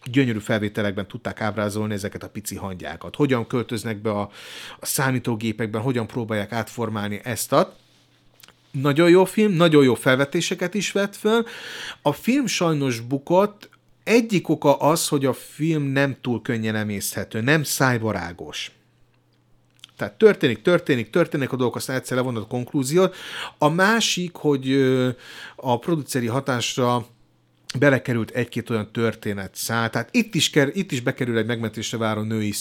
[0.05, 3.16] gyönyörű felvételekben tudták ábrázolni ezeket a pici hangyákat.
[3.16, 4.31] Hogyan költöznek be a,
[4.81, 7.53] a számítógépekben, hogyan próbálják átformálni ezt
[8.73, 11.44] nagyon jó film, nagyon jó felvetéseket is vett föl.
[12.03, 13.69] A film sajnos bukott,
[14.05, 18.70] egyik oka az, hogy a film nem túl könnyen emészhető, nem szájbarágos.
[19.97, 23.16] Tehát történik, történik, történik a dolgok, aztán egyszer levonod a konklúziót.
[23.59, 24.73] A másik, hogy
[25.57, 27.07] a produceri hatásra
[27.78, 29.90] belekerült egy-két olyan történet szál.
[29.90, 32.53] Tehát itt is, ker, itt is bekerül egy megmentésre váró női,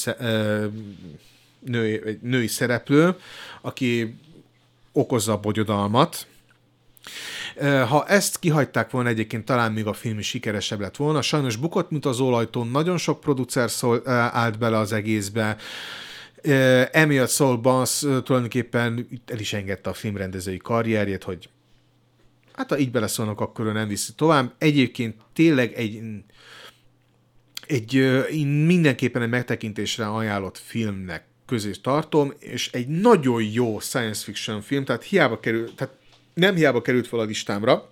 [1.59, 3.15] női, női szereplő,
[3.61, 4.15] aki
[4.91, 6.27] okozza a bogyodalmat.
[7.88, 11.22] Ha ezt kihagyták volna egyébként, talán még a film is sikeresebb lett volna.
[11.22, 15.57] Sajnos bukott, mint az olajtón, nagyon sok producer szól, állt bele az egészbe.
[16.91, 21.49] Emiatt Saul Bass tulajdonképpen el is engedte a filmrendezői karrierjét, hogy
[22.53, 24.53] hát ha így beleszólnak, akkor ő nem viszi tovább.
[24.57, 26.01] Egyébként tényleg egy,
[27.68, 27.93] egy
[28.65, 35.03] mindenképpen egy megtekintésre ajánlott filmnek közé tartom, és egy nagyon jó science fiction film, tehát
[35.03, 35.94] hiába kerül, tehát
[36.34, 37.91] nem hiába került fel a listámra,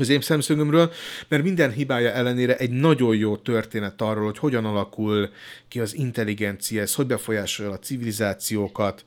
[0.00, 0.92] az én szemszögömről,
[1.28, 5.30] mert minden hibája ellenére egy nagyon jó történet arról, hogy hogyan alakul
[5.68, 9.04] ki az intelligencia, ez hogy befolyásolja a civilizációkat,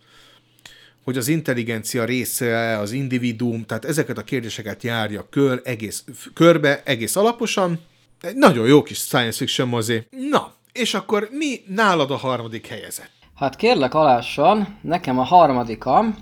[1.04, 6.04] hogy az intelligencia része, az individuum, tehát ezeket a kérdéseket járja kör, egész,
[6.34, 7.80] körbe, egész alaposan.
[8.22, 10.08] Egy nagyon jó kis science fiction mozi.
[10.30, 13.15] Na, és akkor mi nálad a harmadik helyezett?
[13.36, 16.16] Hát kérlek alássan, nekem a harmadikam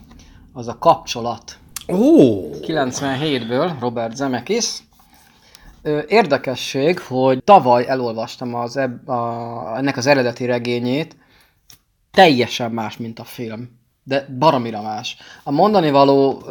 [0.53, 1.57] az a kapcsolat.
[1.87, 1.95] Ó!
[1.95, 2.55] Oh.
[2.61, 4.83] 97-ből, Robert Zemeckis.
[6.07, 11.15] Érdekesség, hogy tavaly elolvastam az eb- a, ennek az eredeti regényét,
[12.11, 13.79] teljesen más, mint a film.
[14.03, 15.17] De baromira más.
[15.43, 16.43] A mondani való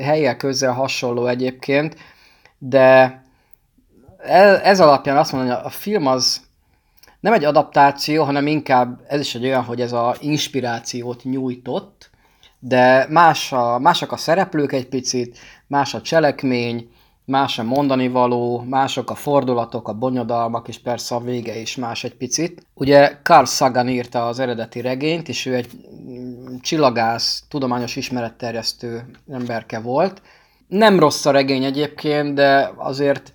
[0.00, 1.96] helyek közel hasonló egyébként,
[2.58, 3.22] de
[4.62, 6.40] ez alapján azt mondani, hogy a film az
[7.24, 12.10] nem egy adaptáció, hanem inkább ez is egy olyan, hogy ez a inspirációt nyújtott,
[12.58, 16.90] de más a, másak a szereplők egy picit, más a cselekmény,
[17.24, 22.04] más a mondani való, mások a fordulatok, a bonyodalmak, és persze a vége is más
[22.04, 22.66] egy picit.
[22.74, 25.68] Ugye Carl Sagan írta az eredeti regényt, és ő egy
[26.60, 30.22] csillagász, tudományos ismeretterjesztő emberke volt.
[30.68, 33.33] Nem rossz a regény egyébként, de azért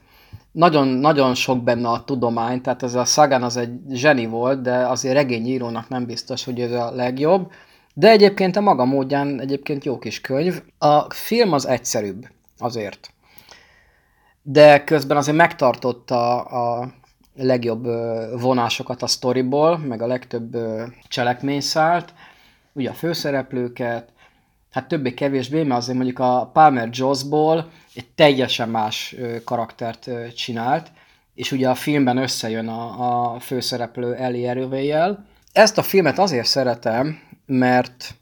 [0.52, 4.76] nagyon, nagyon sok benne a tudomány, tehát ez a Sagan az egy zseni volt, de
[4.76, 7.52] azért regényírónak nem biztos, hogy ez a legjobb.
[7.94, 10.62] De egyébként a maga módján egyébként jó kis könyv.
[10.78, 12.28] A film az egyszerűbb,
[12.58, 13.14] azért.
[14.42, 16.94] De közben azért megtartotta a
[17.36, 17.88] legjobb
[18.42, 20.58] vonásokat a storyból, meg a legtöbb
[21.08, 22.14] cselekményszált,
[22.74, 24.10] ugye a főszereplőket,
[24.72, 27.70] hát többé-kevésbé, mert azért mondjuk a Palmer Jossból
[28.00, 30.92] egy teljesen más karaktert csinált,
[31.34, 35.26] és ugye a filmben összejön a, a főszereplő Eli erővéjel.
[35.52, 38.16] Ezt a filmet azért szeretem, mert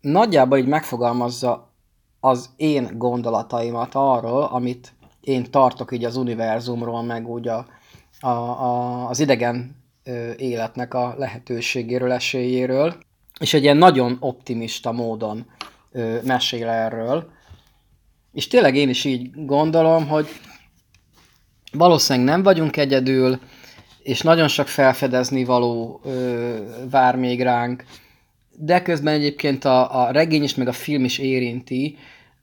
[0.00, 1.72] nagyjából így megfogalmazza
[2.20, 7.66] az én gondolataimat arról, amit én tartok így az univerzumról, meg úgy a,
[8.20, 9.76] a, a, az idegen
[10.36, 12.94] életnek a lehetőségéről, esélyéről,
[13.40, 15.46] és egy ilyen nagyon optimista módon
[16.22, 17.36] mesél erről.
[18.32, 20.28] És tényleg én is így gondolom, hogy
[21.72, 23.40] valószínűleg nem vagyunk egyedül,
[24.02, 26.56] és nagyon sok felfedezni való ö,
[26.90, 27.84] vár még ránk,
[28.56, 31.96] de közben egyébként a, a regény is, meg a film is érinti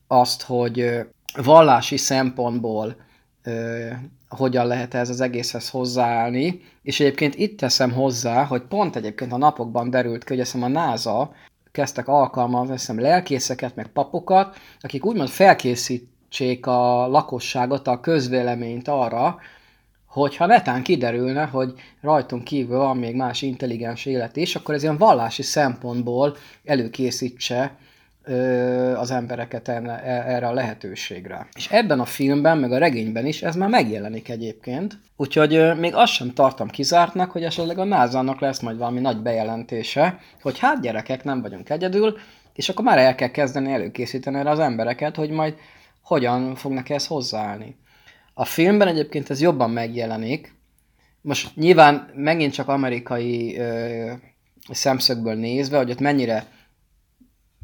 [0.07, 1.02] azt, hogy ö,
[1.44, 2.95] vallási szempontból
[3.44, 3.88] ö,
[4.30, 9.38] hogyan lehet ez az egészhez hozzáállni, és egyébként itt teszem hozzá, hogy pont egyébként a
[9.38, 11.34] napokban derült ki, hogy a NASA
[11.76, 19.38] kezdtek alkalmazni, azt hiszem, lelkészeket, meg papokat, akik úgymond felkészítsék a lakosságot, a közvéleményt arra,
[20.06, 24.97] hogyha netán kiderülne, hogy rajtunk kívül van még más intelligens élet is, akkor ez ilyen
[24.97, 27.76] vallási szempontból előkészítse
[28.95, 31.47] az embereket e, erre a lehetőségre.
[31.56, 34.99] És ebben a filmben, meg a regényben is ez már megjelenik egyébként.
[35.18, 40.19] Úgyhogy még azt sem tartom kizártnak, hogy esetleg a nasa lesz majd valami nagy bejelentése,
[40.41, 42.18] hogy hát gyerekek, nem vagyunk egyedül,
[42.53, 45.56] és akkor már el kell kezdeni előkészíteni erre az embereket, hogy majd
[46.02, 47.76] hogyan fognak ezt hozzáállni.
[48.34, 50.56] A filmben egyébként ez jobban megjelenik.
[51.22, 54.11] Most nyilván megint csak amerikai ö,
[54.72, 56.45] szemszögből nézve, hogy ott mennyire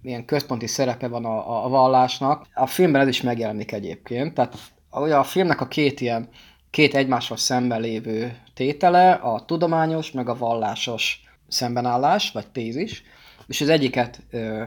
[0.02, 2.48] milyen központi szerepe van a, a vallásnak.
[2.54, 4.58] A filmben ez is megjelenik egyébként, tehát
[4.92, 6.30] ugye a filmnek a két ilyen,
[6.70, 13.04] két egymásról szemben lévő tétele, a tudományos, meg a vallásos szembenállás, vagy tézis,
[13.48, 14.64] és az egyiket ö,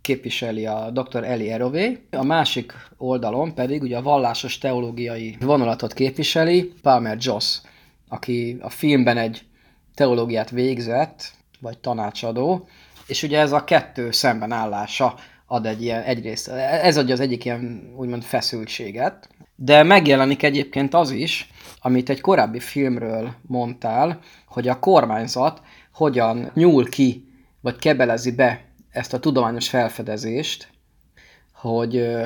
[0.00, 1.24] képviseli a dr.
[1.24, 7.60] Eli Erové, a másik oldalon pedig ugye a vallásos teológiai vonulatot képviseli Palmer Joss,
[8.08, 9.42] aki a filmben egy
[9.94, 12.68] teológiát végzett, vagy tanácsadó,
[13.08, 15.14] és ugye ez a kettő szemben állása
[15.46, 21.10] ad egy ilyen, egyrészt, ez adja az egyik ilyen úgymond feszültséget, de megjelenik egyébként az
[21.10, 25.62] is, amit egy korábbi filmről mondtál, hogy a kormányzat
[25.92, 27.28] hogyan nyúl ki,
[27.60, 30.68] vagy kebelezi be ezt a tudományos felfedezést,
[31.52, 32.16] hogy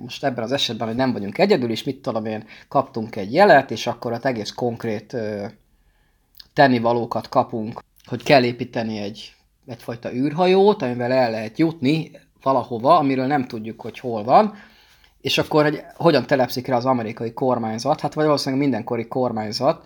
[0.00, 3.70] most ebben az esetben, hogy nem vagyunk egyedül, és mit tudom én, kaptunk egy jelet,
[3.70, 5.16] és akkor az egész konkrét
[6.52, 9.34] tennivalókat kapunk, hogy kell építeni egy
[9.66, 12.10] egyfajta űrhajót, amivel el lehet jutni
[12.42, 14.54] valahova, amiről nem tudjuk, hogy hol van,
[15.20, 19.84] és akkor hogy hogyan telepszik rá az amerikai kormányzat, hát vagy valószínűleg mindenkori kormányzat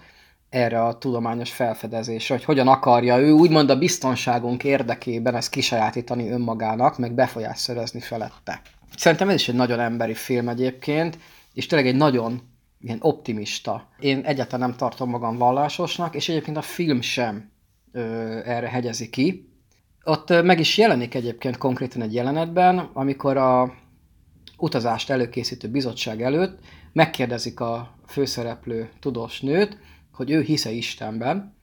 [0.49, 6.99] erre a tudományos felfedezésre, hogy hogyan akarja ő úgymond a biztonságunk érdekében ezt kisajátítani önmagának,
[6.99, 8.61] meg befolyást szerezni felette.
[8.97, 11.19] Szerintem ez is egy nagyon emberi film egyébként,
[11.55, 12.41] és tényleg egy nagyon
[12.81, 13.89] ilyen optimista.
[13.99, 17.51] Én egyáltalán nem tartom magam vallásosnak, és egyébként a film sem
[17.93, 18.01] ö,
[18.45, 19.51] erre hegyezi ki.
[20.09, 23.75] Ott meg is jelenik egyébként konkrétan egy jelenetben, amikor a
[24.57, 26.59] utazást előkészítő bizottság előtt
[26.93, 29.79] megkérdezik a főszereplő tudós nőt,
[30.13, 31.55] hogy ő hisze Istenben,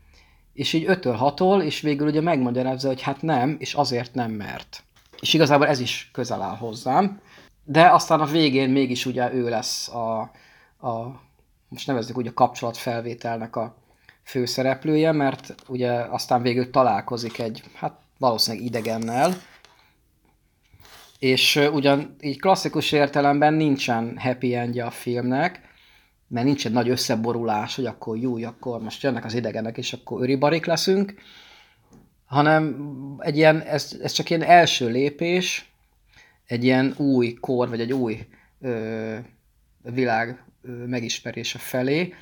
[0.54, 4.84] és így ötől hatol, és végül ugye megmagyarázza, hogy hát nem, és azért nem mert.
[5.20, 7.22] És igazából ez is közel áll hozzám,
[7.64, 10.22] de aztán a végén mégis ugye ő lesz a,
[10.88, 11.22] a
[11.68, 13.76] most nevezzük úgy a kapcsolatfelvételnek a
[14.24, 19.34] főszereplője, mert ugye aztán végül találkozik egy, hát valószínűleg idegennel,
[21.20, 25.62] és ugyan így klasszikus értelemben nincsen happy endje a filmnek,
[26.28, 30.22] mert nincs egy nagy összeborulás, hogy akkor jó, akkor most jönnek az idegenek, és akkor
[30.22, 31.14] öribarik leszünk,
[32.26, 32.76] hanem
[33.20, 35.74] egy ilyen, ez, ez csak ilyen első lépés,
[36.46, 38.28] egy ilyen új kor, vagy egy új
[38.62, 39.18] ö,
[39.82, 42.14] világ ö, megismerése felé,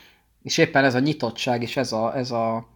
[0.44, 2.71] és éppen ez a nyitottság, és ez a, ez a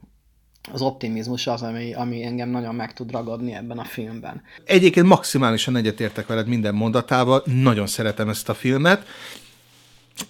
[0.71, 4.41] az optimizmus az, ami, ami engem nagyon meg tud ragadni ebben a filmben.
[4.63, 9.05] Egyébként maximálisan egyetértek veled minden mondatával, nagyon szeretem ezt a filmet.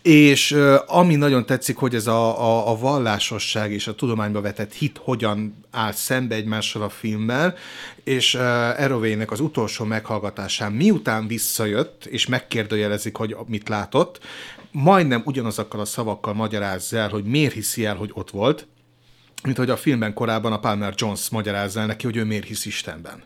[0.02, 5.00] és ami nagyon tetszik, hogy ez a, a, a vallásosság és a tudományba vetett hit
[5.04, 7.56] hogyan áll szembe egymással a filmmel,
[8.04, 8.42] és uh,
[8.82, 14.20] Erovének az utolsó meghallgatásán, miután visszajött, és megkérdőjelezik, hogy mit látott,
[14.72, 18.68] majdnem ugyanazokkal a szavakkal magyarázza el, hogy miért hiszi el, hogy ott volt,
[19.44, 22.66] mint hogy a filmben korábban a Palmer Jones magyarázza el neki, hogy ő miért hisz
[22.66, 23.24] Istenben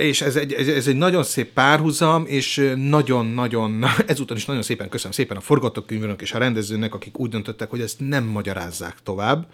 [0.00, 5.12] és ez egy, ez egy nagyon szép párhuzam, és nagyon-nagyon, ezúton is nagyon szépen köszönöm
[5.12, 9.46] szépen a forgatókönyvőnök és a rendezőnek, akik úgy döntöttek, hogy ezt nem magyarázzák tovább,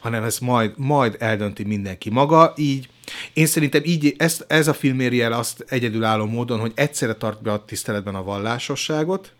[0.00, 2.88] hanem ezt majd, majd eldönti mindenki maga, így
[3.32, 7.42] én szerintem így ezt, ez a film éri el azt egyedülálló módon, hogy egyszerre tart
[7.42, 9.32] be a tiszteletben a vallásosságot,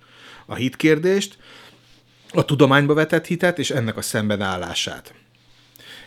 [0.47, 1.39] a hitkérdést,
[2.33, 5.15] a tudományba vetett hitet, és ennek a szembenállását.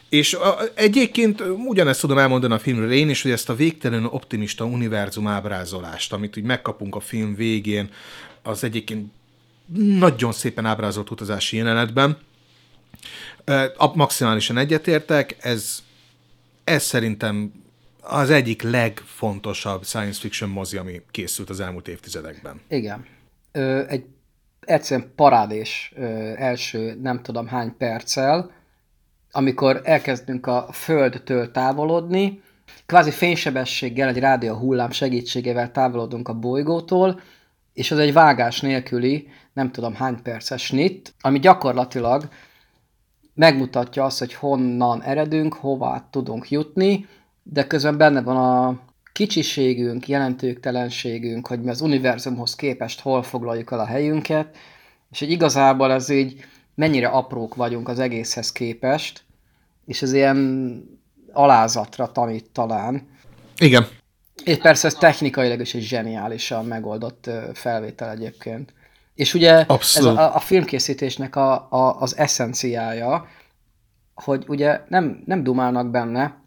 [0.09, 4.65] És a, egyébként ugyanezt tudom elmondani a filmről én is, hogy ezt a végtelen optimista
[4.65, 7.89] univerzum ábrázolást, amit úgy megkapunk a film végén,
[8.43, 9.11] az egyébként
[9.99, 12.17] nagyon szépen ábrázolt utazási jelenetben,
[13.93, 15.79] maximálisan egyetértek, ez,
[16.63, 17.51] ez szerintem
[18.01, 22.61] az egyik legfontosabb science fiction mozi, ami készült az elmúlt évtizedekben.
[22.69, 23.05] Igen.
[23.51, 24.05] Ö, egy
[24.59, 26.03] egyszerűen parádés ö,
[26.35, 28.51] első nem tudom hány perccel,
[29.37, 32.41] amikor elkezdünk a Földtől távolodni,
[32.85, 37.19] kvázi fénysebességgel, egy rádió hullám segítségével távolodunk a bolygótól,
[37.73, 42.27] és az egy vágás nélküli, nem tudom hány perces snit, ami gyakorlatilag
[43.33, 47.05] megmutatja azt, hogy honnan eredünk, hová tudunk jutni,
[47.43, 48.79] de közben benne van a
[49.11, 54.57] kicsiségünk, jelentőktelenségünk, hogy mi az univerzumhoz képest hol foglaljuk el a helyünket,
[55.11, 56.45] és hogy igazából ez így
[56.75, 59.25] mennyire aprók vagyunk az egészhez képest,
[59.87, 60.83] és ez ilyen
[61.31, 63.09] alázatra tanít talán.
[63.57, 63.87] Igen.
[64.43, 68.73] És persze ez technikailag is egy zseniálisan megoldott felvétel egyébként.
[69.15, 73.27] És ugye ez a, a filmkészítésnek a, a, az eszenciája,
[74.13, 76.41] hogy ugye nem, nem dumálnak benne,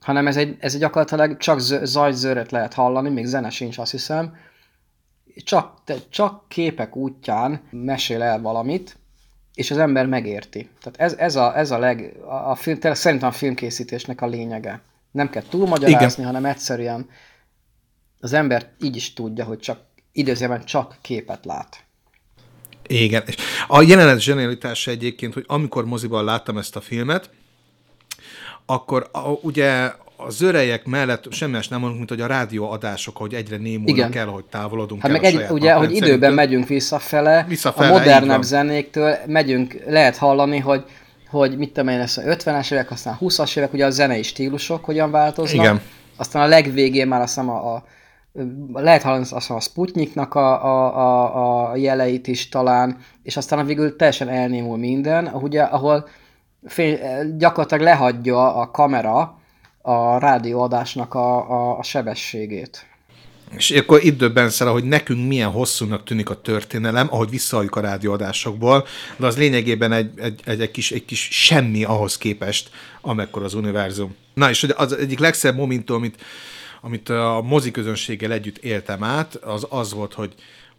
[0.00, 4.36] hanem ez egy, ez egy gyakorlatilag csak zajzőröt lehet hallani, még zene sincs, azt hiszem.
[5.44, 8.96] Csak, csak képek útján mesél el valamit,
[9.56, 10.68] és az ember megérti.
[10.80, 14.80] Tehát ez, ez, a, ez a leg, a, a film, szerintem a filmkészítésnek a lényege.
[15.10, 16.34] Nem kell túlmagyarázni, Igen.
[16.34, 17.08] hanem egyszerűen
[18.20, 19.80] az ember így is tudja, hogy csak
[20.12, 21.84] időzében csak képet lát.
[22.86, 23.24] Igen.
[23.68, 27.30] A jelenet zsenialitása egyébként, hogy amikor moziban láttam ezt a filmet,
[28.66, 33.56] akkor a, ugye az örejek mellett semmi nem mondunk, mint hogy a rádióadások, hogy egyre
[33.56, 34.12] némulnak Igen.
[34.12, 38.42] el, hogy távolodunk hát el meg egy, ugye, hogy időben megyünk visszafele, visszafele, a modernebb
[38.42, 40.84] zenéktől megyünk, lehet hallani, hogy
[41.30, 44.84] hogy mit tudom én, lesz a 50-es évek, aztán 20-as évek, ugye a zenei stílusok
[44.84, 45.64] hogyan változnak.
[45.64, 45.80] Igen.
[46.16, 47.84] Aztán a legvégén már azt hiszem a, a
[48.72, 53.64] lehet hallani azt a Sputniknak a, a, a, a jeleit is talán, és aztán a
[53.64, 56.08] végül teljesen elnémul minden, ugye, ahol
[56.64, 56.98] fél,
[57.36, 59.38] gyakorlatilag lehagyja a kamera
[59.86, 62.86] a rádióadásnak a, a, a sebességét.
[63.56, 67.80] És akkor itt döbbensz el, hogy nekünk milyen hosszúnak tűnik a történelem, ahogy visszahalljuk a
[67.80, 68.86] rádióadásokból,
[69.16, 73.54] de az lényegében egy, egy, egy, egy, kis, egy kis semmi ahhoz képest, amekkor az
[73.54, 74.14] univerzum.
[74.34, 76.22] Na, és az egyik legszebb momentum, amit,
[76.80, 80.34] amit a moziközönséggel együtt éltem át, az az volt, hogy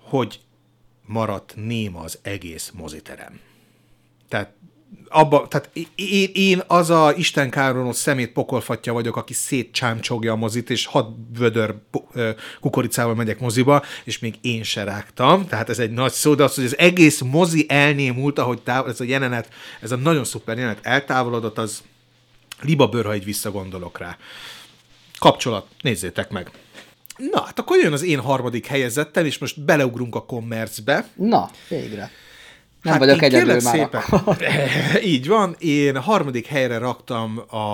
[0.10, 0.40] hogy
[1.06, 3.40] maradt néma az egész moziterem.
[4.28, 4.54] Tehát
[5.10, 10.70] abba, tehát én, én az a Isten káronos szemét pokolfatja vagyok, aki szétcsámcsogja a mozit,
[10.70, 11.76] és hat vödör
[12.60, 16.56] kukoricával megyek moziba, és még én se rágtam, tehát ez egy nagy szó, de az,
[16.56, 19.50] hogy az egész mozi elnémult, ahogy távol, ez a jelenet,
[19.82, 21.84] ez a nagyon szuper jelenet eltávolodott, az
[22.62, 24.18] liba bőr, ha így visszagondolok rá.
[25.20, 26.52] Kapcsolat, nézzétek meg.
[27.32, 31.08] Na, hát akkor jön az én harmadik helyezettel, és most beleugrunk a kommercbe.
[31.16, 32.12] Na, végre.
[32.88, 33.62] Nem hát vagyok egyedül már.
[33.62, 34.02] Szépen.
[35.14, 37.66] Így van, én a harmadik helyre raktam a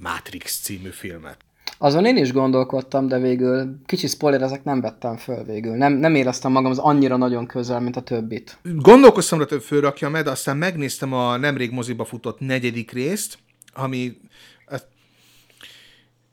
[0.00, 1.36] Matrix című filmet.
[1.78, 5.76] Azon én is gondolkodtam, de végül kicsi spoiler, ezek nem vettem föl végül.
[5.76, 8.58] Nem, nem éreztem magam az annyira nagyon közel, mint a többit.
[8.62, 13.38] Gondolkoztam, hogy fölrakjam de aztán megnéztem a nemrég moziba futott negyedik részt,
[13.72, 14.16] ami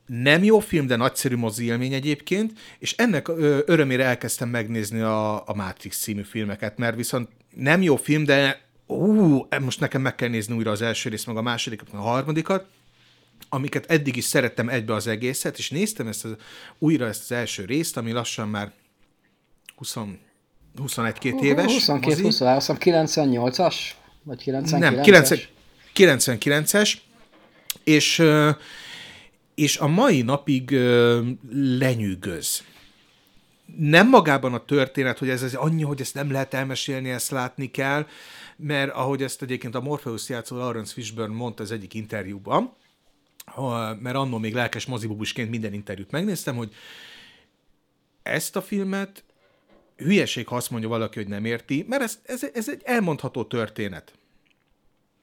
[0.06, 3.28] nem jó film, de nagyszerű mozi élmény egyébként, és ennek
[3.66, 9.46] örömére elkezdtem megnézni a, a Matrix című filmeket, mert viszont nem jó film, de ú,
[9.60, 12.66] most nekem meg kell nézni újra az első részt, meg a másodikat, meg a harmadikat,
[13.48, 16.36] amiket eddig is szerettem egybe az egészet, és néztem ezt az,
[16.78, 18.72] újra ezt az első részt, ami lassan már
[19.76, 19.96] 20,
[20.78, 21.86] 21-2 éves.
[21.86, 23.74] 22-23, 98-as?
[24.22, 24.78] Vagy 99-es?
[24.78, 25.00] Nem,
[25.94, 26.94] 99-es,
[27.84, 28.22] és
[29.54, 30.70] és a mai napig
[31.52, 32.62] lenyűgöz
[33.76, 37.70] nem magában a történet, hogy ez, ez annyi, hogy ezt nem lehet elmesélni, ezt látni
[37.70, 38.06] kell,
[38.56, 42.74] mert ahogy ezt egyébként a Morpheus játszó Lawrence Fishburne mondta az egyik interjúban,
[44.00, 46.74] mert annól még lelkes mozibubusként minden interjút megnéztem, hogy
[48.22, 49.24] ezt a filmet
[49.96, 54.12] hülyeség, ha azt mondja valaki, hogy nem érti, mert ez, ez, ez egy elmondható történet.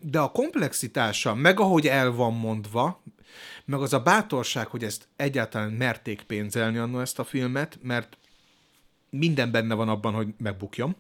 [0.02, 3.04] De a komplexitása, meg ahogy el van mondva,
[3.66, 8.18] meg az a bátorság, hogy ezt egyáltalán merték pénzelni annó ezt a filmet, mert
[9.10, 10.96] minden benne van abban, hogy megbukjam.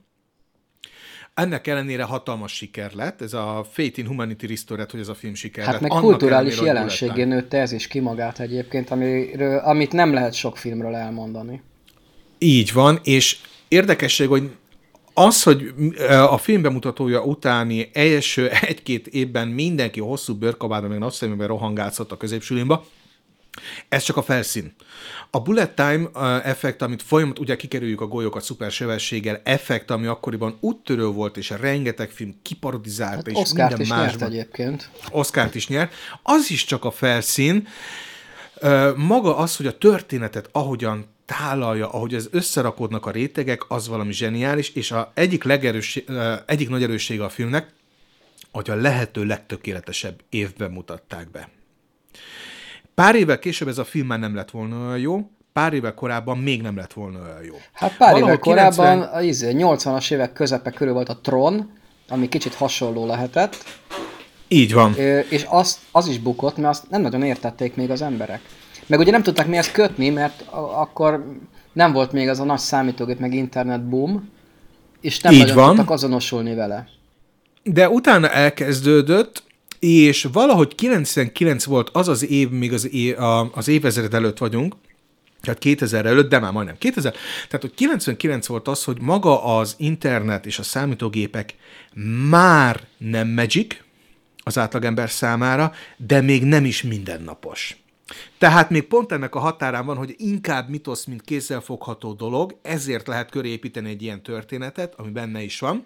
[1.34, 5.34] Ennek ellenére hatalmas siker lett, ez a Fate in Humanity Restored, hogy ez a film
[5.34, 5.81] siker Hát lett.
[5.81, 10.57] meg Annak kulturális jelenségé nőtte ez is ki magát egyébként, amiről, amit nem lehet sok
[10.57, 11.61] filmről elmondani.
[12.38, 13.38] Így van, és
[13.68, 14.49] érdekesség, hogy
[15.14, 15.73] az, hogy
[16.07, 22.86] a film bemutatója utáni első egy-két évben mindenki hosszú bőrkabában, meg napszeműben rohangálszott a középsülimba,
[23.90, 24.73] ez csak a felszín.
[25.31, 26.10] A bullet time
[26.44, 32.10] effekt, amit folyamat, ugye kikerüljük a golyókat szupersebességgel, effekt, ami akkoriban úttörő volt, és rengeteg
[32.10, 34.30] film kiparodizálta, Hát és Oscárt minden is nyert másban.
[34.31, 34.90] egyébként.
[35.11, 37.68] Oscárt is nyert, az is csak a felszín.
[38.95, 44.69] Maga az, hogy a történetet ahogyan tálalja, ahogy ez összerakodnak a rétegek, az valami zseniális,
[44.69, 46.03] és a egyik, legerős,
[46.45, 47.69] egyik nagy erőssége a filmnek,
[48.52, 51.49] hogy a lehető legtökéletesebb évben mutatták be.
[52.99, 56.38] Pár évvel később ez a film már nem lett volna olyan jó, pár évvel korábban
[56.38, 57.55] még nem lett volna olyan jó.
[57.73, 61.71] Hát pár Valahol évvel korábban, 90 a izé, 80-as évek közepe körül volt a Tron,
[62.09, 63.63] ami kicsit hasonló lehetett,
[64.47, 64.93] Így van.
[64.97, 68.41] Ö, és az, az is bukott, mert azt nem nagyon értették még az emberek.
[68.88, 71.26] Meg ugye nem tudták mihez kötni, mert a- akkor
[71.73, 74.30] nem volt még az a nagy számítógép, meg internet boom,
[75.01, 75.67] és nem Így nagyon van.
[75.76, 76.88] tudtak azonosulni vele.
[77.63, 79.43] De utána elkezdődött,
[79.80, 84.76] és valahogy 99 volt az az év, még az, é, a, az évezred előtt vagyunk,
[85.41, 87.14] tehát 2000 előtt, de már majdnem 2000.
[87.47, 91.56] Tehát, hogy 99 volt az, hogy maga az internet és a számítógépek
[92.30, 93.76] már nem magic
[94.38, 97.77] az átlagember számára, de még nem is mindennapos.
[98.38, 103.30] Tehát még pont ennek a határán van, hogy inkább mitosz, mint kézzelfogható dolog, ezért lehet
[103.30, 105.85] köré építeni egy ilyen történetet, ami benne is van.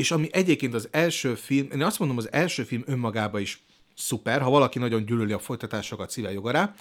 [0.00, 3.62] És ami egyébként az első film, én azt mondom, az első film önmagában is
[3.96, 6.74] szuper, ha valaki nagyon gyűlöli a folytatásokat, szíve jogará,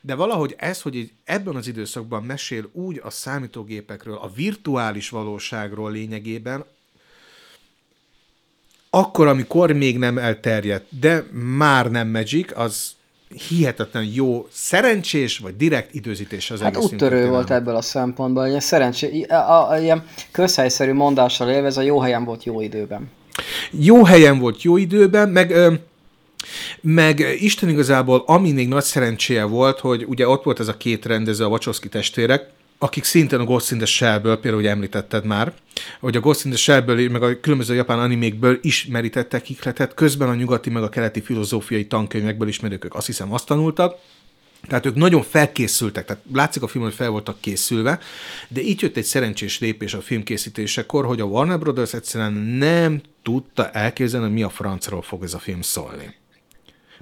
[0.00, 5.90] de valahogy ez, hogy így ebben az időszakban mesél úgy a számítógépekről, a virtuális valóságról
[5.90, 6.64] lényegében,
[8.90, 12.95] akkor, amikor még nem elterjedt, de már nem Magic, az
[13.48, 18.60] hihetetlen jó, szerencsés, vagy direkt időzítés az Hát egész úttörő volt ebből a szempontból, ilyen
[18.60, 23.10] szerencsé, a, a, a, ilyen közhelyszerű mondással élve, ez a jó helyen volt jó időben.
[23.70, 25.72] jó helyen volt, jó időben, meg, ö,
[26.80, 31.06] meg Isten igazából, ami még nagy szerencséje volt, hogy ugye ott volt ez a két
[31.06, 35.52] rendező, a Wachowski testvérek, akik szintén a Ghost in the Shell-ből, például ugye említetted már,
[36.00, 40.34] hogy a Ghost in the Shell-ből, meg a különböző japán animékből ismerítettek ikletet, közben a
[40.34, 43.98] nyugati, meg a keleti filozófiai tankönyvekből ismerők, ők azt hiszem azt tanultak,
[44.68, 47.98] tehát ők nagyon felkészültek, tehát látszik a film, hogy fel voltak készülve,
[48.48, 53.70] de így jött egy szerencsés lépés a filmkészítésekor, hogy a Warner Brothers egyszerűen nem tudta
[53.70, 56.14] elképzelni, hogy mi a francról fog ez a film szólni.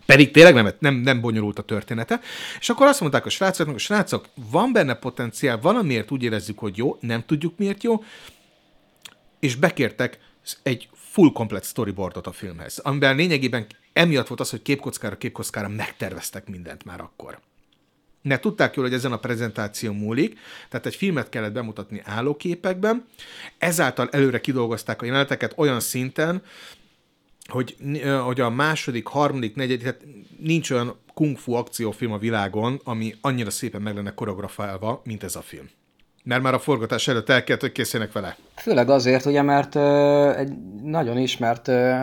[0.06, 2.20] Pedig tényleg nem, nem, nem bonyolult a története.
[2.60, 6.76] És akkor azt mondták a srácoknak, hogy srácok, van benne potenciál, valamiért úgy érezzük, hogy
[6.76, 8.04] jó, nem tudjuk miért jó,
[9.40, 10.18] és bekértek
[10.62, 16.48] egy full komplet storyboardot a filmhez, amiben lényegében emiatt volt az, hogy képkockára képkockára megterveztek
[16.48, 17.38] mindent már akkor.
[18.22, 23.06] Mert tudták jól, hogy ezen a prezentáció múlik, tehát egy filmet kellett bemutatni állóképekben,
[23.58, 26.42] ezáltal előre kidolgozták a jeleneteket olyan szinten,
[27.48, 27.76] hogy,
[28.24, 30.04] hogy a második, harmadik, negyedik, tehát
[30.38, 35.36] nincs olyan kung fu akciófilm a világon, ami annyira szépen meg lenne koreografálva, mint ez
[35.36, 35.68] a film.
[36.24, 38.36] Mert már a forgatás előtt el kellett, hogy készüljenek vele.
[38.56, 40.52] Főleg azért, ugye, mert ö, egy
[40.82, 41.94] nagyon ismert ö,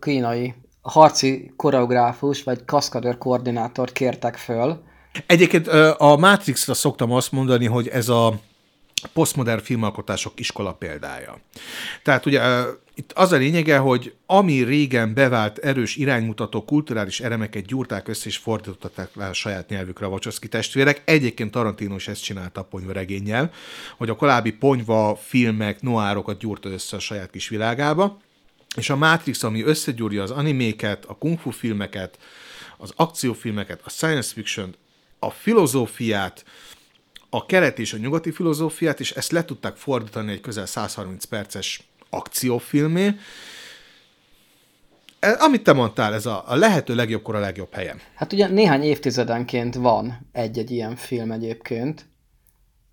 [0.00, 4.82] kínai harci koreográfus, vagy kaszkadőr koordinátort kértek föl.
[5.26, 8.40] Egyébként ö, a Matrixra szoktam azt mondani, hogy ez a
[9.12, 11.38] posztmodern filmalkotások iskola példája.
[12.02, 12.40] Tehát ugye
[12.98, 18.36] itt az a lényege, hogy ami régen bevált erős iránymutató kulturális elemeket gyúrták össze és
[18.36, 21.02] fordították le a saját nyelvükre a Wachowski testvérek.
[21.04, 23.50] Egyébként Tarantino is ezt csinálta a ponyva regényel,
[23.96, 28.20] hogy a korábbi ponyva filmek, noárokat gyúrta össze a saját kis világába,
[28.76, 32.18] és a Matrix, ami összegyúrja az animéket, a kung fu filmeket,
[32.76, 34.74] az akciófilmeket, a science fiction
[35.18, 36.44] a filozófiát,
[37.30, 41.87] a kelet és a nyugati filozófiát, és ezt le tudták fordítani egy közel 130 perces
[42.10, 43.14] akciófilmé.
[45.20, 48.00] E, Amit te mondtál, ez a, a lehető legjobbkor a legjobb helyen.
[48.14, 52.06] Hát ugye néhány évtizedenként van egy-egy ilyen film egyébként,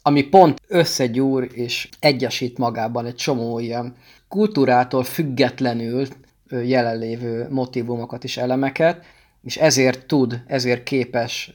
[0.02, 3.96] ami pont összegyúr és egyesít magában egy csomó ilyen
[4.28, 6.08] kultúrától függetlenül
[6.50, 9.06] jelenlévő motivumokat és elemeket,
[9.44, 11.54] és ezért tud, ezért képes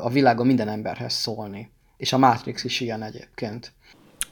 [0.00, 1.70] a világon minden emberhez szólni.
[1.96, 3.72] És a Matrix is ilyen egyébként.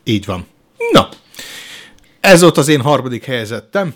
[0.05, 0.47] Így van.
[0.93, 1.09] Na,
[2.21, 3.95] ez ott az én harmadik helyezettem.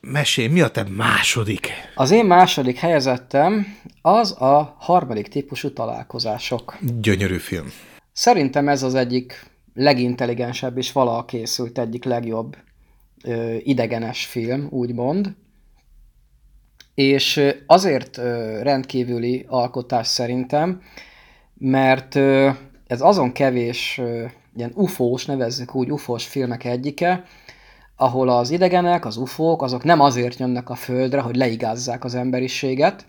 [0.00, 1.68] Mesélj, mi a te második?
[1.94, 3.66] Az én második helyezettem
[4.02, 6.78] az a harmadik típusú találkozások.
[7.00, 7.72] Gyönyörű film.
[8.12, 12.56] Szerintem ez az egyik legintelligensebb és valaha készült egyik legjobb
[13.24, 15.34] ö, idegenes film, úgymond.
[16.94, 20.82] És azért ö, rendkívüli alkotás szerintem,
[21.58, 22.50] mert ö,
[22.86, 24.24] ez azon kevés ö,
[24.56, 27.24] ilyen ufós, nevezzük úgy ufós filmek egyike,
[27.96, 33.06] ahol az idegenek, az ufók, azok nem azért jönnek a földre, hogy leigázzák az emberiséget,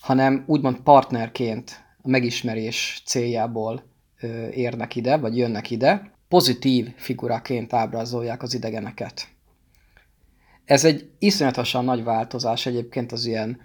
[0.00, 3.82] hanem úgymond partnerként a megismerés céljából
[4.20, 9.28] ö, érnek ide, vagy jönnek ide, pozitív figuraként ábrázolják az idegeneket.
[10.64, 13.60] Ez egy iszonyatosan nagy változás egyébként az ilyen,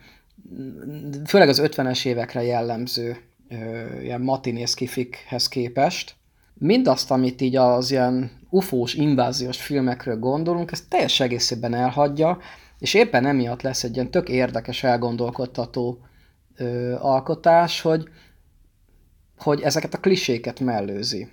[1.26, 3.18] főleg az 50-es évekre jellemző
[3.50, 6.16] ö, ilyen matinész kifikhez képest.
[6.64, 12.38] Mindazt, amit így az ilyen ufós, inváziós filmekről gondolunk, ezt teljes egészében elhagyja,
[12.80, 16.00] és éppen emiatt lesz egy ilyen tök érdekes, elgondolkodtató
[16.56, 18.04] ö, alkotás, hogy,
[19.38, 21.28] hogy ezeket a kliséket mellőzi.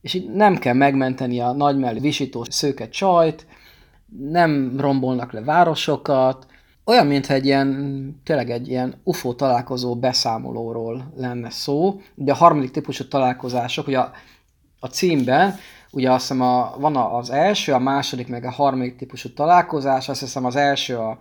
[0.00, 3.46] És így nem kell megmenteni a nagymellű visító szőke csajt,
[4.18, 6.46] nem rombolnak le városokat,
[6.84, 12.00] olyan, mintha egy ilyen, tényleg egy ilyen UFO találkozó beszámolóról lenne szó.
[12.14, 14.12] Ugye a harmadik típusú találkozások, ugye a,
[14.80, 15.54] a címben,
[15.90, 20.20] ugye azt hiszem a, van az első, a második, meg a harmadik típusú találkozás, azt
[20.20, 21.18] hiszem az első a,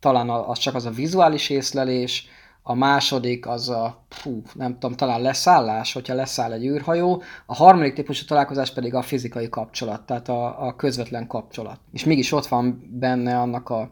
[0.00, 2.28] talán az csak az a vizuális észlelés,
[2.62, 7.92] a második az a, hú, nem tudom, talán leszállás, hogyha leszáll egy űrhajó, a harmadik
[7.92, 11.80] típusú találkozás pedig a fizikai kapcsolat, tehát a, a közvetlen kapcsolat.
[11.92, 13.90] És mégis ott van benne annak a,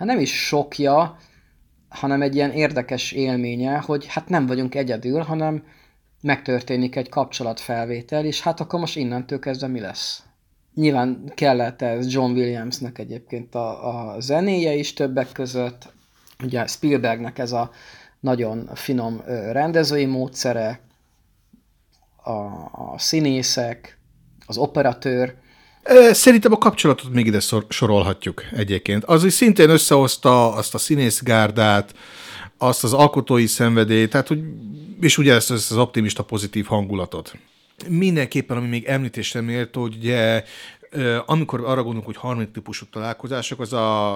[0.00, 1.16] hát nem is sokja,
[1.88, 5.64] hanem egy ilyen érdekes élménye, hogy hát nem vagyunk egyedül, hanem
[6.22, 10.22] megtörténik egy kapcsolatfelvétel, és hát akkor most innentől kezdve mi lesz?
[10.74, 15.92] Nyilván kellett ez John Williamsnek egyébként a, a zenéje is többek között,
[16.42, 17.70] ugye Spielbergnek ez a
[18.20, 19.22] nagyon finom
[19.52, 20.80] rendezői módszere,
[22.22, 22.30] a,
[22.92, 23.98] a színészek,
[24.46, 25.34] az operatőr.
[26.12, 29.04] Szerintem a kapcsolatot még ide sorolhatjuk egyébként.
[29.04, 31.94] Az is szintén összehozta azt a színészgárdát,
[32.58, 34.42] azt az alkotói szenvedélyt, tehát hogy,
[35.00, 37.34] és ugye ezt, ezt az optimista pozitív hangulatot.
[37.88, 40.44] Mindenképpen, ami még említésre méltó, hogy ugye,
[41.26, 44.14] amikor arra gondolunk, hogy harmadik típusú találkozások, az a,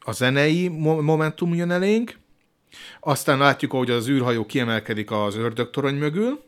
[0.00, 2.18] a zenei momentum jön elénk,
[3.00, 6.42] aztán látjuk, ahogy az űrhajó kiemelkedik az ördögtorony mögül,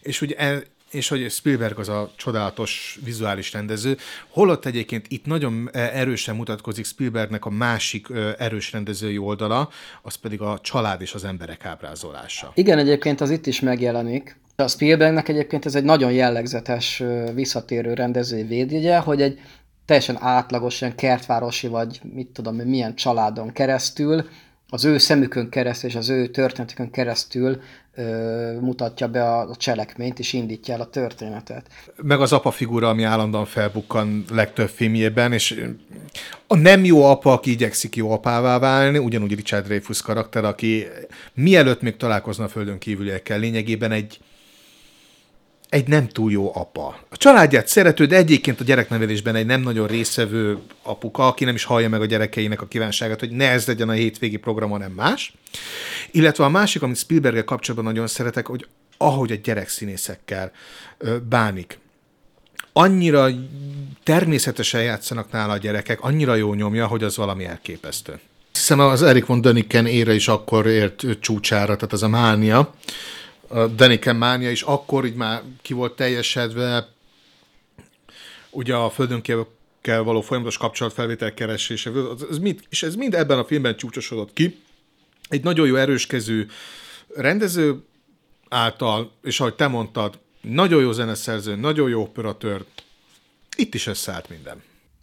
[0.00, 0.64] és ugye
[0.96, 3.96] és hogy Spielberg az a csodálatos vizuális rendező,
[4.28, 8.06] holott egyébként itt nagyon e, erősen mutatkozik Spielbergnek a másik
[8.38, 9.68] erős rendezői oldala,
[10.02, 12.52] az pedig a család és az emberek ábrázolása.
[12.54, 14.36] Igen, egyébként az itt is megjelenik.
[14.56, 17.02] A Spielbergnek egyébként ez egy nagyon jellegzetes
[17.34, 19.40] visszatérő rendezői védjegye, hogy egy
[19.84, 24.28] teljesen átlagos, ilyen kertvárosi, vagy mit tudom, milyen családon keresztül
[24.68, 27.60] az ő szemükön keresztül és az ő történetükön keresztül
[27.96, 31.66] ö, mutatja be a, cselekményt, és indítja el a történetet.
[31.96, 35.64] Meg az apa figura, ami állandóan felbukkan legtöbb filmjében, és
[36.46, 40.86] a nem jó apa, aki igyekszik jó apává válni, ugyanúgy Richard Dreyfuss karakter, aki
[41.34, 44.18] mielőtt még találkozna a földön kívüliekkel, lényegében egy
[45.76, 46.98] egy nem túl jó apa.
[47.08, 51.64] A családját szerető, de egyébként a gyereknevelésben egy nem nagyon részvevő apuka, aki nem is
[51.64, 55.34] hallja meg a gyerekeinek a kívánságát, hogy ne ez legyen a hétvégi program, hanem más.
[56.10, 58.66] Illetve a másik, amit spielberg kapcsolatban nagyon szeretek, hogy
[58.96, 60.52] ahogy a gyerekszínészekkel
[61.28, 61.78] bánik.
[62.72, 63.28] Annyira
[64.02, 68.20] természetesen játszanak nála a gyerekek, annyira jó nyomja, hogy az valami elképesztő.
[68.52, 72.74] Hiszem az Erik von Döniken ére is akkor ért csúcsára, tehát ez a mánia,
[73.48, 76.88] a Daniken mánia is akkor így már ki volt teljesedve,
[78.50, 79.22] ugye a földön
[79.80, 81.90] kell való folyamatos kapcsolatfelvétel keresése,
[82.30, 84.58] ez mind, és ez mind ebben a filmben csúcsosodott ki.
[85.28, 86.48] Egy nagyon jó erőskező
[87.14, 87.84] rendező
[88.48, 92.64] által, és ahogy te mondtad, nagyon jó zeneszerző, nagyon jó operatőr,
[93.56, 94.62] itt is összeállt minden.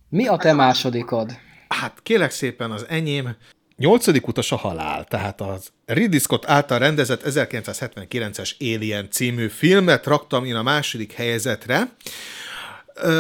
[0.10, 1.38] Mi a te másodikod?
[1.68, 3.36] Hát kélek szépen az enyém
[3.78, 10.46] Nyolcadik utas a halál, tehát az Ridley Scott által rendezett 1979-es Alien című filmet raktam
[10.46, 11.96] én a második helyezetre,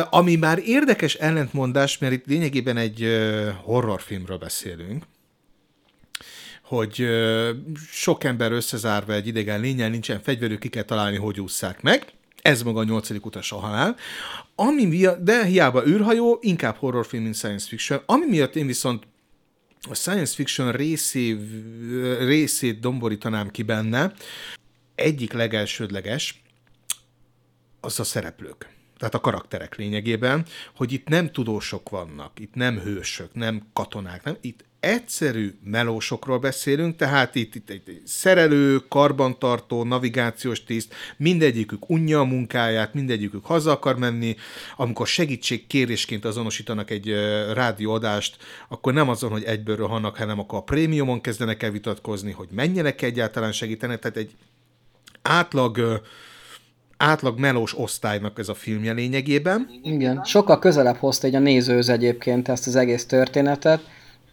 [0.09, 3.07] ami már érdekes ellentmondás, mert itt lényegében egy
[3.63, 5.03] horrorfilmről beszélünk.
[6.63, 7.07] hogy
[7.91, 12.05] sok ember összezárva egy idegen lényel, nincsen fegyverük, ki kell találni, hogy ússzák meg.
[12.41, 13.95] Ez maga a nyolcadik utas a halál.
[14.55, 18.01] Ami miatt, de hiába űrhajó, inkább horrorfilm, mint science fiction.
[18.05, 19.03] Ami miatt én viszont
[19.89, 21.37] a science fiction részé,
[22.19, 24.13] részét domborítanám ki benne,
[24.95, 26.41] egyik legelsődleges,
[27.81, 28.69] az a szereplők.
[28.97, 30.45] Tehát a karakterek lényegében,
[30.75, 36.95] hogy itt nem tudósok vannak, itt nem hősök, nem katonák, nem, itt egyszerű melósokról beszélünk,
[36.95, 43.97] tehát itt, itt egy szerelő, karbantartó, navigációs tiszt, mindegyikük unja a munkáját, mindegyikük haza akar
[43.97, 44.35] menni,
[44.75, 47.13] amikor segítségkérésként azonosítanak egy
[47.53, 48.37] rádióadást,
[48.69, 53.01] akkor nem azon, hogy egyből rohannak, hanem akkor a prémiumon kezdenek el vitatkozni, hogy menjenek
[53.01, 54.35] egyáltalán segíteni, tehát egy
[55.21, 56.01] átlag
[56.97, 59.69] átlag melós osztálynak ez a filmje lényegében.
[59.83, 63.81] Igen, sokkal közelebb hozta egy a nézőz egyébként ezt az egész történetet,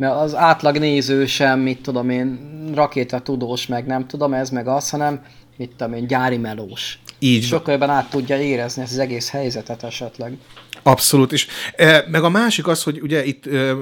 [0.01, 2.39] mert az átlag néző sem, mit tudom én,
[2.74, 5.22] rakéta tudós, meg nem tudom ez, meg az, hanem
[5.56, 6.98] mit tudom én, gyári melós.
[7.18, 10.36] Így Sokkal jobban át tudja érezni ezt az egész helyzetet esetleg.
[10.82, 11.47] Abszolút, és
[11.77, 13.74] e, meg a másik az, hogy ugye itt e,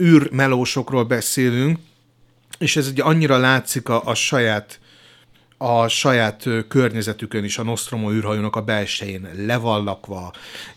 [0.00, 1.78] űrmelósokról beszélünk,
[2.58, 4.80] és ez ugye annyira látszik a, a saját
[5.58, 10.32] a saját környezetükön is, a Nostromo űrhajónak a belsején levallakva.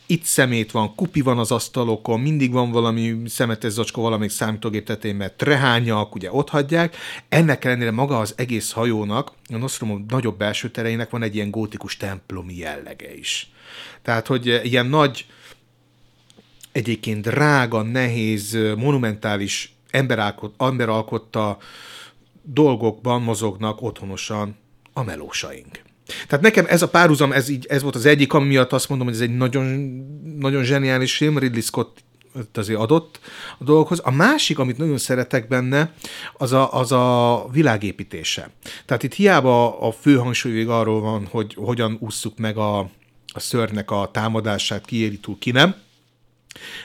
[0.05, 5.15] Itt szemét van, kupi van az asztalokon, mindig van valami szemetes zacskó valamelyik számítógép tetején,
[5.15, 6.95] mert trehányak, ugye ott hagyják.
[7.29, 11.97] Ennek ellenére maga az egész hajónak, a Nostromo nagyobb belső tereinek van egy ilyen gótikus
[11.97, 13.51] templomi jellege is.
[14.01, 15.25] Tehát, hogy ilyen nagy,
[16.71, 19.75] egyébként drága, nehéz, monumentális
[20.57, 21.57] emberalkotta
[22.43, 24.59] dolgokban mozognak otthonosan
[24.93, 25.81] a melósaink.
[26.27, 29.07] Tehát nekem ez a párhuzam, ez, így, ez volt az egyik, ami miatt azt mondom,
[29.07, 29.65] hogy ez egy nagyon,
[30.37, 32.03] nagyon zseniális film, Ridley Scott
[32.53, 33.19] azért adott
[33.59, 33.99] a dolgokhoz.
[33.99, 35.93] A másik, amit nagyon szeretek benne,
[36.37, 38.49] az a, az a világépítése.
[38.85, 42.79] Tehát itt hiába a fő hangsúly arról van, hogy hogyan ússzuk meg a,
[43.33, 45.75] a szörnek a támadását, ki túl, ki nem,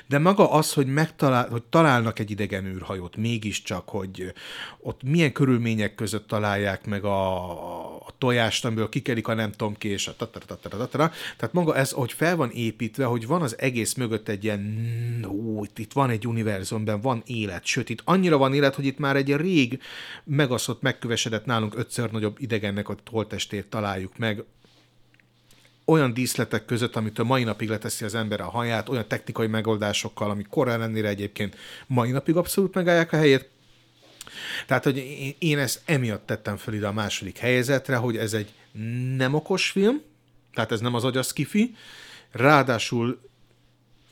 [0.06, 4.32] de maga az, hogy, megtalál, hogy találnak egy idegen űrhajót, mégiscsak, hogy
[4.80, 10.08] ott milyen körülmények között találják meg a tojást, amiből kikerik a nem tudom ki, és
[10.08, 14.44] a tatara, Tehát maga ez, hogy fel van építve, hogy van az egész mögött egy
[14.44, 18.86] ilyen, ó, itt, itt van egy univerzumban, van élet, sőt, itt annyira van élet, hogy
[18.86, 19.80] itt már egy rég
[20.24, 24.44] megaszott, megkövesedett nálunk ötször nagyobb idegennek a holtestét találjuk meg,
[25.86, 30.42] olyan díszletek között, amitől mai napig leteszi az ember a haját, olyan technikai megoldásokkal, ami
[30.50, 31.56] korán ennél egyébként
[31.86, 33.48] mai napig abszolút megállják a helyét.
[34.66, 34.96] Tehát, hogy
[35.38, 38.52] én ezt emiatt tettem fel ide a második helyezetre, hogy ez egy
[39.16, 40.00] nem okos film,
[40.54, 41.74] tehát ez nem az agyasz kifi,
[42.30, 43.20] ráadásul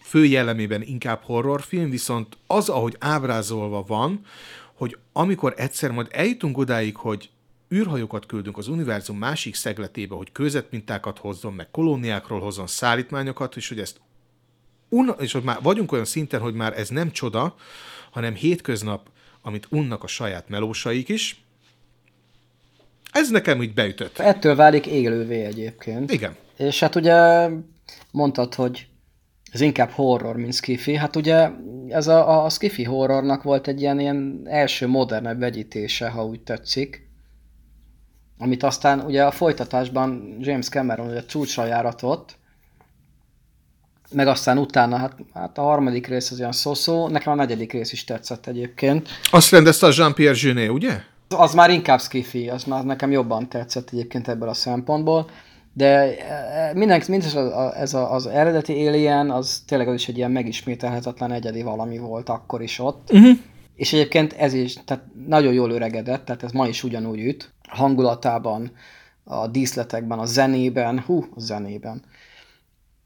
[0.02, 4.26] fő jellemében inkább horrorfilm, viszont az, ahogy ábrázolva van,
[4.74, 7.30] hogy amikor egyszer majd eljutunk odáig, hogy
[7.74, 13.78] űrhajókat küldünk az univerzum másik szegletébe, hogy kőzetmintákat hozzon, meg kolóniákról hozzon szállítmányokat, és hogy
[13.78, 14.00] ezt
[14.88, 17.54] un- és hogy már vagyunk olyan szinten, hogy már ez nem csoda,
[18.10, 19.08] hanem hétköznap,
[19.44, 21.44] amit unnak a saját melósaik is.
[23.12, 24.18] Ez nekem úgy beütött.
[24.18, 26.12] Ettől válik élővé egyébként.
[26.12, 26.36] Igen.
[26.56, 27.48] És hát ugye
[28.10, 28.86] mondtad, hogy
[29.52, 30.96] ez inkább horror, mint skifi.
[30.96, 31.48] Hát ugye
[31.88, 37.04] ez a, a skifi horrornak volt egy ilyen, ilyen első modernebb vegyítése, ha úgy tetszik
[38.38, 42.36] amit aztán ugye a folytatásban James Cameron ugye csúcsra járatott,
[44.15, 47.93] meg aztán utána, hát, hát a harmadik rész az olyan szó-szó, nekem a negyedik rész
[47.93, 49.09] is tetszett egyébként.
[49.31, 51.01] Azt rendezte a Jean-Pierre Jeunet, ugye?
[51.28, 55.31] Az már inkább skifi, az már nekem jobban tetszett egyébként ebből a szempontból,
[55.73, 60.31] de e, mindenki, mindez az, ez az eredeti Alien, az tényleg az is egy ilyen
[60.31, 63.12] megismételhetetlen egyedi valami volt akkor is ott.
[63.12, 63.39] Uh-huh.
[63.74, 68.70] És egyébként ez is, tehát nagyon jól öregedett, tehát ez ma is ugyanúgy üt hangulatában,
[69.24, 72.03] a díszletekben, a zenében, hú, a zenében,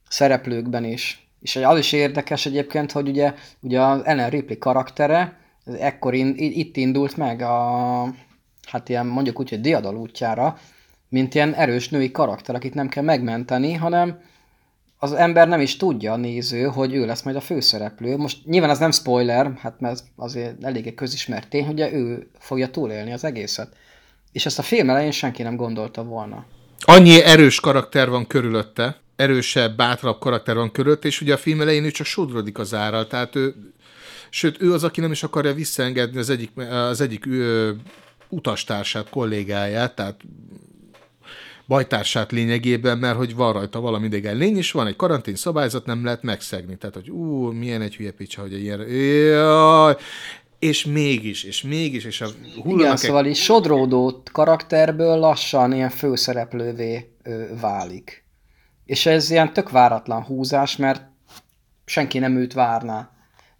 [0.08, 1.28] szereplőkben is.
[1.40, 6.34] És az is érdekes egyébként, hogy ugye, ugye az Ellen Ripley karaktere, ez ekkor in,
[6.36, 8.14] itt indult meg a,
[8.66, 10.58] hát ilyen mondjuk úgy, hogy diadal útjára,
[11.08, 14.20] mint ilyen erős női karakter, akit nem kell megmenteni, hanem
[14.98, 18.16] az ember nem is tudja a néző, hogy ő lesz majd a főszereplő.
[18.16, 23.12] Most nyilván ez nem spoiler, hát mert azért eléggé közismert tény, hogy ő fogja túlélni
[23.12, 23.76] az egészet.
[24.32, 26.44] És ezt a film elején senki nem gondolta volna.
[26.80, 31.84] Annyi erős karakter van körülötte, erősebb, bátrabb karakter van körülötte, és ugye a film elején
[31.84, 33.54] ő csak sodrodik az árral, tehát ő,
[34.30, 37.76] sőt, ő az, aki nem is akarja visszaengedni az egyik, az egyik ő,
[38.28, 40.20] utastársát, kollégáját, tehát
[41.66, 46.04] bajtársát lényegében, mert hogy van rajta valami idegen lény, és van egy karantén szabályzat, nem
[46.04, 46.76] lehet megszegni.
[46.76, 48.80] Tehát, hogy ú, milyen egy hülye picsa, hogy egy ilyen...
[48.80, 49.96] Jaj,
[50.58, 52.26] és mégis, és mégis, és a
[52.64, 58.26] Igen, szóval így sodródó karakterből lassan ilyen főszereplővé ö, válik.
[58.88, 61.02] És ez ilyen tök váratlan húzás, mert
[61.84, 63.10] senki nem őt várná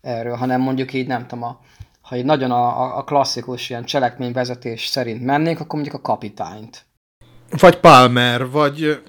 [0.00, 1.60] erről, hanem mondjuk így nem tudom, a,
[2.00, 6.86] ha így nagyon a, a klasszikus ilyen cselekményvezetés szerint mennék, akkor mondjuk a kapitányt.
[7.50, 9.02] Vagy Palmer, vagy...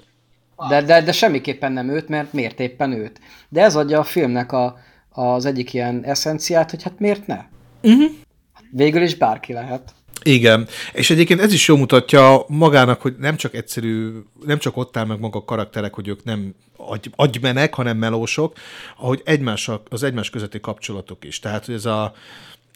[0.69, 3.19] De, de, de semmiképpen nem őt, mert miért éppen őt.
[3.49, 4.77] De ez adja a filmnek a,
[5.09, 7.45] az egyik ilyen eszenciát, hogy hát miért ne?
[7.81, 8.11] Uh-huh.
[8.71, 9.93] Végül is bárki lehet.
[10.23, 14.11] Igen, és egyébként ez is jól mutatja magának, hogy nem csak egyszerű,
[14.45, 18.57] nem csak ott áll meg maga a karakterek, hogy ők nem agy, agymenek, hanem melósok,
[18.97, 21.39] ahogy egymás, az egymás közötti kapcsolatok is.
[21.39, 22.13] Tehát, hogy ez a,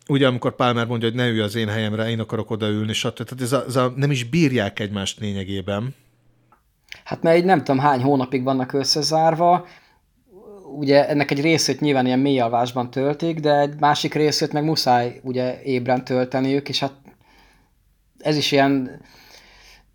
[0.08, 3.24] ugye amikor Palmer mondja, hogy ne ülj az én helyemre, én akarok odaülni, stb.
[3.24, 5.96] Tehát ez a, ez a, nem is bírják egymást lényegében.
[7.04, 9.68] Hát mert egy nem tudom hány hónapig vannak összezárva,
[10.78, 15.20] ugye ennek egy részét nyilván ilyen mély alvásban töltik, de egy másik részét meg muszáj
[15.24, 16.94] ugye ébren tölteniük, és hát
[18.24, 19.02] ez is ilyen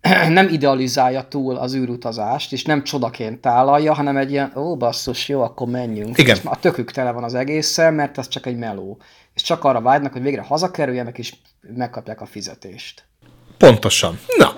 [0.29, 5.41] nem idealizálja túl az űrutazást, és nem csodaként tálalja, hanem egy ilyen, ó basszus, jó,
[5.41, 6.17] akkor menjünk.
[6.17, 6.35] Igen.
[6.35, 8.97] És már a tökük tele van az egészen, mert ez csak egy meló.
[9.33, 11.33] És csak arra vágynak, hogy végre hazakerüljenek, és
[11.75, 13.03] megkapják a fizetést.
[13.57, 14.19] Pontosan.
[14.37, 14.53] Na,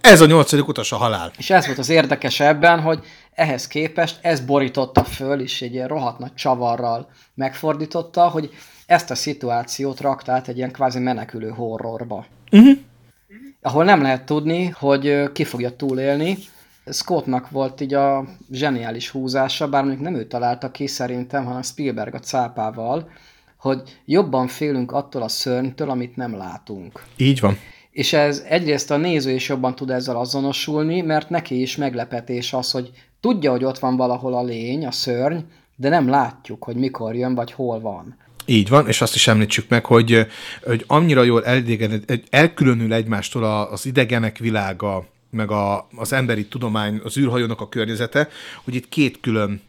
[0.00, 1.32] ez a nyolcadik utas a halál.
[1.36, 3.04] És ez volt az érdekes ebben, hogy
[3.34, 8.50] ehhez képest ez borította föl, és egy ilyen rohadt nagy csavarral megfordította, hogy
[8.86, 12.26] ezt a szituációt rakta át egy ilyen kvázi menekülő horrorba.
[12.50, 12.78] Uh-huh.
[13.62, 16.38] Ahol nem lehet tudni, hogy ki fogja túlélni.
[16.86, 22.14] Scottnak volt így a zseniális húzása, bár mondjuk nem ő találta ki szerintem, hanem Spielberg
[22.14, 23.10] a cápával,
[23.56, 27.02] hogy jobban félünk attól a szörnytől, amit nem látunk.
[27.16, 27.56] Így van.
[27.90, 32.70] És ez egyrészt a néző is jobban tud ezzel azonosulni, mert neki is meglepetés az,
[32.70, 32.90] hogy
[33.20, 35.38] tudja, hogy ott van valahol a lény, a szörny,
[35.76, 38.16] de nem látjuk, hogy mikor jön, vagy hol van.
[38.50, 40.26] Így van, és azt is említsük meg, hogy,
[40.62, 41.44] hogy annyira jól
[42.30, 48.28] elkülönül egymástól az idegenek világa, meg a, az emberi tudomány, az űrhajónak a környezete,
[48.64, 49.60] hogy itt két külön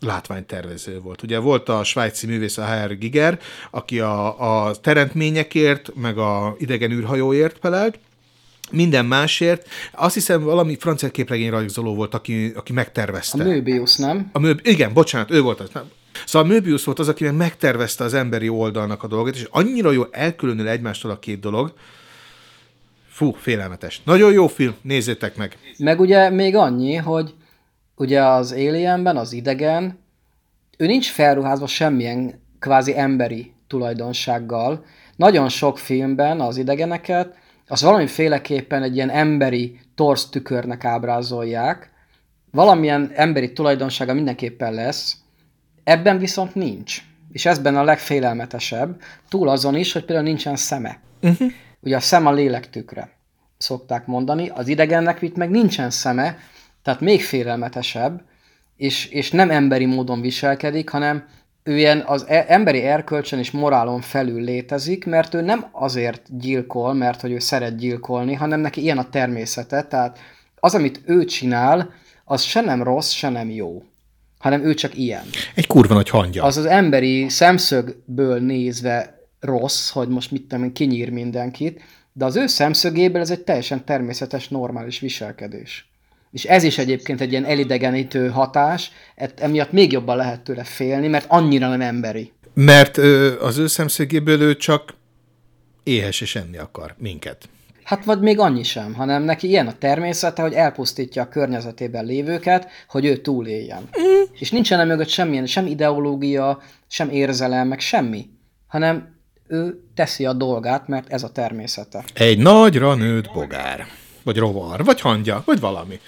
[0.00, 1.22] látványtervező volt.
[1.22, 2.98] Ugye volt a svájci művész, a H.R.
[2.98, 3.38] Giger,
[3.70, 7.98] aki a, a teremtményekért, meg a idegen űrhajóért felelt,
[8.70, 9.68] minden másért.
[9.92, 13.42] Azt hiszem, valami francia képregény rajzoló volt, aki, aki megtervezte.
[13.42, 14.30] A Möbius, nem?
[14.32, 14.60] A Möb...
[14.62, 15.68] Igen, bocsánat, ő volt az.
[15.72, 15.90] Nem.
[16.26, 20.68] Szóval Möbius volt az, aki megtervezte az emberi oldalnak a dolgot, és annyira jól elkülönül
[20.68, 21.72] egymástól a két dolog.
[23.08, 24.02] Fú, félelmetes.
[24.04, 25.58] Nagyon jó film, nézzétek meg.
[25.78, 27.34] Meg ugye még annyi, hogy
[27.96, 29.98] ugye az Alienben, az idegen,
[30.76, 34.84] ő nincs felruházva semmilyen kvázi emberi tulajdonsággal.
[35.16, 37.36] Nagyon sok filmben az idegeneket,
[37.66, 41.90] az valamiféleképpen egy ilyen emberi torsz tükörnek ábrázolják,
[42.50, 45.16] valamilyen emberi tulajdonsága mindenképpen lesz,
[45.88, 47.02] ebben viszont nincs.
[47.32, 51.00] És ez benne a legfélelmetesebb, túl azon is, hogy például nincsen szeme.
[51.22, 51.52] Uh-huh.
[51.80, 53.10] Ugye a szem a lélek tükre,
[53.58, 56.38] szokták mondani, az idegennek itt meg nincsen szeme,
[56.82, 58.22] tehát még félelmetesebb,
[58.76, 61.24] és, és nem emberi módon viselkedik, hanem
[61.62, 66.94] ő ilyen az e- emberi erkölcsön és morálon felül létezik, mert ő nem azért gyilkol,
[66.94, 70.18] mert hogy ő szeret gyilkolni, hanem neki ilyen a természete, tehát
[70.60, 71.90] az, amit ő csinál,
[72.24, 73.82] az se nem rossz, se nem jó,
[74.38, 75.24] hanem ő csak ilyen.
[75.54, 76.44] Egy kurva nagy hangja.
[76.44, 81.80] Az az emberi szemszögből nézve rossz, hogy most mit tudom kinyír mindenkit,
[82.12, 85.90] de az ő szemszögéből ez egy teljesen természetes, normális viselkedés.
[86.30, 88.92] És ez is egyébként egy ilyen elidegenítő hatás,
[89.36, 92.32] emiatt még jobban lehet tőle félni, mert annyira nem emberi.
[92.54, 94.94] Mert ö, az ő szemszögéből ő csak
[95.82, 97.48] éhes és enni akar minket.
[97.88, 102.68] Hát vagy még annyi sem, hanem neki ilyen a természete, hogy elpusztítja a környezetében lévőket,
[102.88, 103.88] hogy ő túléljen.
[104.00, 104.22] Mm.
[104.32, 108.28] És nincsen mögött semmilyen, sem ideológia, sem érzelem, meg semmi,
[108.66, 109.16] hanem
[109.46, 112.04] ő teszi a dolgát, mert ez a természete.
[112.14, 113.86] Egy nagyra nőtt bogár
[114.22, 116.00] vagy rovar, vagy hangya, vagy valami.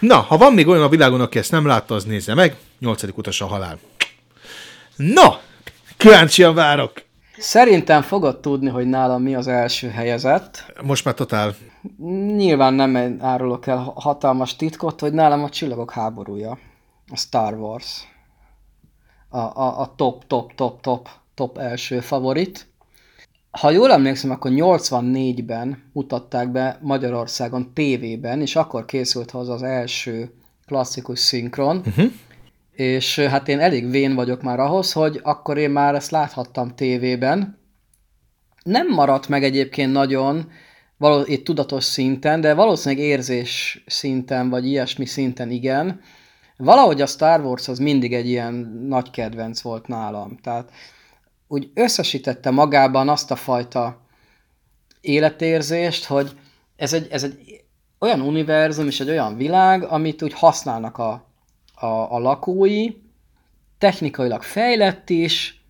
[0.00, 2.56] Na, ha van még olyan a világon, aki ezt nem látta, az nézze meg.
[2.78, 3.78] Nyolcadik utas a halál.
[4.96, 5.40] Na,
[5.96, 7.06] kíváncsian várok.
[7.38, 10.72] Szerintem fogod tudni, hogy nálam mi az első helyezett.
[10.82, 11.54] Most már totál.
[12.36, 16.58] Nyilván nem árulok el hatalmas titkot, hogy nálam a csillagok háborúja.
[17.10, 18.02] A Star Wars.
[19.28, 22.68] A, a, a top, top, top, top, top első favorit
[23.50, 30.32] ha jól emlékszem, akkor 84-ben mutatták be Magyarországon tévében, és akkor készült haza az első
[30.66, 32.12] klasszikus szinkron, uh-huh.
[32.78, 37.58] És hát én elég vén vagyok már ahhoz, hogy akkor én már ezt láthattam tévében.
[38.62, 40.50] Nem maradt meg egyébként nagyon,
[40.96, 46.00] való, itt tudatos szinten, de valószínűleg érzés szinten, vagy ilyesmi szinten igen.
[46.56, 48.54] Valahogy a Star Wars az mindig egy ilyen
[48.88, 50.36] nagy kedvenc volt nálam.
[50.42, 50.70] Tehát
[51.48, 54.00] úgy összesítette magában azt a fajta
[55.00, 56.30] életérzést, hogy
[56.76, 57.64] ez egy, ez egy
[57.98, 61.27] olyan univerzum és egy olyan világ, amit úgy használnak a,
[61.80, 62.88] a, a lakói,
[63.78, 65.62] technikailag fejlett is,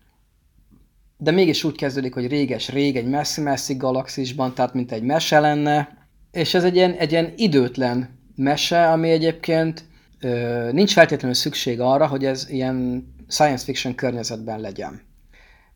[1.17, 6.53] de mégis úgy kezdődik, hogy réges-rég egy messzi-messzi galaxisban, tehát mint egy mese lenne, és
[6.53, 9.83] ez egy ilyen, egy ilyen időtlen mese, ami egyébként
[10.19, 15.01] ö, nincs feltétlenül szükség arra, hogy ez ilyen science fiction környezetben legyen.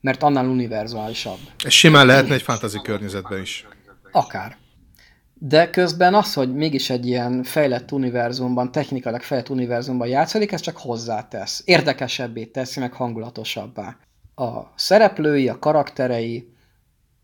[0.02, 1.40] Mert annál univerzálisabb.
[1.64, 3.68] Ez simán lehetne egy fantasy környezetben is.
[4.12, 4.58] Akár.
[5.46, 10.78] De közben az, hogy mégis egy ilyen fejlett univerzumban, technikailag fejlett univerzumban játszik, ez csak
[10.78, 11.62] hozzátesz.
[11.66, 13.98] Érdekesebbé teszi, meg hangulatosabbá.
[14.36, 16.54] A szereplői, a karakterei,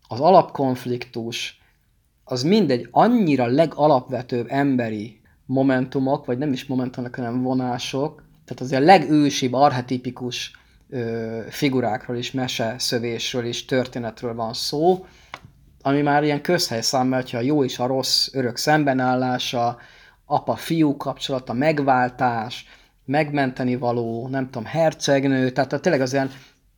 [0.08, 1.60] az alapkonfliktus,
[2.24, 8.80] az mindegy annyira legalapvetőbb emberi momentumok, vagy nem is momentumok, hanem vonások, tehát az a
[8.80, 10.50] legősibb, arhetipikus
[10.88, 15.04] ö, figurákról is, mese szövésről is, történetről van szó,
[15.82, 19.78] ami már ilyen közhely szám, hogyha a jó és a rossz örök szembenállása,
[20.24, 22.64] apa-fiú kapcsolata, megváltás,
[23.04, 26.30] megmenteni való, nem tudom, hercegnő, tehát tényleg az ilyen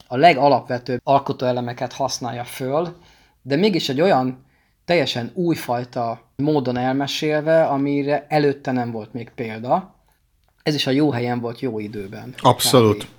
[0.07, 2.97] a legalapvetőbb alkotóelemeket használja föl,
[3.43, 4.45] de mégis egy olyan
[4.85, 9.95] teljesen újfajta módon elmesélve, amire előtte nem volt még példa.
[10.63, 12.35] Ez is a jó helyen volt jó időben.
[12.39, 13.05] Abszolút.
[13.05, 13.11] Kb.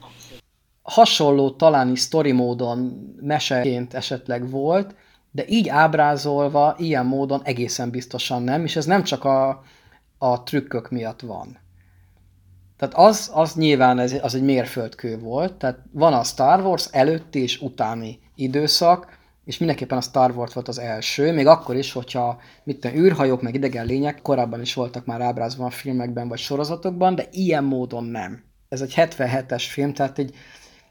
[0.81, 2.77] Hasonló talán is story módon
[3.22, 4.95] meseként esetleg volt,
[5.35, 9.64] de így ábrázolva, ilyen módon egészen biztosan nem, és ez nem csak a,
[10.18, 11.57] a trükkök miatt van.
[12.77, 17.41] Tehát az, az nyilván ez, az egy mérföldkő volt, tehát van a Star Wars előtti
[17.41, 22.41] és utáni időszak, és mindenképpen a Star Wars volt az első, még akkor is, hogyha
[22.64, 27.27] mit űrhajók, meg idegen lények korábban is voltak már ábrázolva a filmekben vagy sorozatokban, de
[27.31, 28.43] ilyen módon nem.
[28.69, 30.35] Ez egy 77-es film, tehát egy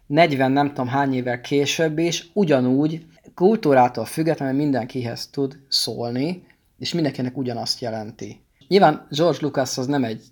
[0.07, 6.47] 40 nem tudom hány évvel később is ugyanúgy kultúrától függetlenül mindenkihez tud szólni,
[6.79, 8.41] és mindenkinek ugyanazt jelenti.
[8.69, 10.23] Nyilván George Lucas az nem egy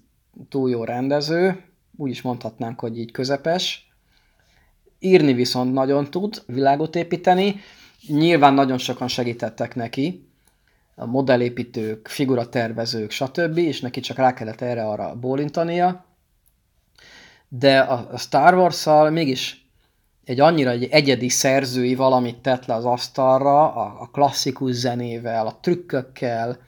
[0.48, 1.64] túl jó rendező,
[1.96, 3.90] úgy is mondhatnánk, hogy így közepes.
[4.98, 7.60] Írni viszont nagyon tud, világot építeni.
[8.06, 10.28] Nyilván nagyon sokan segítettek neki,
[10.94, 16.04] a modellépítők, figuratervezők, stb., és neki csak rá kellett erre arra bólintania.
[17.48, 19.69] De a Star Wars-szal mégis
[20.30, 25.58] egy annyira egy egyedi szerzői valamit tett le az asztalra, a, a klasszikus zenével, a
[25.60, 26.58] trükkökkel,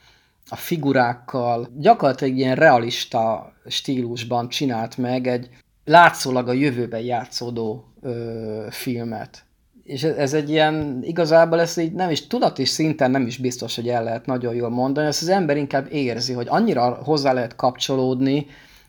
[0.49, 5.49] a figurákkal, gyakorlatilag ilyen realista stílusban csinált meg egy
[5.85, 9.45] látszólag a jövőben játszódó ö, filmet.
[9.85, 13.75] És ez, ez egy ilyen, igazából ez így nem is tudatos szinten nem is biztos,
[13.75, 17.57] hogy el lehet nagyon jól mondani, ezt az ember inkább érzi, hogy annyira hozzá lehet
[17.57, 18.47] kapcsolódni,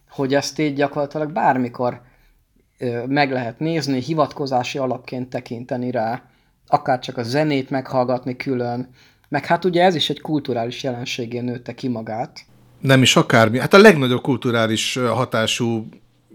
[0.10, 2.02] hogy ezt így gyakorlatilag bármikor
[3.08, 6.24] meg lehet nézni, hivatkozási alapként tekinteni rá,
[6.68, 8.90] akár csak a zenét meghallgatni külön,
[9.30, 12.40] meg hát ugye ez is egy kulturális jelenségé nőtte ki magát.
[12.80, 13.60] Nem is akármi.
[13.60, 15.88] Hát a legnagyobb kulturális hatású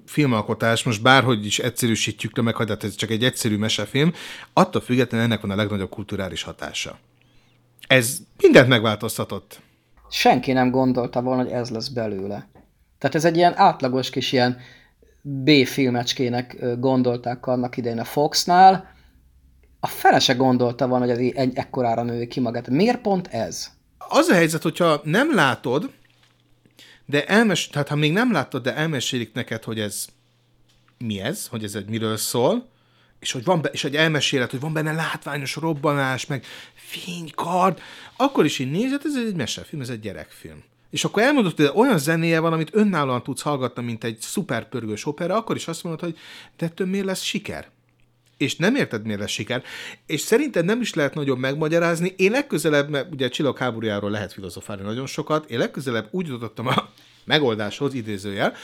[0.07, 4.13] filmalkotás, most bárhogy is egyszerűsítjük le meg, hát ez csak egy egyszerű mesefilm,
[4.53, 6.99] attól függetlenül ennek van a legnagyobb kulturális hatása.
[7.87, 9.61] Ez mindent megváltoztatott.
[10.11, 12.49] Senki nem gondolta volna, hogy ez lesz belőle.
[12.99, 14.59] Tehát ez egy ilyen átlagos kis ilyen
[15.31, 18.97] B-filmecskének gondolták annak idején a Foxnál,
[19.81, 22.69] a fele se gondolta van, hogy ez egy ekkorára nő ki magát.
[22.69, 23.71] Miért pont ez?
[23.99, 25.91] Az a helyzet, hogyha nem látod,
[27.07, 30.07] de elmes, tehát ha még nem láttad, de elmesélik neked, hogy ez
[30.99, 32.69] mi ez, hogy ez egy miről szól,
[33.19, 36.45] és hogy van be, és egy elmesélet, hogy van benne látványos robbanás, meg
[36.75, 37.81] fénykard,
[38.17, 41.99] akkor is így nézed, ez egy mesefilm, ez egy gyerekfilm és akkor elmondod, hogy olyan
[41.99, 46.19] zenéje van, amit önállóan tudsz hallgatni, mint egy szuperpörgős opera, akkor is azt mondod, hogy
[46.57, 47.71] de ettől miért lesz siker?
[48.37, 49.63] És nem érted, miért lesz siker.
[50.07, 52.15] És szerinted nem is lehet nagyon megmagyarázni.
[52.17, 56.89] Én legközelebb, mert ugye csillag háborújáról lehet filozofálni nagyon sokat, én legközelebb úgy jutottam a
[57.25, 58.55] megoldáshoz, idézőjel,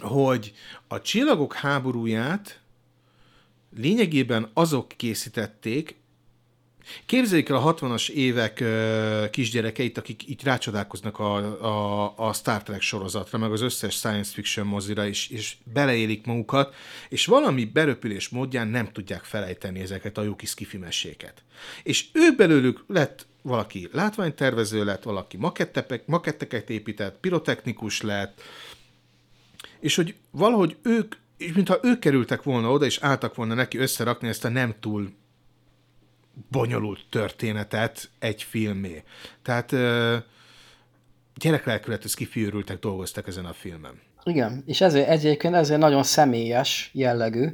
[0.00, 0.52] hogy
[0.88, 2.60] a csillagok háborúját
[3.76, 5.96] lényegében azok készítették,
[7.06, 8.64] Képzeljék el a 60-as évek
[9.30, 14.66] kisgyerekeit, akik így rácsodálkoznak a, a, a Star Trek sorozatra, meg az összes science fiction
[14.66, 16.74] mozira, és, és beleélik magukat,
[17.08, 21.42] és valami beröpülés módján nem tudják felejteni ezeket a jó kis kifimeséket.
[21.82, 25.36] És ők belőlük lett valaki látványtervező lett, valaki
[26.06, 28.42] maketteket épített, pirotechnikus lett,
[29.80, 34.28] és hogy valahogy ők, és mintha ők kerültek volna oda, és álltak volna neki összerakni
[34.28, 35.12] ezt a nem túl
[36.50, 39.02] bonyolult történetet egy filmé.
[39.42, 39.70] Tehát
[41.34, 44.00] gyereklelkületű kifiűrültek, dolgoztak ezen a filmen.
[44.24, 47.48] Igen, és ezért egyébként ezért nagyon személyes jellegű.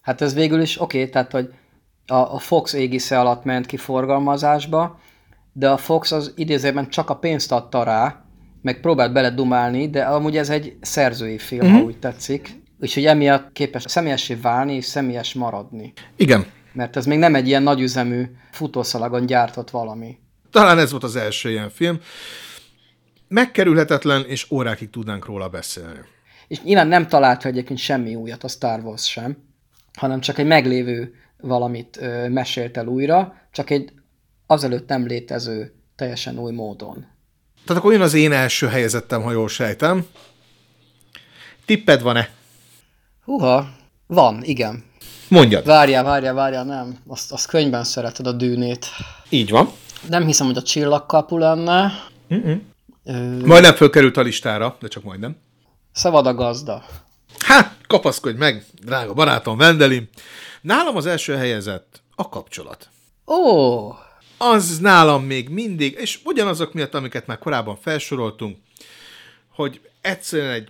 [0.00, 1.52] Hát ez végül is oké, okay, tehát hogy
[2.06, 5.00] a, a Fox égisze alatt ment ki forgalmazásba,
[5.52, 8.24] de a Fox az idézőben csak a pénzt adta rá,
[8.62, 11.80] meg próbált beledumálni, de amúgy ez egy szerzői film, uh-huh.
[11.80, 12.64] ha úgy tetszik.
[12.80, 15.92] Úgyhogy emiatt képes személyessé válni és személyes maradni.
[16.16, 16.46] Igen.
[16.76, 20.18] Mert ez még nem egy ilyen nagyüzemű futószalagon gyártott valami.
[20.50, 22.00] Talán ez volt az első ilyen film.
[23.28, 25.98] Megkerülhetetlen, és órákig tudnánk róla beszélni.
[26.48, 29.36] És nyilván nem talált egyébként semmi újat a Star Wars sem,
[29.98, 33.92] hanem csak egy meglévő valamit ö, mesélt el újra, csak egy
[34.46, 37.06] azelőtt nem létező, teljesen új módon.
[37.64, 40.06] Tehát akkor jön az én első helyezettem, ha jól sejtem.
[41.64, 42.30] Tipped van-e?
[43.24, 43.68] Húha,
[44.06, 44.84] van, igen.
[45.28, 45.64] Mondjad.
[45.64, 46.98] Várjál, várjál, várjál, nem.
[47.06, 48.86] Azt, azt könyvben szereted a dűnét.
[49.28, 49.70] Így van.
[50.08, 51.92] Nem hiszem, hogy a csillagkapu lenne.
[52.34, 52.62] Mm-mm.
[53.04, 53.46] Ö...
[53.46, 55.36] Majdnem fölkerült a listára, de csak majdnem.
[55.92, 56.84] Szabad a gazda.
[57.38, 60.08] Hát, kapaszkodj meg, drága barátom, Vendelim.
[60.60, 62.88] Nálam az első helyezett a kapcsolat.
[63.26, 63.88] Ó!
[64.38, 68.56] Az nálam még mindig, és ugyanazok miatt, amiket már korábban felsoroltunk,
[69.54, 70.68] hogy egyszerűen egy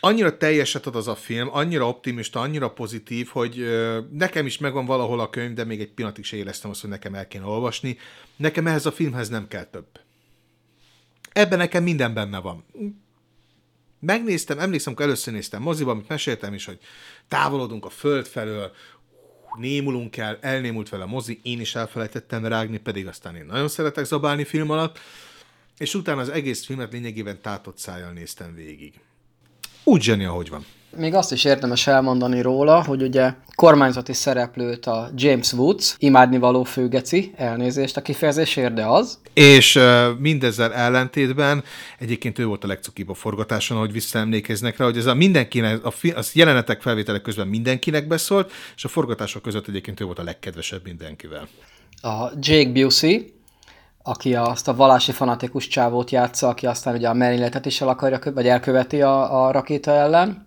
[0.00, 3.64] annyira teljeset ad az a film, annyira optimista, annyira pozitív, hogy
[4.10, 7.14] nekem is megvan valahol a könyv, de még egy pillanatig se éreztem azt, hogy nekem
[7.14, 7.98] el kéne olvasni.
[8.36, 9.86] Nekem ehhez a filmhez nem kell több.
[11.32, 12.64] Ebben nekem minden benne van.
[13.98, 16.78] Megnéztem, emlékszem, amikor először néztem moziba, amit meséltem is, hogy
[17.28, 18.72] távolodunk a föld felől,
[19.58, 24.04] némulunk el, elnémult vele a mozi, én is elfelejtettem rágni, pedig aztán én nagyon szeretek
[24.04, 24.98] zabálni film alatt,
[25.78, 29.00] és utána az egész filmet lényegében tátott szájjal néztem végig.
[29.84, 30.64] Úgy zseni, ahogy van.
[30.96, 37.32] Még azt is érdemes elmondani róla, hogy ugye kormányzati szereplőt a James Woods, imádnivaló főgeci,
[37.36, 39.18] elnézést a kifejezésért, de az.
[39.32, 39.80] És
[40.18, 41.64] mindezzel ellentétben
[41.98, 45.90] egyébként ő volt a legcukibb a forgatáson, ahogy visszaemlékeznek rá, hogy ez a mindenkinek, a,
[45.90, 50.22] fi, a jelenetek felvételek közben mindenkinek beszólt, és a forgatások között egyébként ő volt a
[50.22, 51.48] legkedvesebb mindenkivel.
[52.02, 53.32] A Jake Busey,
[54.06, 58.18] aki azt a valási fanatikus csávót játsza, aki aztán ugye a merényletet is el akarja,
[58.34, 60.46] vagy elköveti a, a rakéta ellen.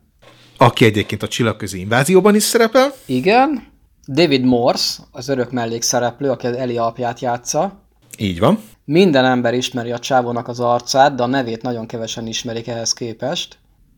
[0.57, 2.93] Aki egyébként a csillagközi invázióban is szerepel.
[3.05, 3.63] Igen.
[4.07, 7.79] David Morse, az örök mellékszereplő, aki az Eli apját játsza.
[8.17, 8.59] Így van.
[8.85, 13.57] Minden ember ismeri a csávónak az arcát, de a nevét nagyon kevesen ismerik ehhez képest.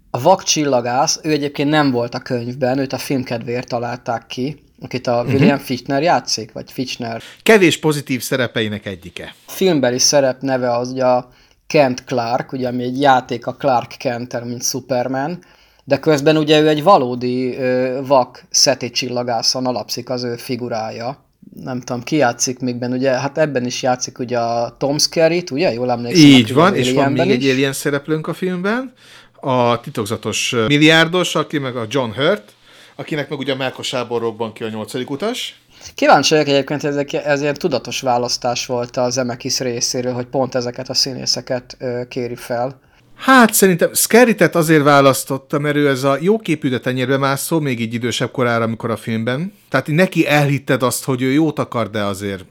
[0.09, 5.07] A vak csillagász, ő egyébként nem volt a könyvben, őt a filmkedvéért találták ki, akit
[5.07, 5.33] a uh-huh.
[5.33, 7.21] William Fichtner játszik, vagy Fichtner.
[7.43, 9.35] Kevés pozitív szerepeinek egyike.
[9.47, 11.29] A filmbeli szerep neve az ugye a
[11.67, 15.39] Kent Clark, ugye ami egy játék a Clark Kent, mint Superman,
[15.83, 21.23] de közben ugye ő egy valódi ö, vak szeti csillagászon alapszik az ő figurája.
[21.63, 25.51] Nem tudom, ki játszik még benne, ugye, hát ebben is játszik ugye a Tom Skerritt,
[25.51, 26.25] ugye, jól emlékszem.
[26.25, 27.33] Így van, és van még is.
[27.33, 28.93] egy alien szereplőnk a filmben,
[29.33, 32.53] a titokzatos milliárdos, aki meg a John Hurt,
[32.99, 35.61] akinek meg ugye a Melkos robban ki a nyolcadik utas.
[35.95, 40.89] Kíváncsi vagyok egyébként, ez, ez ilyen tudatos választás volt az Emekis részéről, hogy pont ezeket
[40.89, 42.79] a színészeket ö, kéri fel.
[43.15, 47.93] Hát szerintem Skerritet azért választotta, mert ő ez a jóképű, de tenyérbe mászó, még így
[47.93, 49.53] idősebb korára, amikor a filmben.
[49.69, 52.45] Tehát neki elhitted azt, hogy ő jót akar, de azért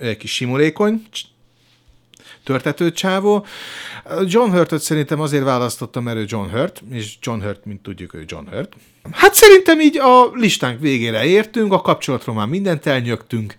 [0.00, 1.02] egy kis simulékony,
[2.44, 3.46] törtető csávó.
[4.26, 8.24] John Hurtot szerintem azért választottam, mert ő John Hurt, és John Hurt, mint tudjuk, ő
[8.26, 8.72] John Hurt.
[9.12, 13.56] Hát szerintem így a listánk végére értünk, a kapcsolatról már mindent elnyögtünk.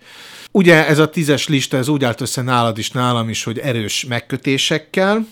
[0.50, 4.04] Ugye ez a tízes lista, ez úgy állt össze nálad is, nálam is, hogy erős
[4.04, 5.26] megkötésekkel,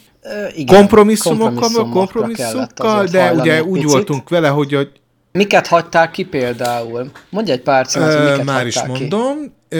[0.54, 3.90] igen, kompromisszumokkal, kompromisszumokkal, de ugye úgy picit.
[3.90, 4.82] voltunk vele, hogy a...
[5.32, 7.10] Miket hagytál ki például?
[7.28, 9.54] Mondj egy pár címet, miket Már is mondom.
[9.68, 9.76] Ki?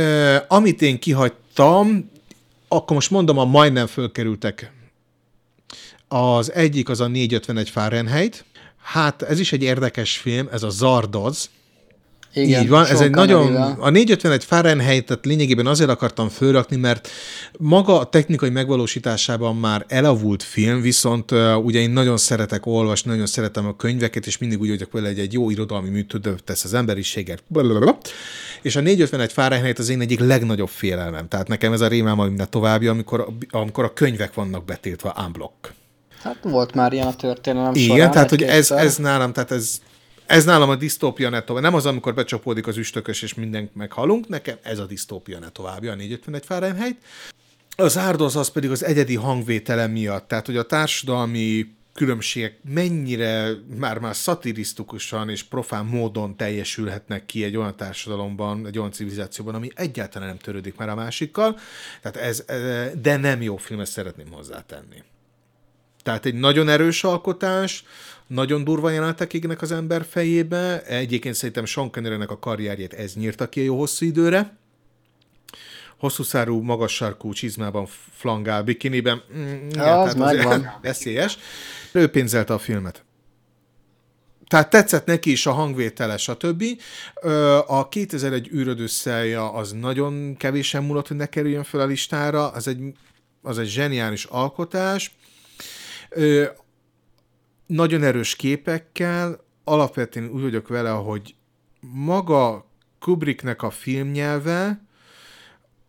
[0.48, 2.10] amit én kihagytam,
[2.74, 4.72] akkor most mondom, a majdnem fölkerültek.
[6.08, 8.44] Az egyik az a 451 Fahrenheit.
[8.82, 11.50] Hát ez is egy érdekes film, ez a Zardoz.
[12.34, 17.08] Igen, Így van, ez egy nagyon, a 451 Fahrenheit-et lényegében azért akartam fölrakni, mert
[17.58, 23.26] maga a technikai megvalósításában már elavult film, viszont uh, ugye én nagyon szeretek olvasni, nagyon
[23.26, 26.74] szeretem a könyveket, és mindig úgy vagyok vele, hogy egy jó irodalmi műtődő tesz az
[26.74, 27.42] emberiséget.
[27.46, 27.98] Blablabla.
[28.64, 31.28] És a 451 Fahrenheit az én egyik legnagyobb félelmem.
[31.28, 35.72] Tehát nekem ez a rémám a minden további, amikor, amikor a könyvek vannak betiltva unblock.
[36.22, 39.80] Hát volt már ilyen a történelem Igen, során, tehát hogy ez, ez nálam, tehát ez
[40.26, 41.62] ez nálam a disztópia ne tovább.
[41.62, 44.28] Nem az, amikor becsapódik az üstökös, és mindent meghalunk.
[44.28, 46.96] Nekem ez a disztópia ne továbbja, a 451 Fahrenheit.
[47.76, 50.28] Az árdoz az pedig az egyedi hangvétele miatt.
[50.28, 57.76] Tehát, hogy a társadalmi különbségek mennyire már-már szatirisztikusan és profán módon teljesülhetnek ki egy olyan
[57.76, 61.58] társadalomban, egy olyan civilizációban, ami egyáltalán nem törődik már a másikkal.
[62.02, 62.44] Tehát ez,
[63.00, 65.02] de nem jó film, ezt szeretném hozzátenni.
[66.02, 67.84] Tehát egy nagyon erős alkotás,
[68.26, 70.82] nagyon durva jelenetek égnek az ember fejébe.
[70.82, 74.56] Egyébként szerintem Sean Connery-nek a karrierjét ez nyírta ki jó hosszú időre.
[75.98, 79.22] Hosszú szárú, magas sarkú csizmában flangál, bikiniben.
[79.36, 80.72] Mm, ja, az megvan.
[80.82, 81.38] Veszélyes.
[81.92, 83.04] Ő pénzelte a filmet.
[84.46, 86.64] Tehát tetszett neki is a hangvétele, stb.
[87.66, 92.48] A 2001 űrödő szelja az nagyon kevésen múlott, hogy ne kerüljön fel a listára.
[92.48, 92.80] Az egy,
[93.42, 95.14] az egy zseniális alkotás
[97.66, 101.34] nagyon erős képekkel, alapvetően úgy vagyok vele, hogy
[101.80, 102.66] maga
[102.98, 104.83] Kubricknek a filmnyelve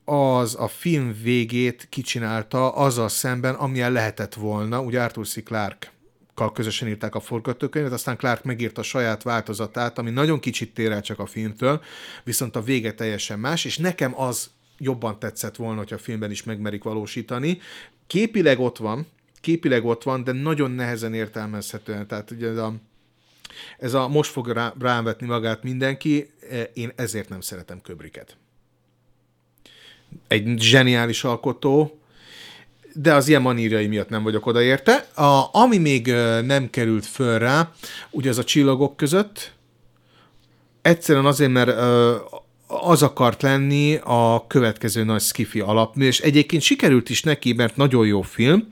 [0.05, 4.81] az a film végét kicsinálta azzal szemben, amilyen lehetett volna.
[4.81, 5.43] Ugye Arthur C.
[5.43, 5.93] Clarke
[6.53, 11.01] közösen írták a forgatókönyvet, aztán Clark megírta a saját változatát, ami nagyon kicsit tér el
[11.01, 11.81] csak a filmtől,
[12.23, 16.43] viszont a vége teljesen más, és nekem az jobban tetszett volna, hogy a filmben is
[16.43, 17.59] megmerik valósítani.
[18.07, 19.07] Képileg ott van,
[19.41, 22.07] képileg ott van, de nagyon nehezen értelmezhetően.
[22.07, 22.73] Tehát ugye ez a,
[23.77, 28.37] ez a most fog rá, rám magát mindenki, e, én ezért nem szeretem Köbriket.
[30.27, 31.99] Egy zseniális alkotó,
[32.93, 35.07] de az ilyen manírjai miatt nem vagyok odaérte.
[35.15, 36.07] A, ami még
[36.45, 37.71] nem került föl rá,
[38.09, 39.53] ugye az a csillagok között,
[40.81, 41.79] egyszerűen azért, mert
[42.67, 48.05] az akart lenni a következő nagy skifi alapmű, és egyébként sikerült is neki, mert nagyon
[48.05, 48.67] jó film,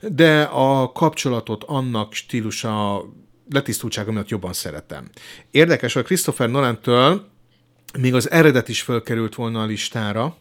[0.00, 3.04] de a kapcsolatot annak stílusa
[3.50, 5.10] letisztultsága miatt jobban szeretem.
[5.50, 7.28] Érdekes, hogy Christopher Nolan-től
[7.98, 10.36] még az eredet is fölkerült volna a listára,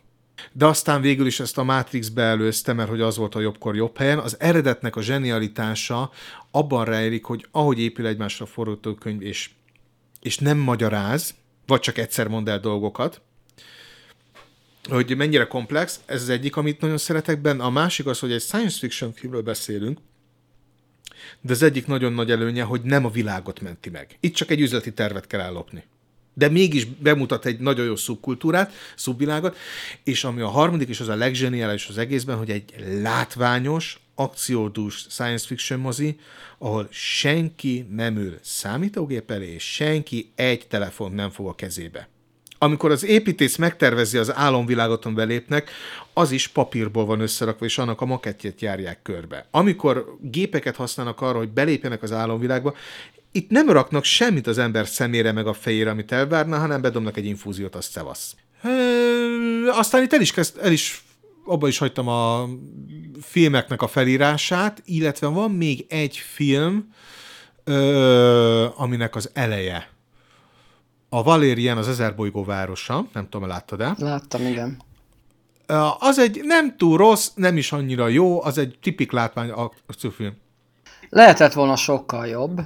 [0.51, 3.97] de aztán végül is ezt a Matrixbe előzte, mert hogy az volt a jobbkor jobb
[3.97, 4.19] helyen.
[4.19, 6.11] Az eredetnek a zsenialitása
[6.51, 9.49] abban rejlik, hogy ahogy épül egymásra forgatókönyv, és,
[10.21, 11.33] és nem magyaráz,
[11.65, 13.21] vagy csak egyszer mond el dolgokat,
[14.89, 17.63] hogy mennyire komplex, ez az egyik, amit nagyon szeretek benne.
[17.63, 19.99] A másik az, hogy egy science fiction filmről beszélünk,
[21.41, 24.17] de az egyik nagyon nagy előnye, hogy nem a világot menti meg.
[24.19, 25.83] Itt csak egy üzleti tervet kell ellopni.
[26.33, 29.57] De mégis bemutat egy nagyon jó szubkultúrát, szubvilágot,
[30.03, 35.45] és ami a harmadik, és az a legzseniális az egészben, hogy egy látványos, akciódús science
[35.47, 36.19] fiction mozi,
[36.57, 42.09] ahol senki nem ül számítógép elé, és senki egy telefon nem fog a kezébe
[42.61, 45.71] amikor az építész megtervezi az álomvilágot, belépnek,
[46.13, 49.47] az is papírból van összerakva, és annak a makettjét járják körbe.
[49.51, 52.75] Amikor gépeket használnak arra, hogy belépjenek az álomvilágba,
[53.31, 57.25] itt nem raknak semmit az ember szemére meg a fejére, amit elvárna, hanem bedomnak egy
[57.25, 58.35] infúziót, azt szevasz.
[58.61, 58.69] E,
[59.71, 61.03] aztán itt el is, kezd, el is
[61.45, 62.47] abba is hagytam a
[63.21, 66.93] filmeknek a felírását, illetve van még egy film,
[67.63, 69.89] ö, aminek az eleje
[71.09, 73.95] a Valérian az ezer bolygó városa, nem tudom, láttad-e?
[73.97, 74.81] Láttam, igen.
[75.99, 80.37] Az egy nem túl rossz, nem is annyira jó, az egy tipik látvány akciófilm.
[81.09, 82.61] Lehetett volna sokkal jobb.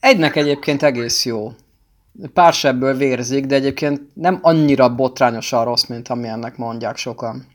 [0.00, 1.52] Egynek egyébként egész jó.
[2.32, 7.46] Pár sebből vérzik, de egyébként nem annyira botrányosan rossz, mint amilyennek mondják sokan.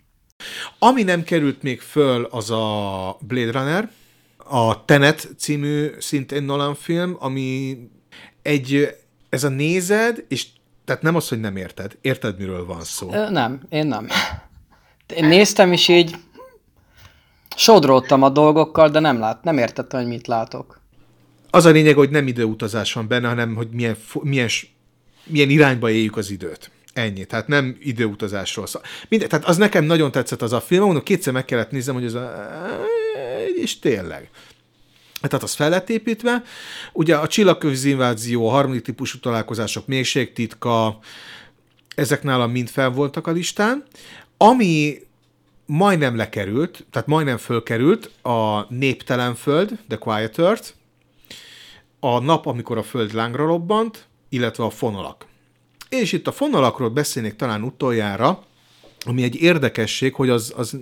[0.79, 3.89] Ami nem került még föl, az a Blade Runner,
[4.37, 7.77] a Tenet című szintén Nolan film, ami
[8.41, 8.95] egy
[9.29, 10.47] ez a nézed, és
[10.85, 11.97] tehát nem az, hogy nem érted.
[12.01, 13.13] Érted, miről van szó?
[13.13, 14.07] Ö, nem, én nem.
[15.15, 16.15] Én néztem, és így
[17.55, 20.80] sodródtam a dolgokkal, de nem lát, nem értettem, hogy mit látok.
[21.51, 24.49] Az a lényeg, hogy nem időutazás van benne, hanem hogy milyen, milyen,
[25.23, 26.71] milyen irányba éljük az időt.
[26.93, 27.25] Ennyi.
[27.25, 28.81] Tehát nem időutazásról szól.
[29.09, 32.05] Minden, tehát az nekem nagyon tetszett az a film, mondom, kétszer meg kellett néznem, hogy
[32.05, 32.49] ez a...
[33.55, 34.29] És tényleg
[35.27, 36.43] tehát az fel lett építve.
[36.93, 40.99] Ugye a csillagközi invázió, a harmadik típusú találkozások, mélységtitka,
[41.95, 43.83] ezek nálam mind fel voltak a listán.
[44.37, 44.99] Ami
[45.65, 50.73] majdnem lekerült, tehát majdnem fölkerült a Néptelen Föld, The Quiet Earth,
[52.03, 55.25] a nap, amikor a Föld lángra robbant, illetve a fonalak.
[55.89, 58.43] És itt a fonalakról beszélnék talán utoljára,
[59.05, 60.77] ami egy érdekesség, hogy az, az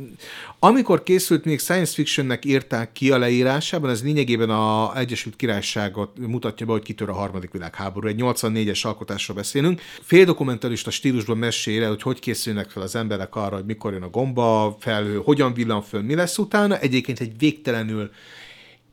[0.59, 6.65] amikor készült, még science fictionnek írták ki a leírásában, ez lényegében a Egyesült Királyságot mutatja
[6.65, 8.07] be, hogy kitör a harmadik világháború.
[8.07, 9.81] Egy 84-es alkotásról beszélünk.
[10.01, 14.77] Féldokumentalista stílusban mesél hogy hogy készülnek fel az emberek arra, hogy mikor jön a gomba,
[14.79, 16.79] felhő, hogyan villan föl, mi lesz utána.
[16.79, 18.11] Egyébként egy végtelenül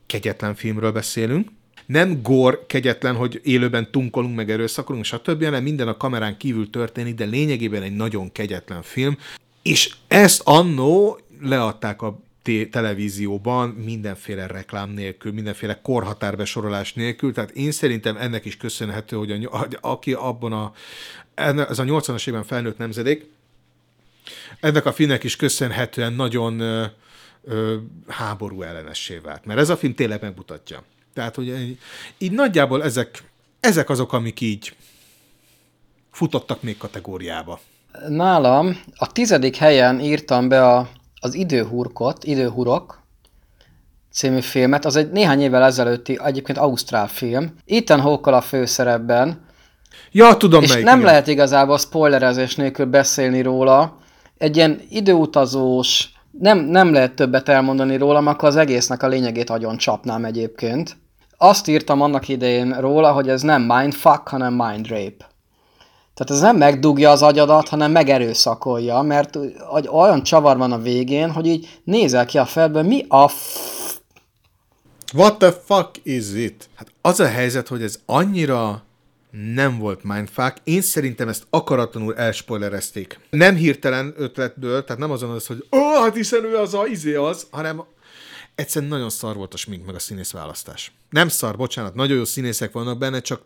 [0.07, 1.49] kegyetlen filmről beszélünk
[1.87, 7.15] nem gor kegyetlen, hogy élőben tunkolunk, meg erőszakolunk, stb., hanem minden a kamerán kívül történik,
[7.15, 9.19] de lényegében egy nagyon kegyetlen film.
[9.63, 12.19] És ezt annó leadták a
[12.71, 19.69] televízióban mindenféle reklám nélkül, mindenféle korhatárbesorolás nélkül, tehát én szerintem ennek is köszönhető, hogy a,
[19.81, 20.73] aki abban a,
[21.35, 23.31] ez a 80-as évben felnőtt nemzedék,
[24.61, 27.77] ennek a filmnek is köszönhetően nagyon ö,
[28.07, 29.45] háború ellenessé vált.
[29.45, 30.83] Mert ez a film tényleg megmutatja.
[31.17, 31.79] Tehát, hogy
[32.19, 33.23] így, nagyjából ezek,
[33.61, 34.77] ezek azok, amik így
[36.11, 37.61] futottak még kategóriába.
[38.09, 40.89] Nálam a tizedik helyen írtam be a,
[41.21, 43.03] az Időhurkot, Időhurok
[44.13, 44.85] című filmet.
[44.85, 47.55] Az egy néhány évvel ezelőtti, egyébként ausztrál film.
[47.67, 49.45] Ethan hawke a főszerepben.
[50.13, 51.11] Ja, tudom És melyik, nem igen.
[51.11, 53.99] lehet igazából spoilerezés nélkül beszélni róla.
[54.39, 59.77] Egy ilyen időutazós, nem, nem lehet többet elmondani róla, akkor az egésznek a lényegét agyon
[59.77, 61.05] csapnám egyébként.
[61.39, 65.29] Azt írtam annak idején róla, hogy ez nem mindfuck, hanem mind rape.
[66.15, 69.39] Tehát ez nem megdugja az agyadat, hanem megerőszakolja, mert
[69.91, 73.59] olyan csavar van a végén, hogy így nézel ki a fejedből, mi a f...
[75.15, 76.69] What the fuck is it?
[76.75, 78.83] Hát az a helyzet, hogy ez annyira
[79.55, 80.57] nem volt mindfuck.
[80.65, 83.21] Én szerintem ezt akaratlanul elspoilerezték.
[83.31, 86.87] Nem hirtelen ötletből, tehát nem azon az, hogy ó, oh, hát hiszen ő az a
[86.87, 87.83] izé az, hanem
[88.57, 90.93] egyszerűen nagyon szar volt a smink meg a színész választás.
[91.11, 93.43] Nem szar, bocsánat, nagyon jó színészek vannak benne, csak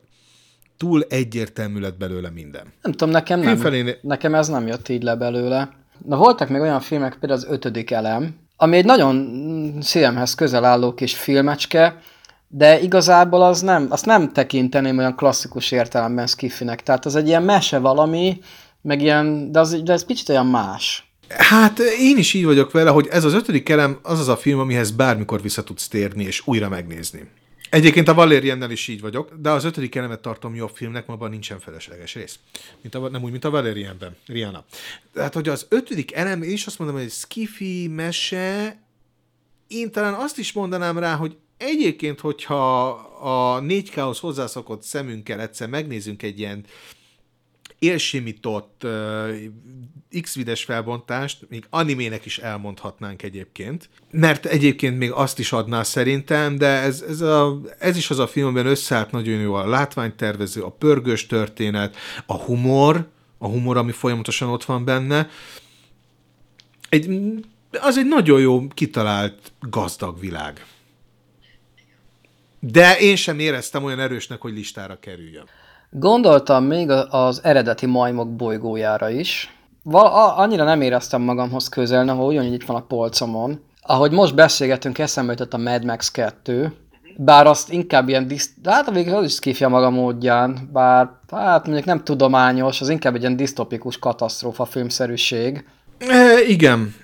[0.76, 2.72] túl egyértelmű lett belőle minden.
[2.82, 3.48] Nem tudom, nekem nem.
[3.48, 5.70] Filmfelé- Nekem ez nem jött így le belőle.
[6.06, 10.94] Na voltak még olyan filmek, például az ötödik elem, ami egy nagyon szívemhez közel álló
[10.94, 12.00] kis filmecske,
[12.48, 16.82] de igazából az nem, azt nem tekinteném olyan klasszikus értelemben skifinek.
[16.82, 18.40] Tehát az egy ilyen mese valami,
[18.82, 21.09] meg ilyen, de, az, de ez kicsit olyan más.
[21.36, 24.58] Hát én is így vagyok vele, hogy ez az ötödik elem az az a film,
[24.58, 27.28] amihez bármikor vissza tudsz térni és újra megnézni.
[27.70, 31.30] Egyébként a Valériennel is így vagyok, de az ötödik elemet tartom jobb filmnek, ma abban
[31.30, 32.38] nincsen felesleges rész.
[32.82, 34.64] Mint a, nem úgy, mint a Valérienben, Rihanna.
[35.12, 38.78] Tehát, hogy az ötödik elem, én is azt mondom, hogy egy skifi mese,
[39.68, 42.88] én talán azt is mondanám rá, hogy egyébként, hogyha
[43.20, 46.64] a 4K-hoz hozzászokott szemünkkel egyszer megnézzünk egy ilyen
[47.80, 48.86] élsimított
[50.20, 56.66] X-vides felbontást, még animének is elmondhatnánk egyébként, mert egyébként még azt is adná szerintem, de
[56.66, 60.70] ez, ez, a, ez is az a film, amiben összeállt nagyon jó a látványtervező, a
[60.70, 61.96] pörgős történet,
[62.26, 63.08] a humor,
[63.38, 65.28] a humor, ami folyamatosan ott van benne.
[66.88, 67.08] Egy,
[67.70, 70.66] az egy nagyon jó, kitalált, gazdag világ.
[72.60, 75.48] De én sem éreztem olyan erősnek, hogy listára kerüljön.
[75.90, 79.54] Gondoltam még a- az eredeti majmok bolygójára is.
[79.82, 83.60] Val- a- annyira nem éreztem magamhoz közel, ahol ugyanígy itt van a polcomon.
[83.82, 86.72] Ahogy most beszélgetünk, eszembe jutott a Mad Max 2,
[87.16, 88.50] bár azt inkább ilyen diszt...
[88.64, 93.20] Hát végül az is skifja maga módján, bár hát mondjuk nem tudományos, az inkább egy
[93.20, 95.64] ilyen disztopikus katasztrófa filmszerűség,
[95.98, 96.94] E, igen,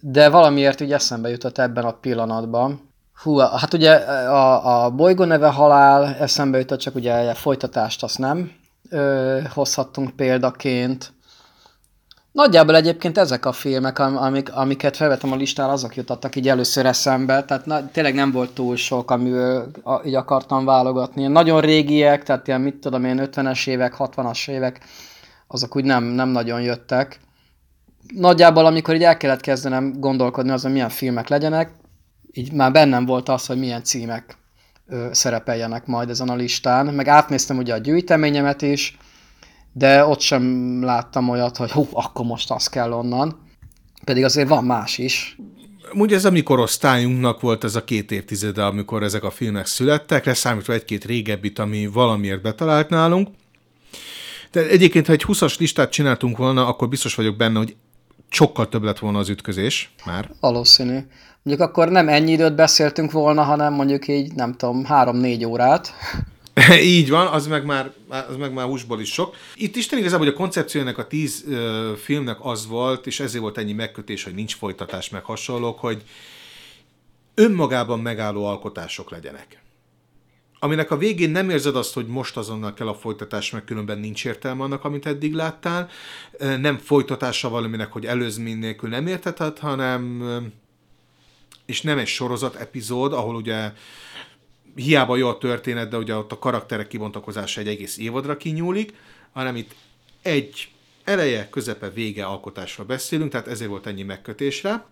[0.00, 2.90] de valamiért így eszembe jutott ebben a pillanatban.
[3.22, 8.18] Hú, hát ugye a, a bolygó neve halál eszembe jutott, csak ugye a folytatást azt
[8.18, 8.52] nem
[8.90, 11.12] ö, hozhattunk példaként.
[12.32, 16.86] Nagyjából egyébként ezek a filmek, am- amik, amiket felvettem a listára, azok jutottak így először
[16.86, 21.26] eszembe, tehát na, tényleg nem volt túl sok, amivel a, így akartam válogatni.
[21.26, 24.80] Nagyon régiek, tehát ilyen mit tudom én, 50-es évek, 60-as évek,
[25.46, 27.20] azok úgy nem, nem nagyon jöttek
[28.14, 31.70] nagyjából, amikor így el kellett kezdenem gondolkodni azon, milyen filmek legyenek,
[32.36, 34.36] így már bennem volt az, hogy milyen címek
[34.88, 38.96] ö, szerepeljenek majd ezen a listán, meg átnéztem ugye a gyűjteményemet is,
[39.72, 40.44] de ott sem
[40.84, 43.44] láttam olyat, hogy hú, akkor most az kell onnan.
[44.04, 45.36] Pedig azért van más is.
[45.92, 50.24] Ugye ez a mi korosztályunknak volt ez a két évtizede, amikor ezek a filmek születtek,
[50.24, 53.28] leszámítva egy-két régebbit, ami valamiért betalált nálunk.
[54.50, 57.76] De egyébként, ha egy 20-as listát csináltunk volna, akkor biztos vagyok benne, hogy
[58.28, 60.30] sokkal több lett volna az ütközés már.
[60.40, 60.98] Valószínű.
[61.46, 65.92] Mondjuk akkor nem ennyi időt beszéltünk volna, hanem mondjuk így, nem tudom, három-négy órát.
[66.80, 69.34] Így van, az meg már, az meg már húsból is sok.
[69.54, 73.58] Itt Isten igazából, hogy a koncepciójának a tíz ö, filmnek az volt, és ezért volt
[73.58, 76.02] ennyi megkötés, hogy nincs folytatás, meg hasonlók, hogy
[77.34, 79.62] önmagában megálló alkotások legyenek.
[80.58, 84.24] Aminek a végén nem érzed azt, hogy most azonnal kell a folytatás, meg különben nincs
[84.24, 85.88] értelme annak, amit eddig láttál.
[86.38, 90.22] Nem folytatása valaminek, hogy előzmény nélkül nem érteted, hanem
[91.66, 93.72] és nem egy sorozat epizód, ahol ugye
[94.74, 98.94] hiába jó a történet, de ugye ott a karakterek kibontakozása egy egész évadra kinyúlik,
[99.32, 99.74] hanem itt
[100.22, 100.68] egy
[101.04, 104.84] eleje, közepe, vége alkotásról beszélünk, tehát ezért volt ennyi megkötésre.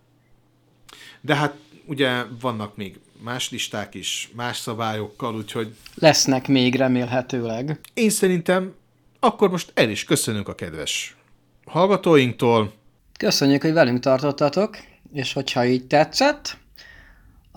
[1.20, 1.54] De hát
[1.86, 7.80] ugye vannak még más listák is, más szabályokkal, úgyhogy Lesznek még remélhetőleg.
[7.94, 8.74] én szerintem
[9.20, 11.16] akkor most el is köszönünk a kedves
[11.66, 12.72] hallgatóinktól.
[13.18, 14.76] Köszönjük, hogy velünk tartottatok,
[15.12, 16.56] és hogyha így tetszett,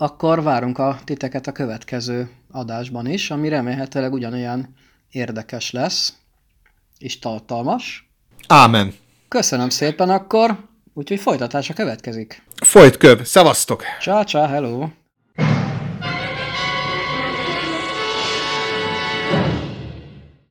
[0.00, 4.74] akkor várunk a titeket a következő adásban is, ami remélhetőleg ugyanolyan
[5.10, 6.14] érdekes lesz,
[6.98, 8.10] és tartalmas.
[8.46, 8.94] Ámen.
[9.28, 10.68] Köszönöm szépen akkor,
[10.98, 12.42] Úgyhogy folytatása következik.
[12.64, 13.82] Folyt köv, szavaztok!
[14.00, 14.88] Csá, csá, hello!